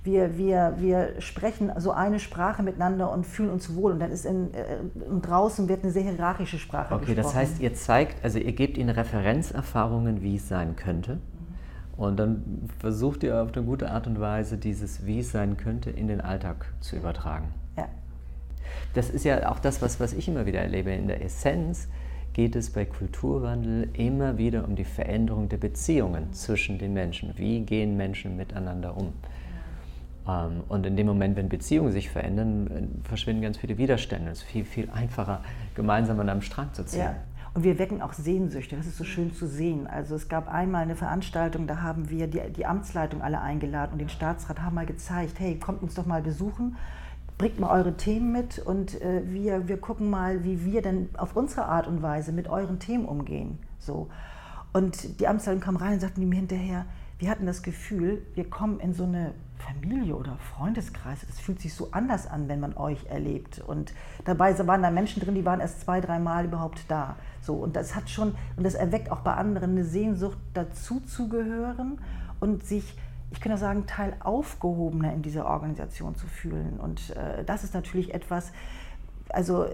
wir, 0.05 0.37
wir, 0.37 0.75
wir 0.77 1.19
sprechen 1.19 1.71
so 1.77 1.91
eine 1.91 2.19
Sprache 2.19 2.63
miteinander 2.63 3.11
und 3.11 3.25
fühlen 3.25 3.49
uns 3.49 3.75
wohl. 3.75 3.93
Und 3.93 3.99
dann 3.99 4.11
ist 4.11 4.25
in, 4.25 4.53
äh, 4.53 4.77
draußen 5.21 5.67
wird 5.67 5.83
eine 5.83 5.91
sehr 5.91 6.03
hierarchische 6.03 6.59
Sprache 6.59 6.93
okay, 6.93 7.15
gesprochen. 7.15 7.19
Okay, 7.19 7.21
das 7.21 7.35
heißt, 7.35 7.61
ihr 7.61 7.73
zeigt, 7.73 8.23
also 8.23 8.39
ihr 8.39 8.53
gebt 8.53 8.77
ihnen 8.77 8.89
Referenzerfahrungen, 8.89 10.21
wie 10.21 10.35
es 10.35 10.47
sein 10.47 10.75
könnte. 10.75 11.17
Und 11.97 12.17
dann 12.17 12.69
versucht 12.79 13.23
ihr 13.23 13.41
auf 13.41 13.55
eine 13.55 13.65
gute 13.65 13.89
Art 13.89 14.05
und 14.05 14.19
Weise, 14.19 14.57
dieses 14.57 15.05
Wie 15.05 15.19
es 15.19 15.31
sein 15.31 15.57
könnte, 15.57 15.89
in 15.89 16.07
den 16.07 16.21
Alltag 16.21 16.73
zu 16.81 16.95
übertragen. 16.95 17.53
Ja. 17.77 17.87
Das 18.93 19.09
ist 19.09 19.25
ja 19.25 19.51
auch 19.51 19.59
das, 19.59 19.81
was, 19.81 19.99
was 19.99 20.13
ich 20.13 20.27
immer 20.27 20.45
wieder 20.45 20.59
erlebe. 20.59 20.91
In 20.91 21.07
der 21.07 21.23
Essenz 21.23 21.87
geht 22.33 22.55
es 22.55 22.69
bei 22.69 22.85
Kulturwandel 22.85 23.89
immer 23.93 24.37
wieder 24.37 24.65
um 24.65 24.75
die 24.75 24.83
Veränderung 24.83 25.47
der 25.47 25.57
Beziehungen 25.57 26.33
zwischen 26.33 26.77
den 26.77 26.93
Menschen. 26.93 27.33
Wie 27.37 27.61
gehen 27.61 27.95
Menschen 27.95 28.35
miteinander 28.35 28.97
um? 28.97 29.13
Ähm, 30.27 30.63
und 30.67 30.85
in 30.85 30.97
dem 30.97 31.07
Moment, 31.07 31.37
wenn 31.37 31.49
Beziehungen 31.49 31.91
sich 31.91 32.09
verändern, 32.09 33.01
verschwinden 33.03 33.41
ganz 33.41 33.57
viele 33.57 33.77
Widerstände. 33.77 34.31
Es 34.31 34.39
ist 34.39 34.47
viel, 34.47 34.65
viel 34.65 34.89
einfacher, 34.89 35.41
gemeinsam 35.75 36.19
an 36.19 36.29
einem 36.29 36.41
Strang 36.41 36.73
zu 36.73 36.85
ziehen. 36.85 37.01
Ja. 37.01 37.15
Und 37.53 37.63
wir 37.63 37.79
wecken 37.79 38.01
auch 38.01 38.11
Sehnsüchte, 38.11 38.75
das 38.75 38.85
ist 38.85 38.97
so 38.97 39.05
schön 39.05 39.33
zu 39.33 39.47
sehen. 39.47 39.87
Also 39.87 40.15
es 40.15 40.27
gab 40.27 40.53
einmal 40.53 40.81
eine 40.81 40.97
Veranstaltung, 40.97 41.67
da 41.67 41.81
haben 41.81 42.09
wir 42.09 42.27
die, 42.27 42.41
die 42.51 42.65
Amtsleitung 42.65 43.21
alle 43.21 43.39
eingeladen 43.39 43.93
und 43.93 43.99
den 43.99 44.09
Staatsrat 44.09 44.61
haben 44.61 44.75
mal 44.75 44.85
gezeigt, 44.85 45.39
hey, 45.39 45.57
kommt 45.57 45.81
uns 45.81 45.93
doch 45.93 46.05
mal 46.05 46.21
besuchen, 46.21 46.75
bringt 47.37 47.59
mal 47.59 47.69
eure 47.69 47.97
Themen 47.97 48.31
mit 48.31 48.59
und 48.59 49.01
äh, 49.01 49.21
wir, 49.25 49.67
wir 49.67 49.77
gucken 49.77 50.09
mal, 50.09 50.43
wie 50.43 50.63
wir 50.63 50.81
denn 50.81 51.09
auf 51.17 51.35
unsere 51.35 51.65
Art 51.65 51.87
und 51.87 52.01
Weise 52.01 52.31
mit 52.31 52.47
euren 52.47 52.79
Themen 52.79 53.05
umgehen. 53.05 53.59
So. 53.79 54.09
Und 54.73 55.19
die 55.19 55.27
Amtsleitung 55.27 55.61
kam 55.61 55.75
rein 55.75 55.93
und 55.93 55.99
sagten 55.99 56.27
mir 56.27 56.35
hinterher, 56.35 56.85
wir 57.19 57.29
hatten 57.29 57.45
das 57.45 57.63
Gefühl, 57.63 58.21
wir 58.35 58.49
kommen 58.49 58.79
in 58.79 58.93
so 58.93 59.03
eine 59.03 59.33
Familie 59.57 60.15
oder 60.15 60.37
Freundeskreis. 60.55 61.25
Es 61.29 61.39
fühlt 61.39 61.61
sich 61.61 61.73
so 61.73 61.89
anders 61.91 62.27
an, 62.27 62.47
wenn 62.49 62.59
man 62.59 62.75
euch 62.75 63.05
erlebt. 63.07 63.61
Und 63.65 63.93
dabei 64.25 64.57
waren 64.67 64.81
da 64.81 64.91
Menschen 64.91 65.21
drin, 65.21 65.35
die 65.35 65.45
waren 65.45 65.59
erst 65.59 65.81
zwei, 65.81 66.01
drei 66.01 66.19
Mal 66.19 66.45
überhaupt 66.45 66.81
da. 66.89 67.15
So, 67.41 67.55
und 67.55 67.75
das 67.75 67.95
hat 67.95 68.09
schon, 68.09 68.35
und 68.57 68.65
das 68.65 68.75
erweckt 68.75 69.11
auch 69.11 69.21
bei 69.21 69.33
anderen 69.33 69.71
eine 69.71 69.85
Sehnsucht, 69.85 70.37
dazu 70.53 70.99
zu 71.01 71.29
gehören 71.29 71.99
und 72.39 72.65
sich, 72.65 72.97
ich 73.35 73.41
könnte 73.41 73.57
sagen, 73.57 73.85
Teil 73.85 74.15
aufgehobener 74.21 75.13
in 75.13 75.21
dieser 75.21 75.45
Organisation 75.45 76.15
zu 76.15 76.25
fühlen. 76.25 76.79
Und 76.79 77.11
äh, 77.11 77.43
das 77.43 77.63
ist 77.63 77.73
natürlich 77.73 78.13
etwas, 78.13 78.51
also 79.29 79.65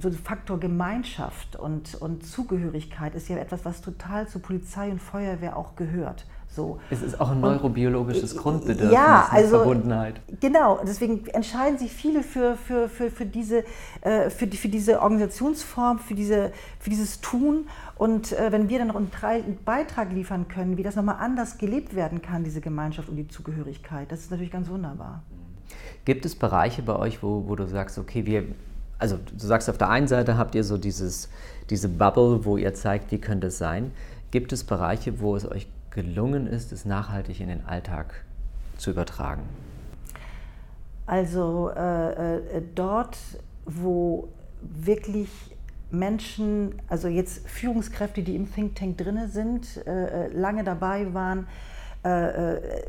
so 0.00 0.08
der 0.08 0.18
Faktor 0.18 0.58
Gemeinschaft 0.58 1.56
und, 1.56 1.94
und 1.96 2.26
Zugehörigkeit 2.26 3.14
ist 3.14 3.28
ja 3.28 3.36
etwas, 3.36 3.64
was 3.64 3.82
total 3.82 4.26
zu 4.26 4.38
Polizei 4.38 4.90
und 4.90 5.02
Feuerwehr 5.02 5.56
auch 5.56 5.76
gehört. 5.76 6.26
So. 6.54 6.78
Es 6.88 7.02
ist 7.02 7.20
auch 7.20 7.30
ein 7.30 7.40
neurobiologisches 7.40 8.34
und, 8.34 8.42
Grundbedürfnis, 8.42 8.92
ja, 8.92 9.26
also, 9.28 9.56
Verbundenheit. 9.56 10.20
Genau, 10.40 10.80
deswegen 10.86 11.26
entscheiden 11.26 11.78
sich 11.78 11.92
viele 11.92 12.22
für, 12.22 12.56
für, 12.56 12.88
für, 12.88 13.10
für, 13.10 13.26
diese, 13.26 13.64
äh, 14.02 14.30
für, 14.30 14.46
die, 14.46 14.56
für 14.56 14.68
diese 14.68 15.02
Organisationsform, 15.02 15.98
für, 15.98 16.14
diese, 16.14 16.52
für 16.78 16.90
dieses 16.90 17.20
Tun. 17.20 17.66
Und 17.96 18.32
äh, 18.32 18.50
wenn 18.50 18.68
wir 18.68 18.78
dann 18.78 18.88
noch 18.88 18.96
einen, 18.96 19.10
einen 19.22 19.58
Beitrag 19.64 20.12
liefern 20.12 20.48
können, 20.48 20.76
wie 20.76 20.82
das 20.82 20.96
nochmal 20.96 21.16
anders 21.20 21.58
gelebt 21.58 21.94
werden 21.94 22.22
kann, 22.22 22.42
diese 22.42 22.60
Gemeinschaft 22.60 23.08
und 23.08 23.16
die 23.16 23.28
Zugehörigkeit, 23.28 24.10
das 24.10 24.20
ist 24.20 24.30
natürlich 24.30 24.50
ganz 24.50 24.68
wunderbar. 24.68 25.22
Gibt 26.04 26.26
es 26.26 26.34
Bereiche 26.34 26.82
bei 26.82 26.96
euch, 26.96 27.22
wo, 27.22 27.44
wo 27.46 27.54
du 27.54 27.66
sagst, 27.66 27.98
okay, 27.98 28.26
wir, 28.26 28.44
also 28.98 29.16
du 29.16 29.46
sagst 29.46 29.70
auf 29.70 29.78
der 29.78 29.90
einen 29.90 30.08
Seite 30.08 30.36
habt 30.36 30.54
ihr 30.54 30.64
so 30.64 30.76
dieses, 30.76 31.30
diese 31.70 31.88
Bubble, 31.88 32.44
wo 32.44 32.56
ihr 32.56 32.74
zeigt, 32.74 33.12
wie 33.12 33.18
könnte 33.18 33.46
es 33.46 33.58
sein. 33.58 33.92
Gibt 34.30 34.52
es 34.52 34.64
Bereiche, 34.64 35.20
wo 35.20 35.36
es 35.36 35.48
euch 35.48 35.68
gelungen 35.90 36.46
ist, 36.46 36.72
es 36.72 36.84
nachhaltig 36.84 37.40
in 37.40 37.48
den 37.48 37.64
Alltag 37.64 38.24
zu 38.76 38.90
übertragen? 38.90 39.42
Also 41.06 41.70
äh, 41.76 42.36
äh, 42.36 42.62
dort, 42.74 43.16
wo 43.66 44.28
wirklich 44.62 45.28
Menschen, 45.98 46.80
also 46.88 47.08
jetzt 47.08 47.48
Führungskräfte, 47.48 48.22
die 48.22 48.36
im 48.36 48.52
Think 48.52 48.74
Tank 48.76 48.98
drin 48.98 49.28
sind, 49.28 49.86
äh, 49.86 50.26
äh, 50.26 50.28
lange 50.28 50.64
dabei 50.64 51.12
waren, 51.14 51.46
äh, 52.04 52.54
äh, 52.54 52.82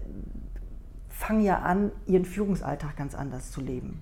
fangen 1.10 1.42
ja 1.42 1.60
an, 1.60 1.92
ihren 2.06 2.26
Führungsalltag 2.26 2.98
ganz 2.98 3.16
anders 3.16 3.52
zu 3.52 3.62
leben 3.62 4.02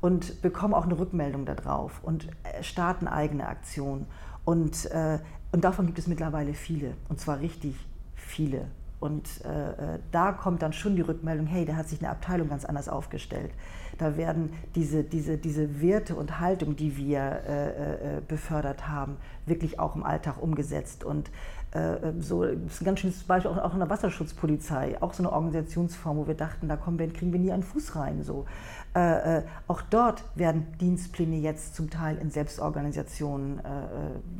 und 0.00 0.42
bekommen 0.42 0.74
auch 0.74 0.84
eine 0.84 0.98
Rückmeldung 0.98 1.46
darauf 1.46 2.02
und 2.02 2.28
starten 2.60 3.08
eigene 3.08 3.48
Aktionen. 3.48 4.06
Und, 4.44 4.90
und 5.52 5.64
davon 5.64 5.86
gibt 5.86 5.98
es 5.98 6.06
mittlerweile 6.06 6.52
viele, 6.52 6.94
und 7.08 7.18
zwar 7.18 7.40
richtig 7.40 7.74
viele. 8.14 8.66
Und 9.00 9.42
äh, 9.46 9.94
äh, 9.94 9.98
da 10.12 10.32
kommt 10.32 10.60
dann 10.60 10.74
schon 10.74 10.94
die 10.94 11.00
Rückmeldung, 11.00 11.46
hey, 11.46 11.64
da 11.64 11.74
hat 11.74 11.88
sich 11.88 12.00
eine 12.00 12.10
Abteilung 12.10 12.50
ganz 12.50 12.66
anders 12.66 12.88
aufgestellt. 12.88 13.50
Da 14.00 14.16
werden 14.16 14.52
diese, 14.74 15.04
diese, 15.04 15.36
diese 15.36 15.82
Werte 15.82 16.14
und 16.14 16.40
Haltung, 16.40 16.74
die 16.74 16.96
wir 16.96 17.20
äh, 17.20 18.16
äh, 18.16 18.20
befördert 18.26 18.88
haben, 18.88 19.18
wirklich 19.44 19.78
auch 19.78 19.94
im 19.94 20.04
Alltag 20.04 20.40
umgesetzt. 20.40 21.04
Und 21.04 21.30
äh, 21.74 21.96
äh, 21.96 22.12
so, 22.18 22.44
das 22.44 22.74
ist 22.74 22.80
ein 22.80 22.84
ganz 22.86 23.00
schönes 23.00 23.22
Beispiel 23.24 23.50
auch, 23.50 23.72
in 23.74 23.78
der 23.78 23.90
Wasserschutzpolizei, 23.90 24.96
auch 25.00 25.12
so 25.12 25.22
eine 25.22 25.32
Organisationsform, 25.32 26.16
wo 26.16 26.26
wir 26.26 26.34
dachten, 26.34 26.66
da 26.66 26.76
kommen 26.76 26.98
wir, 26.98 27.12
kriegen 27.12 27.30
wir 27.30 27.38
nie 27.38 27.52
einen 27.52 27.62
Fuß 27.62 27.94
rein. 27.94 28.22
So. 28.22 28.46
Äh, 28.96 29.38
äh, 29.38 29.42
auch 29.68 29.82
dort 29.82 30.24
werden 30.34 30.66
Dienstpläne 30.80 31.36
jetzt 31.36 31.74
zum 31.74 31.90
Teil 31.90 32.16
in 32.16 32.30
Selbstorganisationen 32.30 33.58
äh, 33.58 33.62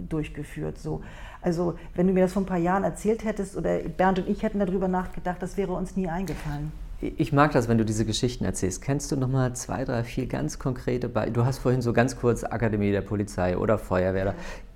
durchgeführt. 0.08 0.78
So. 0.78 1.02
Also 1.42 1.78
wenn 1.94 2.06
du 2.06 2.14
mir 2.14 2.22
das 2.22 2.32
vor 2.32 2.42
ein 2.42 2.46
paar 2.46 2.56
Jahren 2.56 2.82
erzählt 2.82 3.24
hättest 3.24 3.56
oder 3.56 3.78
Bernd 3.78 4.20
und 4.20 4.28
ich 4.28 4.42
hätten 4.42 4.58
darüber 4.58 4.88
nachgedacht, 4.88 5.42
das 5.42 5.56
wäre 5.56 5.72
uns 5.72 5.96
nie 5.96 6.08
eingefallen. 6.08 6.72
Ich 7.00 7.32
mag 7.32 7.52
das, 7.52 7.66
wenn 7.68 7.78
du 7.78 7.84
diese 7.84 8.04
Geschichten 8.04 8.44
erzählst. 8.44 8.82
Kennst 8.82 9.10
du 9.10 9.16
noch 9.16 9.28
mal 9.28 9.54
zwei, 9.54 9.84
drei, 9.84 10.04
vier 10.04 10.26
ganz 10.26 10.58
konkrete 10.58 11.08
Beispiele? 11.08 11.32
Du 11.32 11.44
hast 11.46 11.58
vorhin 11.58 11.80
so 11.80 11.94
ganz 11.94 12.16
kurz 12.16 12.44
Akademie 12.44 12.92
der 12.92 13.00
Polizei 13.00 13.56
oder 13.56 13.78
Feuerwehr. 13.78 14.34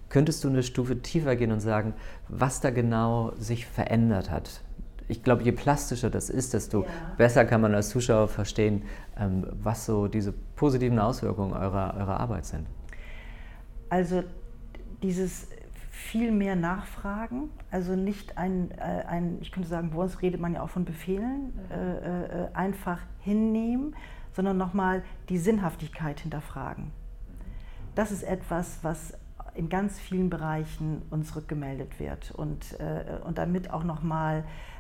Könntest 0.08 0.42
du 0.42 0.48
eine 0.48 0.62
Stufe 0.62 1.02
tiefer 1.02 1.36
gehen 1.36 1.52
und 1.52 1.60
sagen, 1.60 1.92
was 2.28 2.60
da 2.60 2.70
genau 2.70 3.32
sich 3.38 3.66
verändert 3.66 4.30
hat? 4.30 4.62
Ich 5.06 5.22
glaube, 5.22 5.42
je 5.42 5.52
plastischer 5.52 6.08
das 6.08 6.30
ist, 6.30 6.54
desto 6.54 6.84
ja. 6.84 6.88
besser 7.18 7.44
kann 7.44 7.60
man 7.60 7.74
als 7.74 7.90
Zuschauer 7.90 8.28
verstehen, 8.28 8.84
ähm, 9.18 9.46
was 9.62 9.84
so 9.84 10.08
diese 10.08 10.32
positiven 10.56 10.98
Auswirkungen 10.98 11.52
eurer, 11.52 11.94
eurer 11.98 12.20
Arbeit 12.20 12.46
sind. 12.46 12.66
Also 13.90 14.22
dieses 15.02 15.48
viel 15.94 16.32
mehr 16.32 16.56
Nachfragen, 16.56 17.50
also 17.70 17.94
nicht 17.94 18.36
ein, 18.36 18.72
äh, 18.72 19.04
ein 19.06 19.38
ich 19.40 19.52
könnte 19.52 19.68
sagen, 19.68 19.90
bei 19.90 20.02
uns 20.02 20.20
redet 20.22 20.40
man 20.40 20.54
ja 20.54 20.62
auch 20.62 20.68
von 20.68 20.84
Befehlen, 20.84 21.52
äh, 21.70 22.44
äh, 22.44 22.48
einfach 22.52 22.98
hinnehmen, 23.20 23.94
sondern 24.32 24.56
nochmal 24.56 25.04
die 25.28 25.38
Sinnhaftigkeit 25.38 26.20
hinterfragen. 26.20 26.90
Das 27.94 28.10
ist 28.10 28.24
etwas, 28.24 28.80
was 28.82 29.16
in 29.54 29.68
ganz 29.68 30.00
vielen 30.00 30.30
Bereichen 30.30 31.02
uns 31.10 31.36
rückgemeldet 31.36 32.00
wird. 32.00 32.32
Und, 32.32 32.78
äh, 32.80 33.20
und 33.24 33.38
damit 33.38 33.70
auch 33.70 33.84
nochmal 33.84 34.38
äh, 34.38 34.42
äh, 34.42 34.73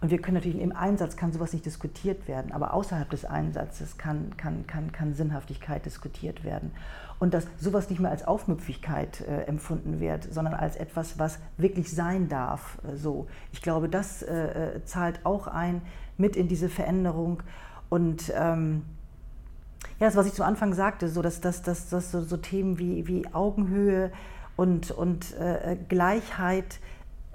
und 0.00 0.10
wir 0.10 0.18
können 0.20 0.36
natürlich 0.36 0.60
im 0.60 0.74
Einsatz 0.74 1.16
kann 1.16 1.32
sowas 1.32 1.52
nicht 1.52 1.66
diskutiert 1.66 2.28
werden, 2.28 2.52
aber 2.52 2.74
außerhalb 2.74 3.08
des 3.10 3.24
Einsatzes 3.24 3.98
kann, 3.98 4.36
kann, 4.36 4.66
kann, 4.66 4.92
kann 4.92 5.14
Sinnhaftigkeit 5.14 5.84
diskutiert 5.84 6.44
werden. 6.44 6.70
Und 7.18 7.32
dass 7.32 7.46
sowas 7.58 7.88
nicht 7.88 7.98
mehr 7.98 8.10
als 8.10 8.26
Aufmüpfigkeit 8.26 9.22
äh, 9.22 9.44
empfunden 9.44 10.00
wird, 10.00 10.32
sondern 10.32 10.54
als 10.54 10.76
etwas, 10.76 11.18
was 11.18 11.38
wirklich 11.56 11.90
sein 11.90 12.28
darf. 12.28 12.78
Äh, 12.84 12.96
so. 12.96 13.26
Ich 13.52 13.62
glaube, 13.62 13.88
das 13.88 14.22
äh, 14.22 14.80
zahlt 14.84 15.24
auch 15.24 15.46
ein 15.46 15.80
mit 16.18 16.36
in 16.36 16.46
diese 16.46 16.68
Veränderung. 16.68 17.42
Und 17.88 18.32
ähm, 18.36 18.82
ja, 19.98 20.06
das, 20.06 20.16
was 20.16 20.26
ich 20.26 20.34
zu 20.34 20.44
Anfang 20.44 20.74
sagte, 20.74 21.08
so, 21.08 21.22
dass, 21.22 21.40
dass, 21.40 21.62
dass, 21.62 21.88
dass 21.88 22.10
so, 22.10 22.22
so 22.22 22.36
Themen 22.36 22.78
wie, 22.78 23.06
wie 23.06 23.26
Augenhöhe 23.32 24.12
und, 24.56 24.90
und 24.90 25.34
äh, 25.38 25.76
Gleichheit 25.88 26.80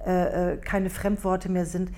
äh, 0.05 0.53
äh, 0.53 0.57
keine 0.57 0.89
Fremdworte 0.89 1.49
mehr 1.49 1.65
sind. 1.65 1.91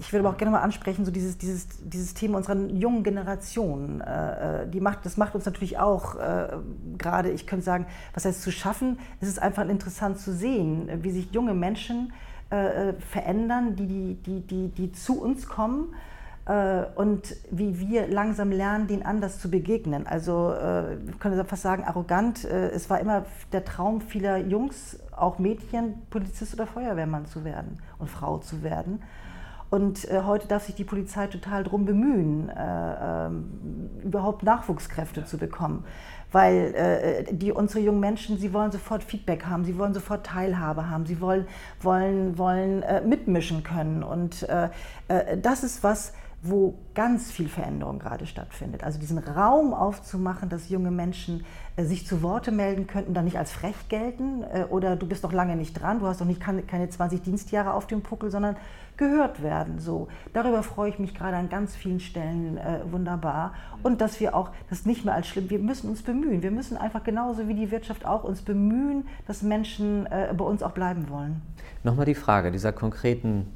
Ich 0.00 0.12
würde 0.12 0.24
aber 0.24 0.34
auch 0.34 0.38
gerne 0.38 0.52
mal 0.52 0.62
ansprechen, 0.62 1.04
so 1.04 1.10
dieses, 1.10 1.38
dieses, 1.38 1.66
dieses 1.82 2.14
Thema 2.14 2.38
unserer 2.38 2.56
jungen 2.68 3.02
Generation. 3.02 4.00
Äh, 4.00 4.68
die 4.68 4.80
macht, 4.80 5.04
das 5.04 5.16
macht 5.16 5.34
uns 5.34 5.44
natürlich 5.44 5.78
auch 5.78 6.14
äh, 6.16 6.56
gerade, 6.96 7.30
ich 7.30 7.46
könnte 7.46 7.64
sagen, 7.64 7.86
was 8.14 8.24
heißt 8.24 8.42
zu 8.42 8.52
schaffen, 8.52 8.98
es 9.20 9.28
ist 9.28 9.42
einfach 9.42 9.68
interessant 9.68 10.18
zu 10.18 10.32
sehen, 10.32 10.88
wie 11.02 11.10
sich 11.10 11.32
junge 11.32 11.54
Menschen 11.54 12.12
äh, 12.50 12.92
verändern, 12.94 13.74
die, 13.74 13.86
die, 13.86 14.14
die, 14.14 14.40
die, 14.46 14.68
die 14.68 14.92
zu 14.92 15.20
uns 15.20 15.48
kommen 15.48 15.94
und 16.94 17.36
wie 17.50 17.78
wir 17.78 18.08
langsam 18.08 18.50
lernen, 18.50 18.86
denen 18.86 19.02
anders 19.02 19.38
zu 19.38 19.50
begegnen. 19.50 20.06
Also 20.06 20.54
ich 21.06 21.18
könnte 21.18 21.44
fast 21.44 21.62
sagen, 21.62 21.84
arrogant. 21.84 22.44
es 22.44 22.88
war 22.88 23.00
immer 23.00 23.26
der 23.52 23.66
Traum 23.66 24.00
vieler 24.00 24.38
Jungs, 24.38 24.98
auch 25.14 25.38
Mädchen, 25.38 26.00
Polizist 26.08 26.54
oder 26.54 26.66
Feuerwehrmann 26.66 27.26
zu 27.26 27.44
werden 27.44 27.78
und 27.98 28.08
Frau 28.08 28.38
zu 28.38 28.62
werden. 28.62 29.02
Und 29.70 30.10
äh, 30.10 30.22
heute 30.24 30.48
darf 30.48 30.64
sich 30.64 30.74
die 30.74 30.84
Polizei 30.84 31.26
total 31.26 31.64
darum 31.64 31.84
bemühen, 31.84 32.48
äh, 32.48 33.26
äh, 33.26 33.30
überhaupt 34.02 34.42
Nachwuchskräfte 34.42 35.24
zu 35.24 35.36
bekommen. 35.36 35.84
Weil 36.32 36.74
äh, 36.74 37.34
die, 37.34 37.52
unsere 37.52 37.80
jungen 37.80 38.00
Menschen, 38.00 38.38
sie 38.38 38.52
wollen 38.52 38.72
sofort 38.72 39.02
Feedback 39.02 39.46
haben, 39.46 39.64
sie 39.64 39.78
wollen 39.78 39.94
sofort 39.94 40.26
Teilhabe 40.26 40.88
haben, 40.88 41.06
sie 41.06 41.20
wollen, 41.20 41.46
wollen, 41.80 42.38
wollen 42.38 42.82
äh, 42.82 43.02
mitmischen 43.02 43.62
können. 43.62 44.02
Und 44.02 44.48
äh, 44.48 44.68
das 45.40 45.64
ist 45.64 45.82
was, 45.82 46.12
wo 46.40 46.78
ganz 46.94 47.32
viel 47.32 47.48
Veränderung 47.48 47.98
gerade 47.98 48.26
stattfindet. 48.26 48.84
Also 48.84 49.00
diesen 49.00 49.18
Raum 49.18 49.74
aufzumachen, 49.74 50.48
dass 50.48 50.68
junge 50.68 50.90
Menschen 50.90 51.44
äh, 51.76 51.84
sich 51.84 52.06
zu 52.06 52.22
Worte 52.22 52.52
melden 52.52 52.86
könnten, 52.86 53.12
dann 53.12 53.24
nicht 53.24 53.38
als 53.38 53.50
frech 53.50 53.88
gelten 53.88 54.44
äh, 54.44 54.64
oder 54.70 54.94
du 54.94 55.06
bist 55.06 55.24
doch 55.24 55.32
lange 55.32 55.56
nicht 55.56 55.74
dran, 55.74 55.98
du 55.98 56.06
hast 56.06 56.20
doch 56.20 56.26
nicht 56.26 56.40
keine, 56.40 56.62
keine 56.62 56.88
20 56.88 57.22
Dienstjahre 57.22 57.72
auf 57.72 57.88
dem 57.88 58.02
Puckel, 58.02 58.30
sondern 58.30 58.56
gehört 58.96 59.42
werden. 59.42 59.78
So. 59.80 60.08
Darüber 60.32 60.62
freue 60.62 60.90
ich 60.90 60.98
mich 60.98 61.14
gerade 61.14 61.36
an 61.36 61.48
ganz 61.48 61.74
vielen 61.74 62.00
Stellen 62.00 62.56
äh, 62.56 62.80
wunderbar. 62.90 63.54
Und 63.82 64.00
dass 64.00 64.20
wir 64.20 64.36
auch 64.36 64.50
das 64.70 64.86
nicht 64.86 65.04
mehr 65.04 65.14
als 65.14 65.26
schlimm, 65.26 65.50
wir 65.50 65.58
müssen 65.58 65.88
uns 65.88 66.02
bemühen. 66.02 66.42
Wir 66.42 66.50
müssen 66.50 66.76
einfach 66.76 67.02
genauso 67.02 67.48
wie 67.48 67.54
die 67.54 67.70
Wirtschaft 67.70 68.04
auch 68.04 68.22
uns 68.24 68.42
bemühen, 68.42 69.06
dass 69.26 69.42
Menschen 69.42 70.06
äh, 70.06 70.32
bei 70.36 70.44
uns 70.44 70.62
auch 70.62 70.72
bleiben 70.72 71.08
wollen. 71.08 71.42
Nochmal 71.84 72.06
die 72.06 72.14
Frage 72.14 72.52
dieser 72.52 72.72
konkreten 72.72 73.46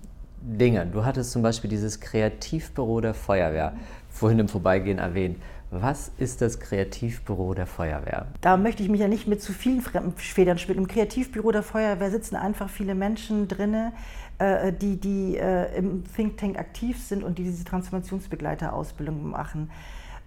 Dinge. 0.42 0.86
Du 0.86 1.04
hattest 1.04 1.32
zum 1.32 1.42
Beispiel 1.42 1.70
dieses 1.70 2.00
Kreativbüro 2.00 3.00
der 3.00 3.14
Feuerwehr 3.14 3.74
vorhin 4.10 4.40
im 4.40 4.48
Vorbeigehen 4.48 4.98
erwähnt. 4.98 5.38
Was 5.70 6.12
ist 6.18 6.42
das 6.42 6.60
Kreativbüro 6.60 7.54
der 7.54 7.66
Feuerwehr? 7.66 8.26
Da 8.42 8.58
möchte 8.58 8.82
ich 8.82 8.90
mich 8.90 9.00
ja 9.00 9.08
nicht 9.08 9.26
mit 9.26 9.40
zu 9.40 9.54
vielen 9.54 9.80
Federn 9.80 10.58
spielen. 10.58 10.78
Im 10.78 10.86
Kreativbüro 10.86 11.50
der 11.50 11.62
Feuerwehr 11.62 12.10
sitzen 12.10 12.36
einfach 12.36 12.68
viele 12.68 12.94
Menschen 12.94 13.48
drin, 13.48 13.92
äh, 14.38 14.72
die, 14.72 15.00
die 15.00 15.38
äh, 15.38 15.74
im 15.76 16.04
Think 16.14 16.36
Tank 16.36 16.58
aktiv 16.58 17.02
sind 17.02 17.24
und 17.24 17.38
die 17.38 17.44
diese 17.44 17.64
Transformationsbegleiterausbildung 17.64 19.30
machen. 19.30 19.70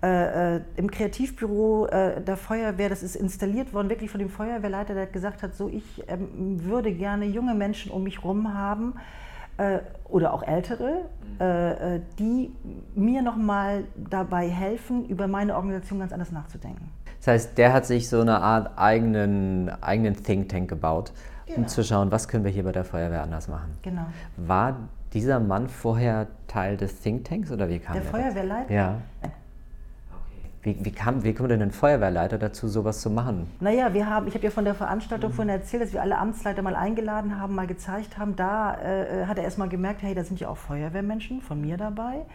Äh, 0.01 0.61
Im 0.78 0.89
Kreativbüro 0.89 1.88
der 1.88 2.38
Feuerwehr, 2.38 2.89
das 2.89 3.03
ist 3.03 3.16
installiert 3.16 3.74
worden, 3.74 3.89
wirklich 3.89 4.09
von 4.09 4.20
dem 4.20 4.30
Feuerwehrleiter, 4.30 4.93
der 4.93 5.05
gesagt 5.07 5.43
hat, 5.43 5.55
so 5.55 5.70
ich 5.70 6.03
ähm, 6.07 6.63
würde 6.63 6.91
gerne 6.91 7.26
junge 7.26 7.53
Menschen 7.53 7.91
um 7.91 8.03
mich 8.03 8.18
herum 8.18 8.53
haben, 8.53 8.95
äh, 9.58 9.80
oder 10.10 10.34
auch 10.34 10.43
Ältere, 10.43 11.06
mhm. 11.24 11.41
äh, 11.41 11.95
äh, 11.95 12.01
die 12.20 12.51
mir 12.93 13.22
nochmal 13.22 13.86
dabei 14.10 14.47
helfen, 14.47 15.06
über 15.06 15.28
meine 15.28 15.56
Organisation 15.56 15.99
ganz 15.99 16.14
anders 16.14 16.32
nachzudenken. 16.32 16.89
Das 17.20 17.28
heißt, 17.28 17.58
der 17.58 17.74
hat 17.74 17.86
sich 17.86 18.08
so 18.08 18.22
eine 18.22 18.39
Art 18.41 18.78
eigenen, 18.78 19.70
eigenen 19.82 20.16
Think 20.16 20.49
Tank 20.49 20.70
gebaut, 20.70 21.12
genau. 21.47 21.60
um 21.60 21.68
zu 21.68 21.84
schauen, 21.84 22.12
was 22.12 22.28
können 22.28 22.43
wir 22.43 22.51
hier 22.51 22.64
bei 22.64 22.72
der 22.72 22.86
Feuerwehr 22.86 23.24
anders 23.24 23.47
machen. 23.47 23.78
Genau. 23.82 24.06
War 24.38 24.78
dieser 25.14 25.39
Mann 25.39 25.70
vorher 25.70 26.28
Teil 26.47 26.78
des 26.78 26.99
Think 26.99 27.26
Tanks 27.26 27.51
oder 27.51 27.70
wie 27.70 27.80
kam 27.80 27.93
der? 27.93 28.03
Der 28.03 28.12
Feuerwehrleiter? 28.12 28.74
Ja. 28.74 29.01
Wie, 30.66 30.76
wie, 30.84 30.91
kam, 30.91 31.24
wie 31.24 31.36
kommt 31.36 31.51
denn 31.51 31.61
ein 31.61 31.70
Feuerwehrleiter 31.70 32.39
dazu, 32.39 32.68
sowas 32.68 32.99
zu 32.99 33.11
machen? 33.11 33.47
Naja, 33.59 33.93
wir 33.93 34.09
haben, 34.09 34.28
ich 34.28 34.34
habe 34.34 34.43
ja 34.43 34.49
von 34.49 34.66
der 34.66 34.74
Veranstaltung 34.74 35.30
mhm. 35.30 35.36
vorhin 35.36 35.49
erzählt, 35.53 35.84
dass 35.84 35.93
wir 35.93 36.01
alle 36.01 36.18
Amtsleiter 36.18 36.63
mal 36.63 36.76
eingeladen 36.76 37.39
haben, 37.39 37.53
mal 37.53 37.68
gezeigt 37.68 38.18
haben. 38.18 38.36
Da 38.36 38.76
äh, 38.82 39.28
hat 39.28 39.38
er 39.38 39.43
erst 39.43 39.59
mal 39.59 39.70
gemerkt, 39.70 40.01
hey, 40.01 40.16
da 40.16 40.24
sind 40.24 40.39
ja 40.39 40.49
auch 40.49 40.57
Feuerwehrmenschen 40.57 41.41
von 41.41 41.61
mir 41.61 41.78
dabei. 41.78 42.26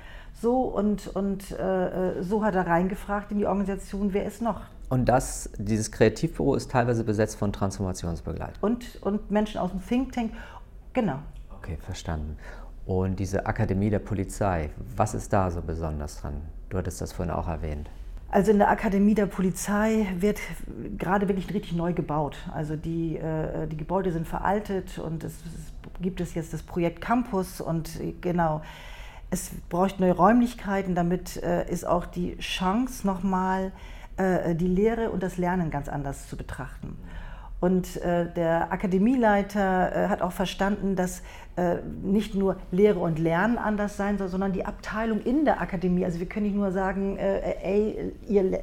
So 0.41 0.61
und, 0.61 1.09
und 1.09 1.51
äh, 1.51 2.23
so 2.23 2.45
hat 2.45 2.55
er 2.55 2.69
reingefragt 2.69 3.33
in 3.33 3.39
die 3.39 3.47
Organisation, 3.47 4.13
wer 4.13 4.25
ist 4.25 4.41
noch 4.41 4.61
und 4.91 5.09
das, 5.09 5.49
dieses 5.57 5.93
Kreativbüro 5.93 6.57
ist 6.57 6.69
teilweise 6.69 7.05
besetzt 7.05 7.37
von 7.37 7.53
Transformationsbegleitern. 7.53 8.57
Und, 8.61 9.01
und 9.03 9.31
Menschen 9.31 9.61
aus 9.61 9.71
dem 9.71 9.87
Think 9.87 10.13
Tank, 10.13 10.33
genau. 10.93 11.21
Okay, 11.57 11.79
verstanden. 11.81 12.37
Und 12.87 13.21
diese 13.21 13.47
Akademie 13.47 13.89
der 13.89 14.01
Polizei, 14.01 14.71
was 14.97 15.15
ist 15.15 15.33
da 15.33 15.49
so 15.53 15.63
besonders 15.63 16.21
dran? 16.21 16.43
Du 16.71 16.79
hattest 16.79 17.01
das 17.01 17.13
vorhin 17.13 17.33
auch 17.33 17.47
erwähnt. 17.47 17.89
Also 18.31 18.53
in 18.53 18.59
der 18.59 18.71
Akademie 18.71 19.15
der 19.15 19.27
Polizei 19.27 20.07
wird 20.17 20.39
gerade 20.97 21.27
wirklich 21.29 21.53
richtig 21.53 21.73
neu 21.73 21.93
gebaut. 21.93 22.37
Also 22.55 22.77
die, 22.77 23.17
äh, 23.17 23.67
die 23.67 23.77
Gebäude 23.77 24.13
sind 24.13 24.27
veraltet 24.27 24.99
und 25.01 25.25
es, 25.25 25.35
gibt 26.01 26.21
es 26.21 26.35
jetzt 26.35 26.53
das 26.53 26.63
Projekt 26.63 27.01
Campus 27.01 27.61
und 27.61 27.91
genau, 28.21 28.63
es 29.31 29.51
braucht 29.69 29.99
neue 29.99 30.13
Räumlichkeiten, 30.13 30.95
damit 30.95 31.43
äh, 31.43 31.69
ist 31.71 31.85
auch 31.85 32.07
die 32.07 32.37
Chance 32.39 33.05
nochmal 33.05 33.73
äh, 34.17 34.55
die 34.55 34.69
Lehre 34.69 35.11
und 35.11 35.23
das 35.23 35.37
Lernen 35.37 35.71
ganz 35.71 35.89
anders 35.89 36.29
zu 36.29 36.37
betrachten. 36.37 36.97
Und 37.61 37.97
äh, 37.99 38.33
der 38.33 38.73
Akademieleiter 38.73 39.95
äh, 39.95 40.09
hat 40.09 40.23
auch 40.23 40.33
verstanden, 40.33 40.97
dass 40.97 41.21
äh, 41.21 41.23
nicht 42.03 42.35
nur 42.35 42.57
Lehre 42.71 42.99
und 42.99 43.19
Lernen 43.19 43.59
anders 43.59 43.97
sein 43.97 44.19
soll, 44.19 44.29
sondern 44.29 44.53
die 44.53 44.65
Abteilung 44.65 45.21
in 45.21 45.45
der 45.45 45.61
Akademie. 45.61 46.05
Also 46.05 46.19
wir 46.19 46.27
können 46.27 46.47
nicht 46.47 46.57
nur 46.57 46.73
sagen, 46.73 47.17
äh, 47.17 47.55
ey, 47.63 48.13
ihr, 48.29 48.61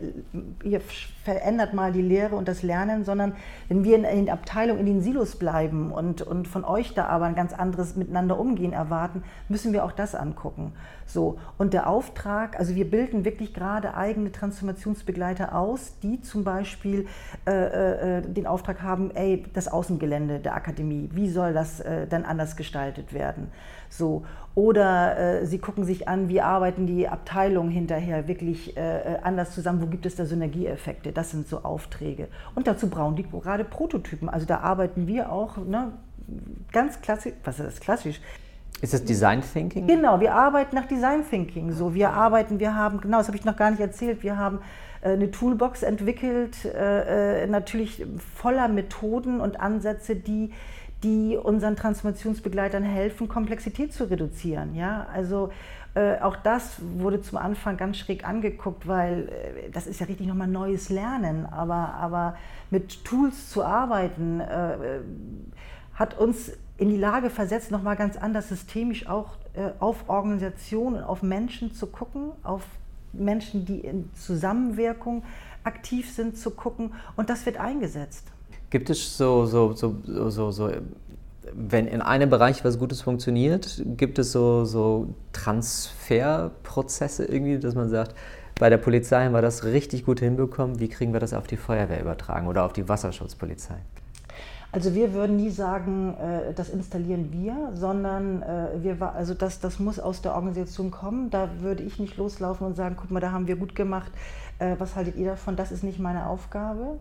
ihr, 0.64 0.82
verändert 1.28 1.74
mal 1.74 1.92
die 1.92 2.02
Lehre 2.02 2.36
und 2.36 2.48
das 2.48 2.64
Lernen, 2.64 3.06
sondern 3.06 3.34
wenn 3.68 3.84
wir 3.84 3.96
in, 3.96 4.04
in 4.04 4.26
der 4.26 4.34
Abteilung 4.34 4.78
in 4.78 4.86
den 4.86 5.02
Silos 5.02 5.36
bleiben 5.36 5.92
und, 5.92 6.22
und 6.22 6.48
von 6.48 6.64
euch 6.64 6.94
da 6.94 7.06
aber 7.06 7.26
ein 7.26 7.36
ganz 7.36 7.54
anderes 7.54 7.96
Miteinander 7.96 8.40
umgehen 8.40 8.74
erwarten, 8.74 9.24
müssen 9.50 9.74
wir 9.74 9.86
auch 9.86 9.92
das 9.92 10.16
angucken. 10.16 10.74
So. 11.06 11.40
Und 11.58 11.74
der 11.74 11.88
Auftrag, 11.88 12.60
also 12.60 12.76
wir 12.76 12.90
bilden 12.90 13.26
wirklich 13.26 13.54
gerade 13.54 13.96
eigene 13.96 14.32
Transformationsbegleiter 14.32 15.56
aus, 15.56 16.00
die 16.02 16.22
zum 16.22 16.44
Beispiel 16.44 17.08
äh, 17.46 18.18
äh, 18.18 18.22
den 18.22 18.48
Auftrag 18.48 18.82
haben, 18.82 19.12
ey, 19.12 19.46
das 19.54 19.68
Außengelände 19.68 20.40
der 20.40 20.56
Akademie, 20.56 21.10
wie 21.14 21.30
soll 21.30 21.54
das 21.54 21.80
äh, 21.80 22.08
dann 22.08 22.26
anders 22.26 22.56
gestaltet 22.56 22.88
gestaltet 22.98 23.14
werden. 23.14 23.52
So. 23.90 24.26
Oder 24.56 25.42
äh, 25.42 25.46
Sie 25.46 25.60
gucken 25.60 25.84
sich 25.84 26.08
an, 26.08 26.30
wie 26.30 26.42
arbeiten 26.42 26.88
die 26.88 27.08
Abteilungen 27.08 27.70
hinterher 27.70 28.28
wirklich 28.28 28.76
äh, 28.76 28.82
äh, 28.82 29.20
anders 29.22 29.54
zusammen, 29.54 29.82
wo 29.82 29.86
gibt 29.86 30.06
es 30.08 30.16
da 30.16 30.26
Synergieeffekte. 30.26 31.12
Das 31.18 31.32
sind 31.32 31.48
so 31.48 31.64
Aufträge. 31.64 32.28
Und 32.54 32.68
dazu 32.68 32.90
brauchen 32.90 33.16
die 33.16 33.24
gerade 33.24 33.64
Prototypen. 33.64 34.30
Also 34.30 34.46
da 34.46 34.60
arbeiten 34.60 35.08
wir 35.08 35.32
auch 35.32 35.58
ne, 35.58 35.94
ganz 36.72 37.02
klassisch, 37.02 37.34
was 37.44 37.60
ist 37.60 37.66
das 37.66 37.80
klassisch? 37.80 38.22
Ist 38.82 38.94
das 38.94 39.04
Design 39.04 39.42
Thinking? 39.42 39.88
Genau, 39.88 40.20
wir 40.20 40.36
arbeiten 40.36 40.76
nach 40.76 40.86
Design 40.86 41.28
Thinking. 41.28 41.72
So, 41.72 41.96
wir 41.96 42.12
arbeiten, 42.12 42.60
wir 42.60 42.76
haben, 42.76 43.02
genau, 43.02 43.18
das 43.18 43.28
habe 43.28 43.38
ich 43.38 43.46
noch 43.46 43.58
gar 43.58 43.72
nicht 43.72 43.80
erzählt, 43.80 44.22
wir 44.22 44.38
haben 44.38 44.60
äh, 45.02 45.10
eine 45.10 45.32
Toolbox 45.32 45.82
entwickelt, 45.82 46.64
äh, 46.66 47.44
äh, 47.44 47.48
natürlich 47.48 48.06
voller 48.36 48.68
Methoden 48.68 49.42
und 49.42 49.60
Ansätze, 49.60 50.16
die 50.16 50.52
die 51.04 51.38
unseren 51.38 51.76
Transformationsbegleitern 51.76 52.84
helfen, 52.84 53.28
Komplexität 53.28 53.94
zu 53.94 54.06
reduzieren. 54.06 54.76
Ja? 54.76 55.08
Also 55.14 55.52
äh, 55.98 56.22
auch 56.22 56.36
das 56.36 56.76
wurde 57.00 57.22
zum 57.22 57.40
Anfang 57.40 57.76
ganz 57.76 57.98
schräg 57.98 58.28
angeguckt, 58.28 58.88
weil 58.88 59.30
äh, 59.30 59.72
das 59.72 59.88
ist 59.88 60.00
ja 60.00 60.06
richtig 60.06 60.28
nochmal 60.28 60.48
neues 60.48 60.90
Lernen. 60.90 61.48
Aber, 61.48 61.96
aber 61.96 62.38
mit 62.70 63.04
Tools 63.04 63.50
zu 63.50 63.64
arbeiten, 63.64 64.40
äh, 64.40 65.00
hat 65.96 66.20
uns 66.20 66.52
in 66.78 66.90
die 66.90 66.98
Lage 66.98 67.32
versetzt, 67.32 67.72
nochmal 67.72 67.96
ganz 67.96 68.16
anders 68.16 68.50
systemisch 68.50 69.08
auch 69.08 69.38
äh, 69.56 69.72
auf 69.80 70.08
Organisationen, 70.08 71.04
auf 71.04 71.24
Menschen 71.24 71.74
zu 71.74 71.88
gucken, 71.88 72.32
auf 72.44 72.62
Menschen, 73.12 73.66
die 73.66 73.80
in 73.80 74.12
Zusammenwirkung 74.14 75.24
aktiv 75.64 76.14
sind, 76.14 76.38
zu 76.38 76.52
gucken 76.52 76.94
und 77.16 77.32
das 77.32 77.48
wird 77.48 77.58
eingesetzt. 77.58 78.28
Gibt 78.70 78.92
es 78.92 79.18
so, 79.18 79.48
so, 79.48 79.74
so, 79.74 79.96
so, 80.06 80.52
so 80.52 80.70
wenn 81.54 81.88
in 81.88 82.02
einem 82.02 82.30
Bereich 82.30 82.64
was 82.64 82.80
Gutes 82.80 83.02
funktioniert, 83.02 83.84
gibt 83.98 84.20
es 84.20 84.32
so, 84.32 84.66
so 84.66 85.14
Transferprozesse 85.34 87.26
irgendwie, 87.26 87.60
dass 87.60 87.76
man 87.76 87.90
sagt, 87.90 88.16
bei 88.60 88.70
der 88.70 88.78
Polizei 88.78 89.26
haben 89.26 89.34
wir 89.34 89.42
das 89.42 89.64
richtig 89.64 90.06
gut 90.06 90.20
hinbekommen, 90.20 90.80
wie 90.80 90.90
kriegen 90.90 91.14
wir 91.14 91.20
das 91.20 91.34
auf 91.34 91.48
die 91.48 91.58
Feuerwehr 91.58 92.02
übertragen 92.02 92.48
oder 92.48 92.66
auf 92.66 92.74
die 92.74 92.90
Wasserschutzpolizei? 92.90 93.76
Also 94.72 94.94
wir 94.94 95.14
würden 95.14 95.38
nie 95.38 95.50
sagen, 95.50 96.14
äh, 96.16 96.54
das 96.54 96.70
installieren 96.70 97.30
wir, 97.32 97.72
sondern 97.74 98.42
äh, 98.42 98.84
wir, 98.84 99.02
also 99.16 99.34
das, 99.34 99.60
das 99.60 99.80
muss 99.80 99.98
aus 100.00 100.22
der 100.22 100.36
Organisation 100.36 100.92
kommen. 100.92 101.30
Da 101.30 101.50
würde 101.62 101.84
ich 101.84 102.00
nicht 102.00 102.18
loslaufen 102.18 102.68
und 102.68 102.76
sagen, 102.76 102.96
guck 103.00 103.10
mal, 103.10 103.20
da 103.22 103.32
haben 103.32 103.48
wir 103.48 103.56
gut 103.56 103.76
gemacht, 103.76 104.12
äh, 104.60 104.76
was 104.78 104.96
haltet 104.96 105.16
ihr 105.16 105.26
davon? 105.26 105.56
Das 105.56 105.72
ist 105.72 105.84
nicht 105.84 106.00
meine 106.00 106.28
Aufgabe. 106.28 107.00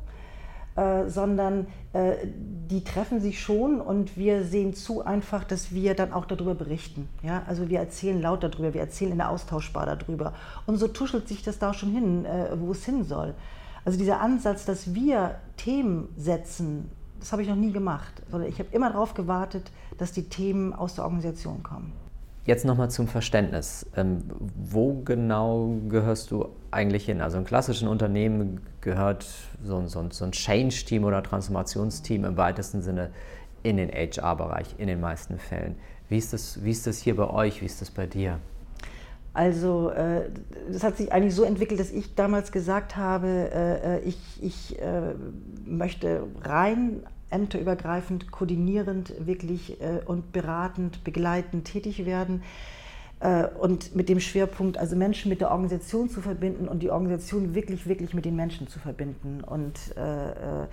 Äh, 0.77 1.09
sondern 1.09 1.69
äh, 1.95 2.17
die 2.27 2.85
treffen 2.85 3.19
sich 3.19 3.41
schon 3.41 3.81
und 3.81 4.19
wir 4.19 4.45
sehen 4.45 4.75
zu 4.75 5.03
einfach, 5.03 5.43
dass 5.43 5.73
wir 5.73 5.95
dann 5.95 6.13
auch 6.13 6.27
darüber 6.27 6.55
berichten. 6.55 7.09
Ja? 7.23 7.45
Also 7.47 7.71
wir 7.71 7.79
erzählen 7.79 8.21
laut 8.21 8.43
darüber, 8.43 8.75
wir 8.75 8.83
erzählen 8.83 9.13
in 9.13 9.19
der 9.19 9.31
Austauschbar 9.31 9.87
darüber. 9.87 10.35
Und 10.67 10.77
so 10.77 10.87
tuschelt 10.87 11.29
sich 11.29 11.43
das 11.43 11.59
da 11.59 11.73
schon 11.73 11.93
hin, 11.93 12.27
äh, 12.27 12.49
wo 12.61 12.73
es 12.73 12.85
hin 12.85 13.05
soll. 13.05 13.35
Also 13.87 13.99
dieser 13.99 14.21
Ansatz, 14.21 14.67
dass 14.67 14.95
wir 14.95 15.37
Themen 15.57 16.09
setzen, 16.19 16.91
das 17.21 17.33
habe 17.33 17.41
ich 17.41 17.49
noch 17.49 17.57
nie 17.57 17.73
gemacht, 17.73 18.13
sondern 18.31 18.51
ich 18.51 18.59
habe 18.59 18.69
immer 18.73 18.91
darauf 18.91 19.15
gewartet, 19.15 19.73
dass 19.97 20.13
die 20.13 20.29
Themen 20.29 20.75
aus 20.75 20.97
der 20.97 21.05
Organisation 21.05 21.63
kommen. 21.63 21.95
Jetzt 22.47 22.65
nochmal 22.65 22.91
zum 22.91 23.09
Verständnis. 23.09 23.87
Ähm, 23.97 24.23
wo 24.55 25.03
genau 25.03 25.79
gehörst 25.89 26.31
du 26.31 26.49
eigentlich 26.71 27.05
hin? 27.05 27.21
Also 27.21 27.39
in 27.39 27.45
klassischen 27.45 27.89
Unternehmen 27.89 28.61
gehört 28.81 29.27
so 29.65 29.79
ein, 29.79 29.89
so 29.89 30.07
so 30.11 30.25
ein 30.25 30.31
Change-Team 30.31 31.03
oder 31.03 31.25
Transformationsteam 31.25 32.25
im 32.25 32.37
weitesten 32.37 32.83
Sinne 32.83 33.11
in 33.65 33.79
den 33.79 33.91
HR-Bereich, 33.91 34.77
in 34.79 34.87
den 34.87 35.01
meisten 35.01 35.41
Fällen. 35.41 35.75
Wie 36.09 36.19
ist, 36.19 36.33
das, 36.33 36.63
wie 36.63 36.71
ist 36.71 36.87
das 36.87 36.99
hier 36.99 37.17
bei 37.17 37.29
euch? 37.29 37.63
Wie 37.63 37.67
ist 37.67 37.81
das 37.81 37.91
bei 37.91 38.07
dir? 38.07 38.39
Also 39.35 39.91
äh, 39.91 40.31
das 40.71 40.85
hat 40.85 40.97
sich 40.97 41.13
eigentlich 41.13 41.35
so 41.35 41.43
entwickelt, 41.43 41.81
dass 41.81 41.91
ich 41.91 42.15
damals 42.15 42.53
gesagt 42.53 42.97
habe, 42.97 43.27
äh, 43.27 43.97
äh 43.97 44.01
ich, 44.03 44.19
ich 44.41 44.81
äh, 44.81 45.15
möchte 45.65 46.23
rein 46.45 47.03
ämterübergreifend, 47.31 48.31
koordinierend 48.31 49.13
wirklich 49.19 49.81
äh, 49.81 50.01
und 50.05 50.33
beratend, 50.33 51.05
begleitend 51.05 51.65
tätig 51.65 52.07
werden. 52.07 52.43
Äh, 53.21 53.47
und 53.47 53.95
mit 53.95 54.09
dem 54.09 54.21
Schwerpunkt, 54.21 54.79
also 54.79 54.97
Menschen 54.97 55.29
mit 55.29 55.41
der 55.41 55.51
Organisation 55.51 56.09
zu 56.09 56.21
verbinden 56.21 56.69
und 56.69 56.83
die 56.83 56.91
Organisation 56.91 57.55
wirklich, 57.55 57.87
wirklich 57.89 58.15
mit 58.15 58.25
den 58.25 58.37
Menschen 58.37 58.69
zu 58.69 58.79
verbinden. 58.79 59.43
Und 59.43 59.97
äh, 59.97 60.63
äh 60.63 60.67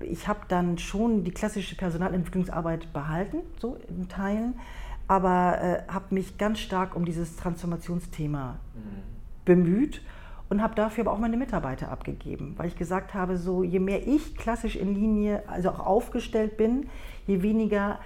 ich 0.00 0.28
habe 0.28 0.40
dann 0.48 0.76
schon 0.76 1.24
die 1.24 1.30
klassische 1.30 1.74
Personalentwicklungsarbeit 1.74 2.92
behalten, 2.92 3.38
so 3.58 3.78
in 3.88 4.06
Teilen, 4.06 4.54
aber 5.08 5.58
äh, 5.62 5.90
habe 5.90 6.14
mich 6.14 6.36
ganz 6.36 6.58
stark 6.58 6.94
um 6.94 7.06
dieses 7.06 7.36
Transformationsthema 7.36 8.58
mhm. 8.74 9.02
bemüht 9.46 10.02
und 10.50 10.62
habe 10.62 10.74
dafür 10.74 11.04
aber 11.04 11.12
auch 11.12 11.18
meine 11.18 11.36
Mitarbeiter 11.36 11.90
abgegeben, 11.90 12.54
weil 12.56 12.68
ich 12.68 12.76
gesagt 12.76 13.14
habe, 13.14 13.36
so 13.36 13.62
je 13.62 13.80
mehr 13.80 14.06
ich 14.06 14.36
klassisch 14.36 14.76
in 14.76 14.94
Linie, 14.94 15.42
also 15.46 15.70
auch 15.70 15.80
aufgestellt 15.80 16.56
bin, 16.56 16.88
je 17.26 17.42
weniger 17.42 17.98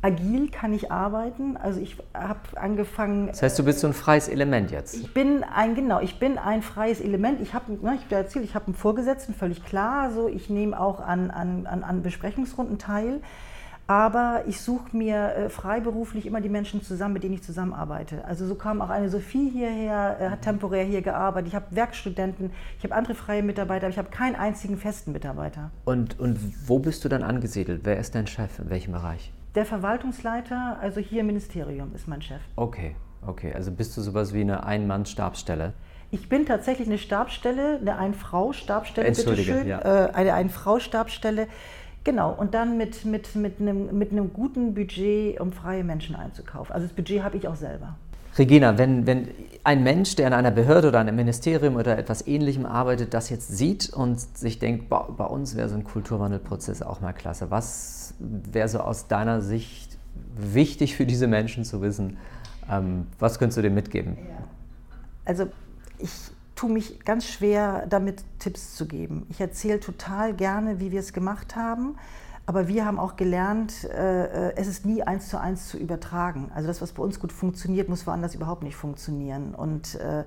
agil 0.00 0.48
kann 0.50 0.72
ich 0.72 0.92
arbeiten. 0.92 1.56
Also 1.56 1.80
ich 1.80 1.96
habe 2.14 2.40
angefangen. 2.54 3.28
Das 3.28 3.42
heißt, 3.42 3.58
du 3.58 3.64
bist 3.64 3.80
so 3.80 3.88
ein 3.88 3.92
freies 3.92 4.28
Element 4.28 4.70
jetzt. 4.70 4.94
Ich 4.94 5.12
bin 5.12 5.42
ein 5.42 5.74
genau, 5.74 6.00
ich 6.00 6.18
bin 6.18 6.38
ein 6.38 6.62
freies 6.62 7.00
Element. 7.00 7.40
Ich 7.40 7.54
habe, 7.54 7.72
ne, 7.72 7.96
ich 7.96 8.04
habe 8.04 8.14
erzählt, 8.14 8.44
ich 8.44 8.54
habe 8.54 8.66
einen 8.66 8.74
Vorgesetzten, 8.74 9.34
völlig 9.34 9.64
klar. 9.64 10.12
So, 10.12 10.28
ich 10.28 10.50
nehme 10.50 10.78
auch 10.78 11.00
an, 11.00 11.30
an, 11.30 11.66
an 11.66 12.02
Besprechungsrunden 12.02 12.78
teil. 12.78 13.20
Aber 13.90 14.42
ich 14.46 14.60
suche 14.60 14.94
mir 14.94 15.34
äh, 15.34 15.48
freiberuflich 15.48 16.26
immer 16.26 16.42
die 16.42 16.50
Menschen 16.50 16.82
zusammen, 16.82 17.14
mit 17.14 17.22
denen 17.22 17.32
ich 17.32 17.42
zusammenarbeite. 17.42 18.22
Also 18.26 18.46
so 18.46 18.54
kam 18.54 18.82
auch 18.82 18.90
eine 18.90 19.08
Sophie 19.08 19.48
hierher, 19.48 20.18
äh, 20.20 20.28
hat 20.28 20.42
temporär 20.42 20.84
hier 20.84 21.00
gearbeitet. 21.00 21.48
Ich 21.48 21.54
habe 21.54 21.64
Werkstudenten, 21.70 22.50
ich 22.76 22.84
habe 22.84 22.94
andere 22.94 23.14
freie 23.14 23.42
Mitarbeiter, 23.42 23.86
aber 23.86 23.92
ich 23.92 23.98
habe 23.98 24.10
keinen 24.10 24.36
einzigen 24.36 24.76
festen 24.76 25.12
Mitarbeiter. 25.12 25.70
Und, 25.86 26.20
und 26.20 26.38
wo 26.68 26.78
bist 26.78 27.02
du 27.06 27.08
dann 27.08 27.22
angesiedelt? 27.22 27.80
Wer 27.84 27.98
ist 27.98 28.14
dein 28.14 28.26
Chef? 28.26 28.58
In 28.58 28.68
welchem 28.68 28.92
Bereich? 28.92 29.32
Der 29.54 29.64
Verwaltungsleiter, 29.64 30.76
also 30.82 31.00
hier 31.00 31.22
im 31.22 31.28
Ministerium, 31.28 31.94
ist 31.94 32.06
mein 32.06 32.20
Chef. 32.20 32.42
Okay, 32.56 32.94
okay. 33.26 33.54
Also 33.54 33.72
bist 33.72 33.96
du 33.96 34.02
sowas 34.02 34.34
wie 34.34 34.42
eine 34.42 34.64
Ein-Mann-Stabsstelle? 34.64 35.72
Ich 36.10 36.28
bin 36.28 36.44
tatsächlich 36.44 36.88
eine 36.88 36.98
Stabsstelle, 36.98 37.78
eine 37.80 37.96
Ein-Frau-Stabsstelle, 37.96 39.12
bitteschön. 39.12 39.66
Ja. 39.66 39.80
Äh, 39.80 40.10
eine 40.12 40.34
Ein-Frau-Stabsstelle 40.34 41.48
Genau, 42.08 42.32
und 42.32 42.54
dann 42.54 42.78
mit, 42.78 43.04
mit, 43.04 43.36
mit, 43.36 43.60
einem, 43.60 43.98
mit 43.98 44.12
einem 44.12 44.32
guten 44.32 44.72
Budget, 44.72 45.38
um 45.40 45.52
freie 45.52 45.84
Menschen 45.84 46.16
einzukaufen. 46.16 46.74
Also 46.74 46.86
das 46.86 46.96
Budget 46.96 47.22
habe 47.22 47.36
ich 47.36 47.46
auch 47.46 47.54
selber. 47.54 47.98
Regina, 48.38 48.78
wenn, 48.78 49.06
wenn 49.06 49.28
ein 49.62 49.82
Mensch, 49.82 50.16
der 50.16 50.28
in 50.28 50.32
einer 50.32 50.50
Behörde 50.50 50.88
oder 50.88 51.00
einem 51.00 51.16
Ministerium 51.16 51.76
oder 51.76 51.98
etwas 51.98 52.26
Ähnlichem 52.26 52.64
arbeitet, 52.64 53.12
das 53.12 53.28
jetzt 53.28 53.54
sieht 53.54 53.90
und 53.90 54.18
sich 54.20 54.58
denkt, 54.58 54.88
bei, 54.88 55.02
bei 55.18 55.26
uns 55.26 55.54
wäre 55.54 55.68
so 55.68 55.74
ein 55.74 55.84
Kulturwandelprozess 55.84 56.80
auch 56.80 57.02
mal 57.02 57.12
klasse, 57.12 57.50
was 57.50 58.14
wäre 58.18 58.68
so 58.68 58.80
aus 58.80 59.08
deiner 59.08 59.42
Sicht 59.42 59.98
wichtig 60.34 60.96
für 60.96 61.04
diese 61.04 61.26
Menschen 61.26 61.64
zu 61.64 61.82
wissen? 61.82 62.16
Ähm, 62.70 63.08
was 63.18 63.38
könntest 63.38 63.58
du 63.58 63.62
dem 63.62 63.74
mitgeben? 63.74 64.16
Ja. 64.16 64.44
Also 65.26 65.48
ich 65.98 66.10
tue 66.58 66.70
mich 66.70 67.04
ganz 67.04 67.24
schwer, 67.24 67.86
damit 67.88 68.24
Tipps 68.40 68.74
zu 68.74 68.86
geben. 68.86 69.26
Ich 69.30 69.40
erzähle 69.40 69.78
total 69.78 70.34
gerne, 70.34 70.80
wie 70.80 70.90
wir 70.90 70.98
es 70.98 71.12
gemacht 71.12 71.54
haben. 71.54 71.96
Aber 72.46 72.66
wir 72.66 72.84
haben 72.84 72.98
auch 72.98 73.16
gelernt, 73.16 73.84
äh, 73.84 74.54
es 74.54 74.66
ist 74.66 74.84
nie 74.84 75.02
eins 75.02 75.28
zu 75.28 75.38
eins 75.38 75.68
zu 75.68 75.76
übertragen. 75.76 76.50
Also 76.54 76.66
das, 76.66 76.80
was 76.82 76.92
bei 76.92 77.02
uns 77.02 77.20
gut 77.20 77.30
funktioniert, 77.30 77.88
muss 77.88 78.06
woanders 78.06 78.34
überhaupt 78.34 78.62
nicht 78.62 78.74
funktionieren. 78.74 79.54
Und 79.54 79.96
äh, 79.96 80.20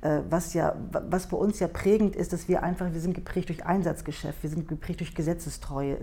äh, 0.00 0.22
was, 0.28 0.54
ja, 0.54 0.74
was 0.90 1.28
bei 1.28 1.36
uns 1.36 1.60
ja 1.60 1.68
prägend 1.68 2.16
ist, 2.16 2.32
dass 2.32 2.48
wir 2.48 2.62
einfach, 2.62 2.92
wir 2.92 3.00
sind 3.00 3.14
geprägt 3.14 3.50
durch 3.50 3.64
Einsatzgeschäft, 3.64 4.42
wir 4.42 4.50
sind 4.50 4.66
geprägt 4.66 5.00
durch 5.00 5.14
Gesetzestreue. 5.14 5.98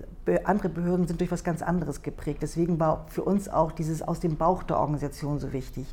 Andere 0.46 0.70
Behörden 0.70 1.08
sind 1.08 1.20
durch 1.20 1.32
was 1.32 1.44
ganz 1.44 1.62
anderes 1.62 2.02
geprägt. 2.02 2.40
Deswegen 2.44 2.80
war 2.80 3.08
für 3.10 3.24
uns 3.24 3.50
auch 3.50 3.74
dieses 3.74 4.02
aus 4.02 4.22
dem 4.22 4.38
Bauch 4.38 4.64
der 4.64 4.80
Organisation 4.80 5.40
so 5.40 5.52
wichtig. 5.52 5.88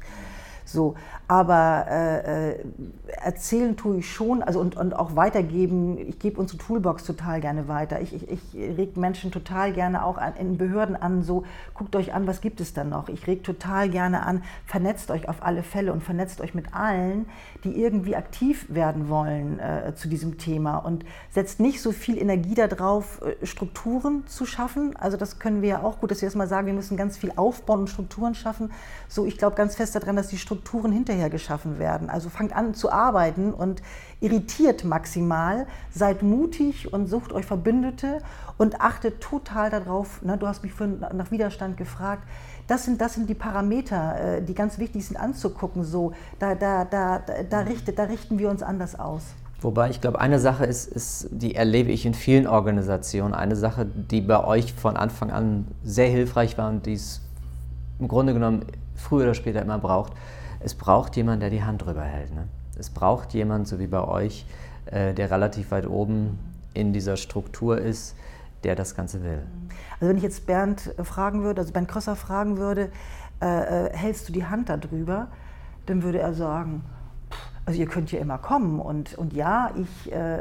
So, 0.65 0.95
aber 1.29 1.87
äh, 1.89 2.51
äh, 2.53 2.65
erzählen 3.07 3.77
tue 3.77 3.99
ich 3.99 4.13
schon, 4.13 4.43
also 4.43 4.61
und, 4.61 4.77
und 4.77 4.95
auch 4.95 5.17
weitergeben. 5.17 5.99
Ich 5.99 6.19
gebe 6.19 6.41
unsere 6.41 6.59
Toolbox 6.59 7.05
total 7.05 7.41
gerne 7.41 7.69
weiter. 7.69 8.01
Ich, 8.01 8.15
ich, 8.15 8.31
ich 8.31 8.55
reg 8.55 8.97
Menschen 8.97 9.31
total 9.31 9.73
gerne 9.73 10.05
auch 10.05 10.19
an, 10.19 10.35
in 10.37 10.59
Behörden 10.59 10.97
an, 10.97 11.23
so 11.23 11.45
guckt 11.75 11.97
euch 11.97 12.15
an, 12.15 12.27
was 12.27 12.41
gibt 12.41 12.61
es 12.61 12.75
dann 12.75 12.89
noch. 12.89 13.09
Ich 13.09 13.27
reg 13.27 13.45
total 13.45 13.89
gerne 13.89 14.27
an, 14.27 14.43
vernetzt 14.67 15.11
euch 15.11 15.29
auf 15.29 15.43
alle 15.43 15.63
Fälle 15.63 15.93
und 15.93 16.03
vernetzt 16.03 16.41
euch 16.41 16.55
mit 16.55 16.75
allen, 16.75 17.27
die 17.65 17.81
irgendwie 17.81 18.17
aktiv 18.17 18.67
werden 18.69 19.09
wollen 19.09 19.59
äh, 19.59 19.95
zu 19.95 20.09
diesem 20.09 20.39
Thema 20.39 20.79
und 20.79 21.05
setzt 21.31 21.61
nicht 21.61 21.81
so 21.81 21.93
viel 21.93 22.19
Energie 22.19 22.55
darauf, 22.55 23.21
äh, 23.23 23.47
Strukturen 23.47 24.27
zu 24.27 24.47
schaffen. 24.47 24.97
Also 24.97 25.17
das 25.17 25.39
können 25.39 25.63
wir 25.63 25.69
ja 25.69 25.83
auch 25.83 26.01
gut, 26.01 26.11
dass 26.11 26.21
wir 26.21 26.27
erstmal 26.27 26.49
sagen, 26.49 26.67
wir 26.67 26.75
müssen 26.75 26.97
ganz 26.97 27.17
viel 27.17 27.33
aufbauen 27.37 27.81
und 27.81 27.91
Strukturen 27.91 28.35
schaffen. 28.35 28.71
So, 29.09 29.27
ich 29.27 29.39
glaube 29.39 29.57
ganz 29.57 29.77
fest 29.77 29.95
daran, 29.95 30.17
dass 30.17 30.29
die 30.29 30.39
Strukturen 30.39 30.62
Strukturen 30.63 30.93
hinterher 30.93 31.29
geschaffen 31.29 31.79
werden. 31.79 32.09
Also 32.09 32.29
fangt 32.29 32.55
an 32.55 32.75
zu 32.75 32.91
arbeiten 32.91 33.53
und 33.53 33.83
irritiert 34.21 34.85
maximal, 34.85 35.67
seid 35.91 36.23
mutig 36.23 36.93
und 36.93 37.09
sucht 37.09 37.33
euch 37.33 37.45
Verbündete 37.45 38.19
und 38.59 38.81
achtet 38.81 39.21
total 39.21 39.71
darauf, 39.71 40.23
ne, 40.23 40.39
du 40.39 40.47
hast 40.47 40.63
mich 40.63 40.73
vorhin 40.73 41.05
nach 41.15 41.31
Widerstand 41.33 41.77
gefragt, 41.77 42.23
das 42.69 42.85
sind, 42.85 43.01
das 43.01 43.15
sind 43.15 43.29
die 43.29 43.35
Parameter, 43.35 44.37
äh, 44.37 44.43
die 44.43 44.55
ganz 44.55 44.79
wichtig 44.79 45.05
sind 45.05 45.17
anzugucken. 45.17 45.83
So, 45.83 46.13
da, 46.39 46.55
da, 46.55 46.85
da, 46.85 47.21
da, 47.51 47.61
richtet, 47.61 47.99
da 47.99 48.05
richten 48.05 48.39
wir 48.39 48.49
uns 48.49 48.63
anders 48.63 48.99
aus. 48.99 49.23
Wobei 49.61 49.91
ich 49.91 50.01
glaube, 50.01 50.21
eine 50.21 50.39
Sache 50.39 50.65
ist, 50.65 50.87
ist, 50.87 51.29
die 51.33 51.57
erlebe 51.57 51.91
ich 51.91 52.07
in 52.07 52.15
vielen 52.15 52.47
Organisationen, 52.47 53.35
eine 53.35 53.57
Sache, 53.57 53.85
die 53.85 54.21
bei 54.21 54.43
euch 54.45 54.73
von 54.73 54.97
Anfang 54.97 55.31
an 55.31 55.67
sehr 55.85 56.09
hilfreich 56.09 56.57
war 56.57 56.71
und 56.71 56.87
die 56.87 56.95
es 56.95 57.21
im 57.99 58.09
Grunde 58.09 58.33
genommen 58.33 58.65
früher 58.95 59.25
oder 59.25 59.35
später 59.35 59.61
immer 59.61 59.79
braucht, 59.79 60.13
es 60.65 60.75
braucht 60.75 61.17
jemanden, 61.17 61.41
der 61.41 61.51
die 61.51 61.63
Hand 61.63 61.85
drüber 61.85 62.03
hält. 62.03 62.35
Ne? 62.35 62.49
Es 62.79 62.91
braucht 62.91 63.35
jemanden, 63.35 63.67
so 63.67 63.79
wie 63.79 63.87
bei 63.87 64.03
euch, 64.03 64.47
äh, 64.87 65.15
der 65.15 65.31
relativ 65.31 65.71
weit 65.71 65.87
oben 65.87 66.39
in 66.75 66.93
dieser 66.93 67.17
Struktur 67.17 67.79
ist, 67.79 68.17
der 68.65 68.75
das 68.75 68.95
Ganze 68.95 69.23
will. 69.23 69.43
Also 70.01 70.09
wenn 70.09 70.17
ich 70.17 70.23
jetzt 70.23 70.47
Bernd 70.47 70.95
äh, 70.99 71.05
fragen 71.05 71.43
würde, 71.43 71.61
also 71.61 71.73
Bernd 71.73 71.89
Krösser 71.89 72.17
fragen 72.17 72.59
würde, 72.59 72.91
äh, 73.41 73.87
äh, 73.87 73.97
hältst 73.97 74.29
du 74.29 74.33
die 74.33 74.47
Hand 74.47 74.69
da 74.69 74.77
drüber, 74.77 75.29
dann 75.87 76.03
würde 76.03 76.21
er 76.21 76.33
sagen, 76.33 76.85
also 77.67 77.79
ihr 77.79 77.87
könnt 77.87 78.11
ja 78.13 78.21
immer 78.21 78.39
kommen 78.39 78.81
und, 78.81 79.15
und 79.19 79.33
ja, 79.33 79.71
ich 79.77 80.13
äh, 80.13 80.39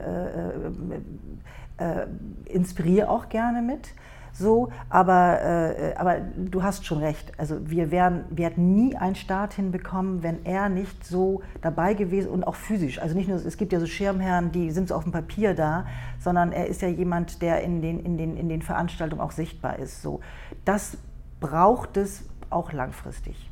äh, 1.77 2.07
inspiriere 2.45 3.09
auch 3.09 3.29
gerne 3.29 3.61
mit. 3.61 3.93
So, 4.33 4.71
aber, 4.89 5.41
äh, 5.41 5.93
aber 5.95 6.21
du 6.37 6.63
hast 6.63 6.85
schon 6.85 6.99
recht. 6.99 7.31
Also 7.37 7.69
wir 7.69 7.91
wären, 7.91 8.25
wir 8.29 8.51
nie 8.57 8.95
einen 8.95 9.15
Start 9.15 9.53
hinbekommen, 9.53 10.23
wenn 10.23 10.45
er 10.45 10.69
nicht 10.69 11.05
so 11.05 11.41
dabei 11.61 11.93
gewesen 11.93 12.29
und 12.29 12.45
auch 12.45 12.55
physisch. 12.55 12.99
Also 12.99 13.15
nicht 13.15 13.27
nur, 13.27 13.37
es 13.37 13.57
gibt 13.57 13.73
ja 13.73 13.79
so 13.79 13.85
Schirmherren, 13.85 14.51
die 14.51 14.71
sind 14.71 14.87
so 14.87 14.95
auf 14.95 15.03
dem 15.03 15.11
Papier 15.11 15.53
da, 15.53 15.85
sondern 16.19 16.51
er 16.51 16.67
ist 16.67 16.81
ja 16.81 16.87
jemand, 16.87 17.41
der 17.41 17.61
in 17.61 17.81
den, 17.81 17.99
in 17.99 18.17
den, 18.17 18.37
in 18.37 18.49
den 18.49 18.61
Veranstaltungen 18.61 19.21
auch 19.21 19.31
sichtbar 19.31 19.79
ist. 19.79 20.01
So, 20.01 20.21
das 20.65 20.97
braucht 21.39 21.97
es 21.97 22.23
auch 22.49 22.71
langfristig. 22.71 23.50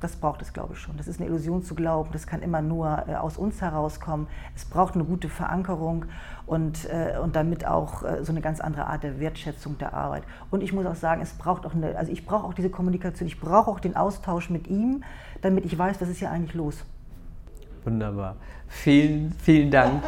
Das 0.00 0.16
braucht 0.16 0.40
es, 0.40 0.54
glaube 0.54 0.72
ich, 0.72 0.78
schon. 0.78 0.96
Das 0.96 1.06
ist 1.06 1.20
eine 1.20 1.28
Illusion 1.28 1.62
zu 1.62 1.74
glauben. 1.74 2.08
Das 2.12 2.26
kann 2.26 2.40
immer 2.40 2.62
nur 2.62 3.04
äh, 3.06 3.16
aus 3.16 3.36
uns 3.36 3.60
herauskommen. 3.60 4.28
Es 4.56 4.64
braucht 4.64 4.94
eine 4.94 5.04
gute 5.04 5.28
Verankerung 5.28 6.06
und, 6.46 6.86
äh, 6.86 7.18
und 7.22 7.36
damit 7.36 7.66
auch 7.66 8.02
äh, 8.02 8.24
so 8.24 8.32
eine 8.32 8.40
ganz 8.40 8.60
andere 8.60 8.86
Art 8.86 9.02
der 9.02 9.20
Wertschätzung 9.20 9.76
der 9.76 9.92
Arbeit. 9.92 10.22
Und 10.50 10.62
ich 10.62 10.72
muss 10.72 10.86
auch 10.86 10.94
sagen, 10.94 11.20
es 11.20 11.32
braucht 11.34 11.66
auch 11.66 11.74
eine, 11.74 11.96
also 11.98 12.10
ich 12.10 12.24
brauche 12.24 12.46
auch 12.46 12.54
diese 12.54 12.70
Kommunikation, 12.70 13.26
ich 13.26 13.38
brauche 13.38 13.70
auch 13.70 13.80
den 13.80 13.94
Austausch 13.94 14.48
mit 14.48 14.68
ihm, 14.68 15.04
damit 15.42 15.66
ich 15.66 15.78
weiß, 15.78 16.00
was 16.00 16.08
ist 16.08 16.18
hier 16.18 16.30
eigentlich 16.30 16.54
los. 16.54 16.84
Wunderbar. 17.84 18.36
Vielen, 18.68 19.32
vielen 19.42 19.70
Dank. 19.70 20.02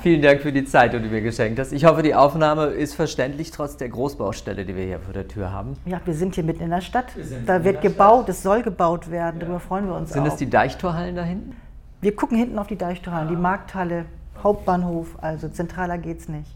vielen 0.00 0.22
Dank 0.22 0.40
für 0.40 0.52
die 0.52 0.64
Zeit, 0.64 0.92
die 0.92 1.00
du 1.00 1.08
mir 1.08 1.20
geschenkt 1.20 1.58
hast. 1.58 1.72
Ich 1.72 1.84
hoffe, 1.84 2.02
die 2.02 2.14
Aufnahme 2.14 2.66
ist 2.66 2.94
verständlich, 2.94 3.50
trotz 3.50 3.76
der 3.76 3.88
Großbaustelle, 3.88 4.64
die 4.64 4.76
wir 4.76 4.84
hier 4.84 5.00
vor 5.00 5.12
der 5.12 5.26
Tür 5.26 5.50
haben. 5.50 5.76
Ja, 5.84 6.00
wir 6.04 6.14
sind 6.14 6.34
hier 6.34 6.44
mitten 6.44 6.62
in 6.62 6.70
der 6.70 6.80
Stadt. 6.80 7.06
Da 7.46 7.64
wird 7.64 7.80
gebaut, 7.80 8.28
es 8.28 8.42
soll 8.42 8.62
gebaut 8.62 9.10
werden. 9.10 9.40
Ja. 9.40 9.46
Darüber 9.46 9.60
freuen 9.60 9.86
wir 9.86 9.96
uns 9.96 10.12
sind 10.12 10.20
auch. 10.20 10.24
Sind 10.26 10.32
es 10.32 10.38
die 10.38 10.50
Deichtorhallen 10.50 11.16
da 11.16 11.24
hinten? 11.24 11.56
Wir 12.00 12.14
gucken 12.14 12.36
hinten 12.36 12.58
auf 12.58 12.66
die 12.66 12.76
Deichtorhallen, 12.76 13.28
die 13.28 13.36
Markthalle, 13.36 14.04
Hauptbahnhof. 14.42 15.16
Also 15.20 15.48
zentraler 15.48 15.98
geht 15.98 16.20
es 16.20 16.28
nicht. 16.28 16.54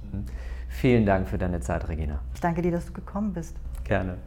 Vielen 0.68 1.06
Dank 1.06 1.26
für 1.26 1.38
deine 1.38 1.60
Zeit, 1.60 1.88
Regina. 1.88 2.20
Ich 2.34 2.40
danke 2.40 2.62
dir, 2.62 2.70
dass 2.70 2.86
du 2.86 2.92
gekommen 2.92 3.32
bist. 3.32 3.56
Gerne. 3.84 4.18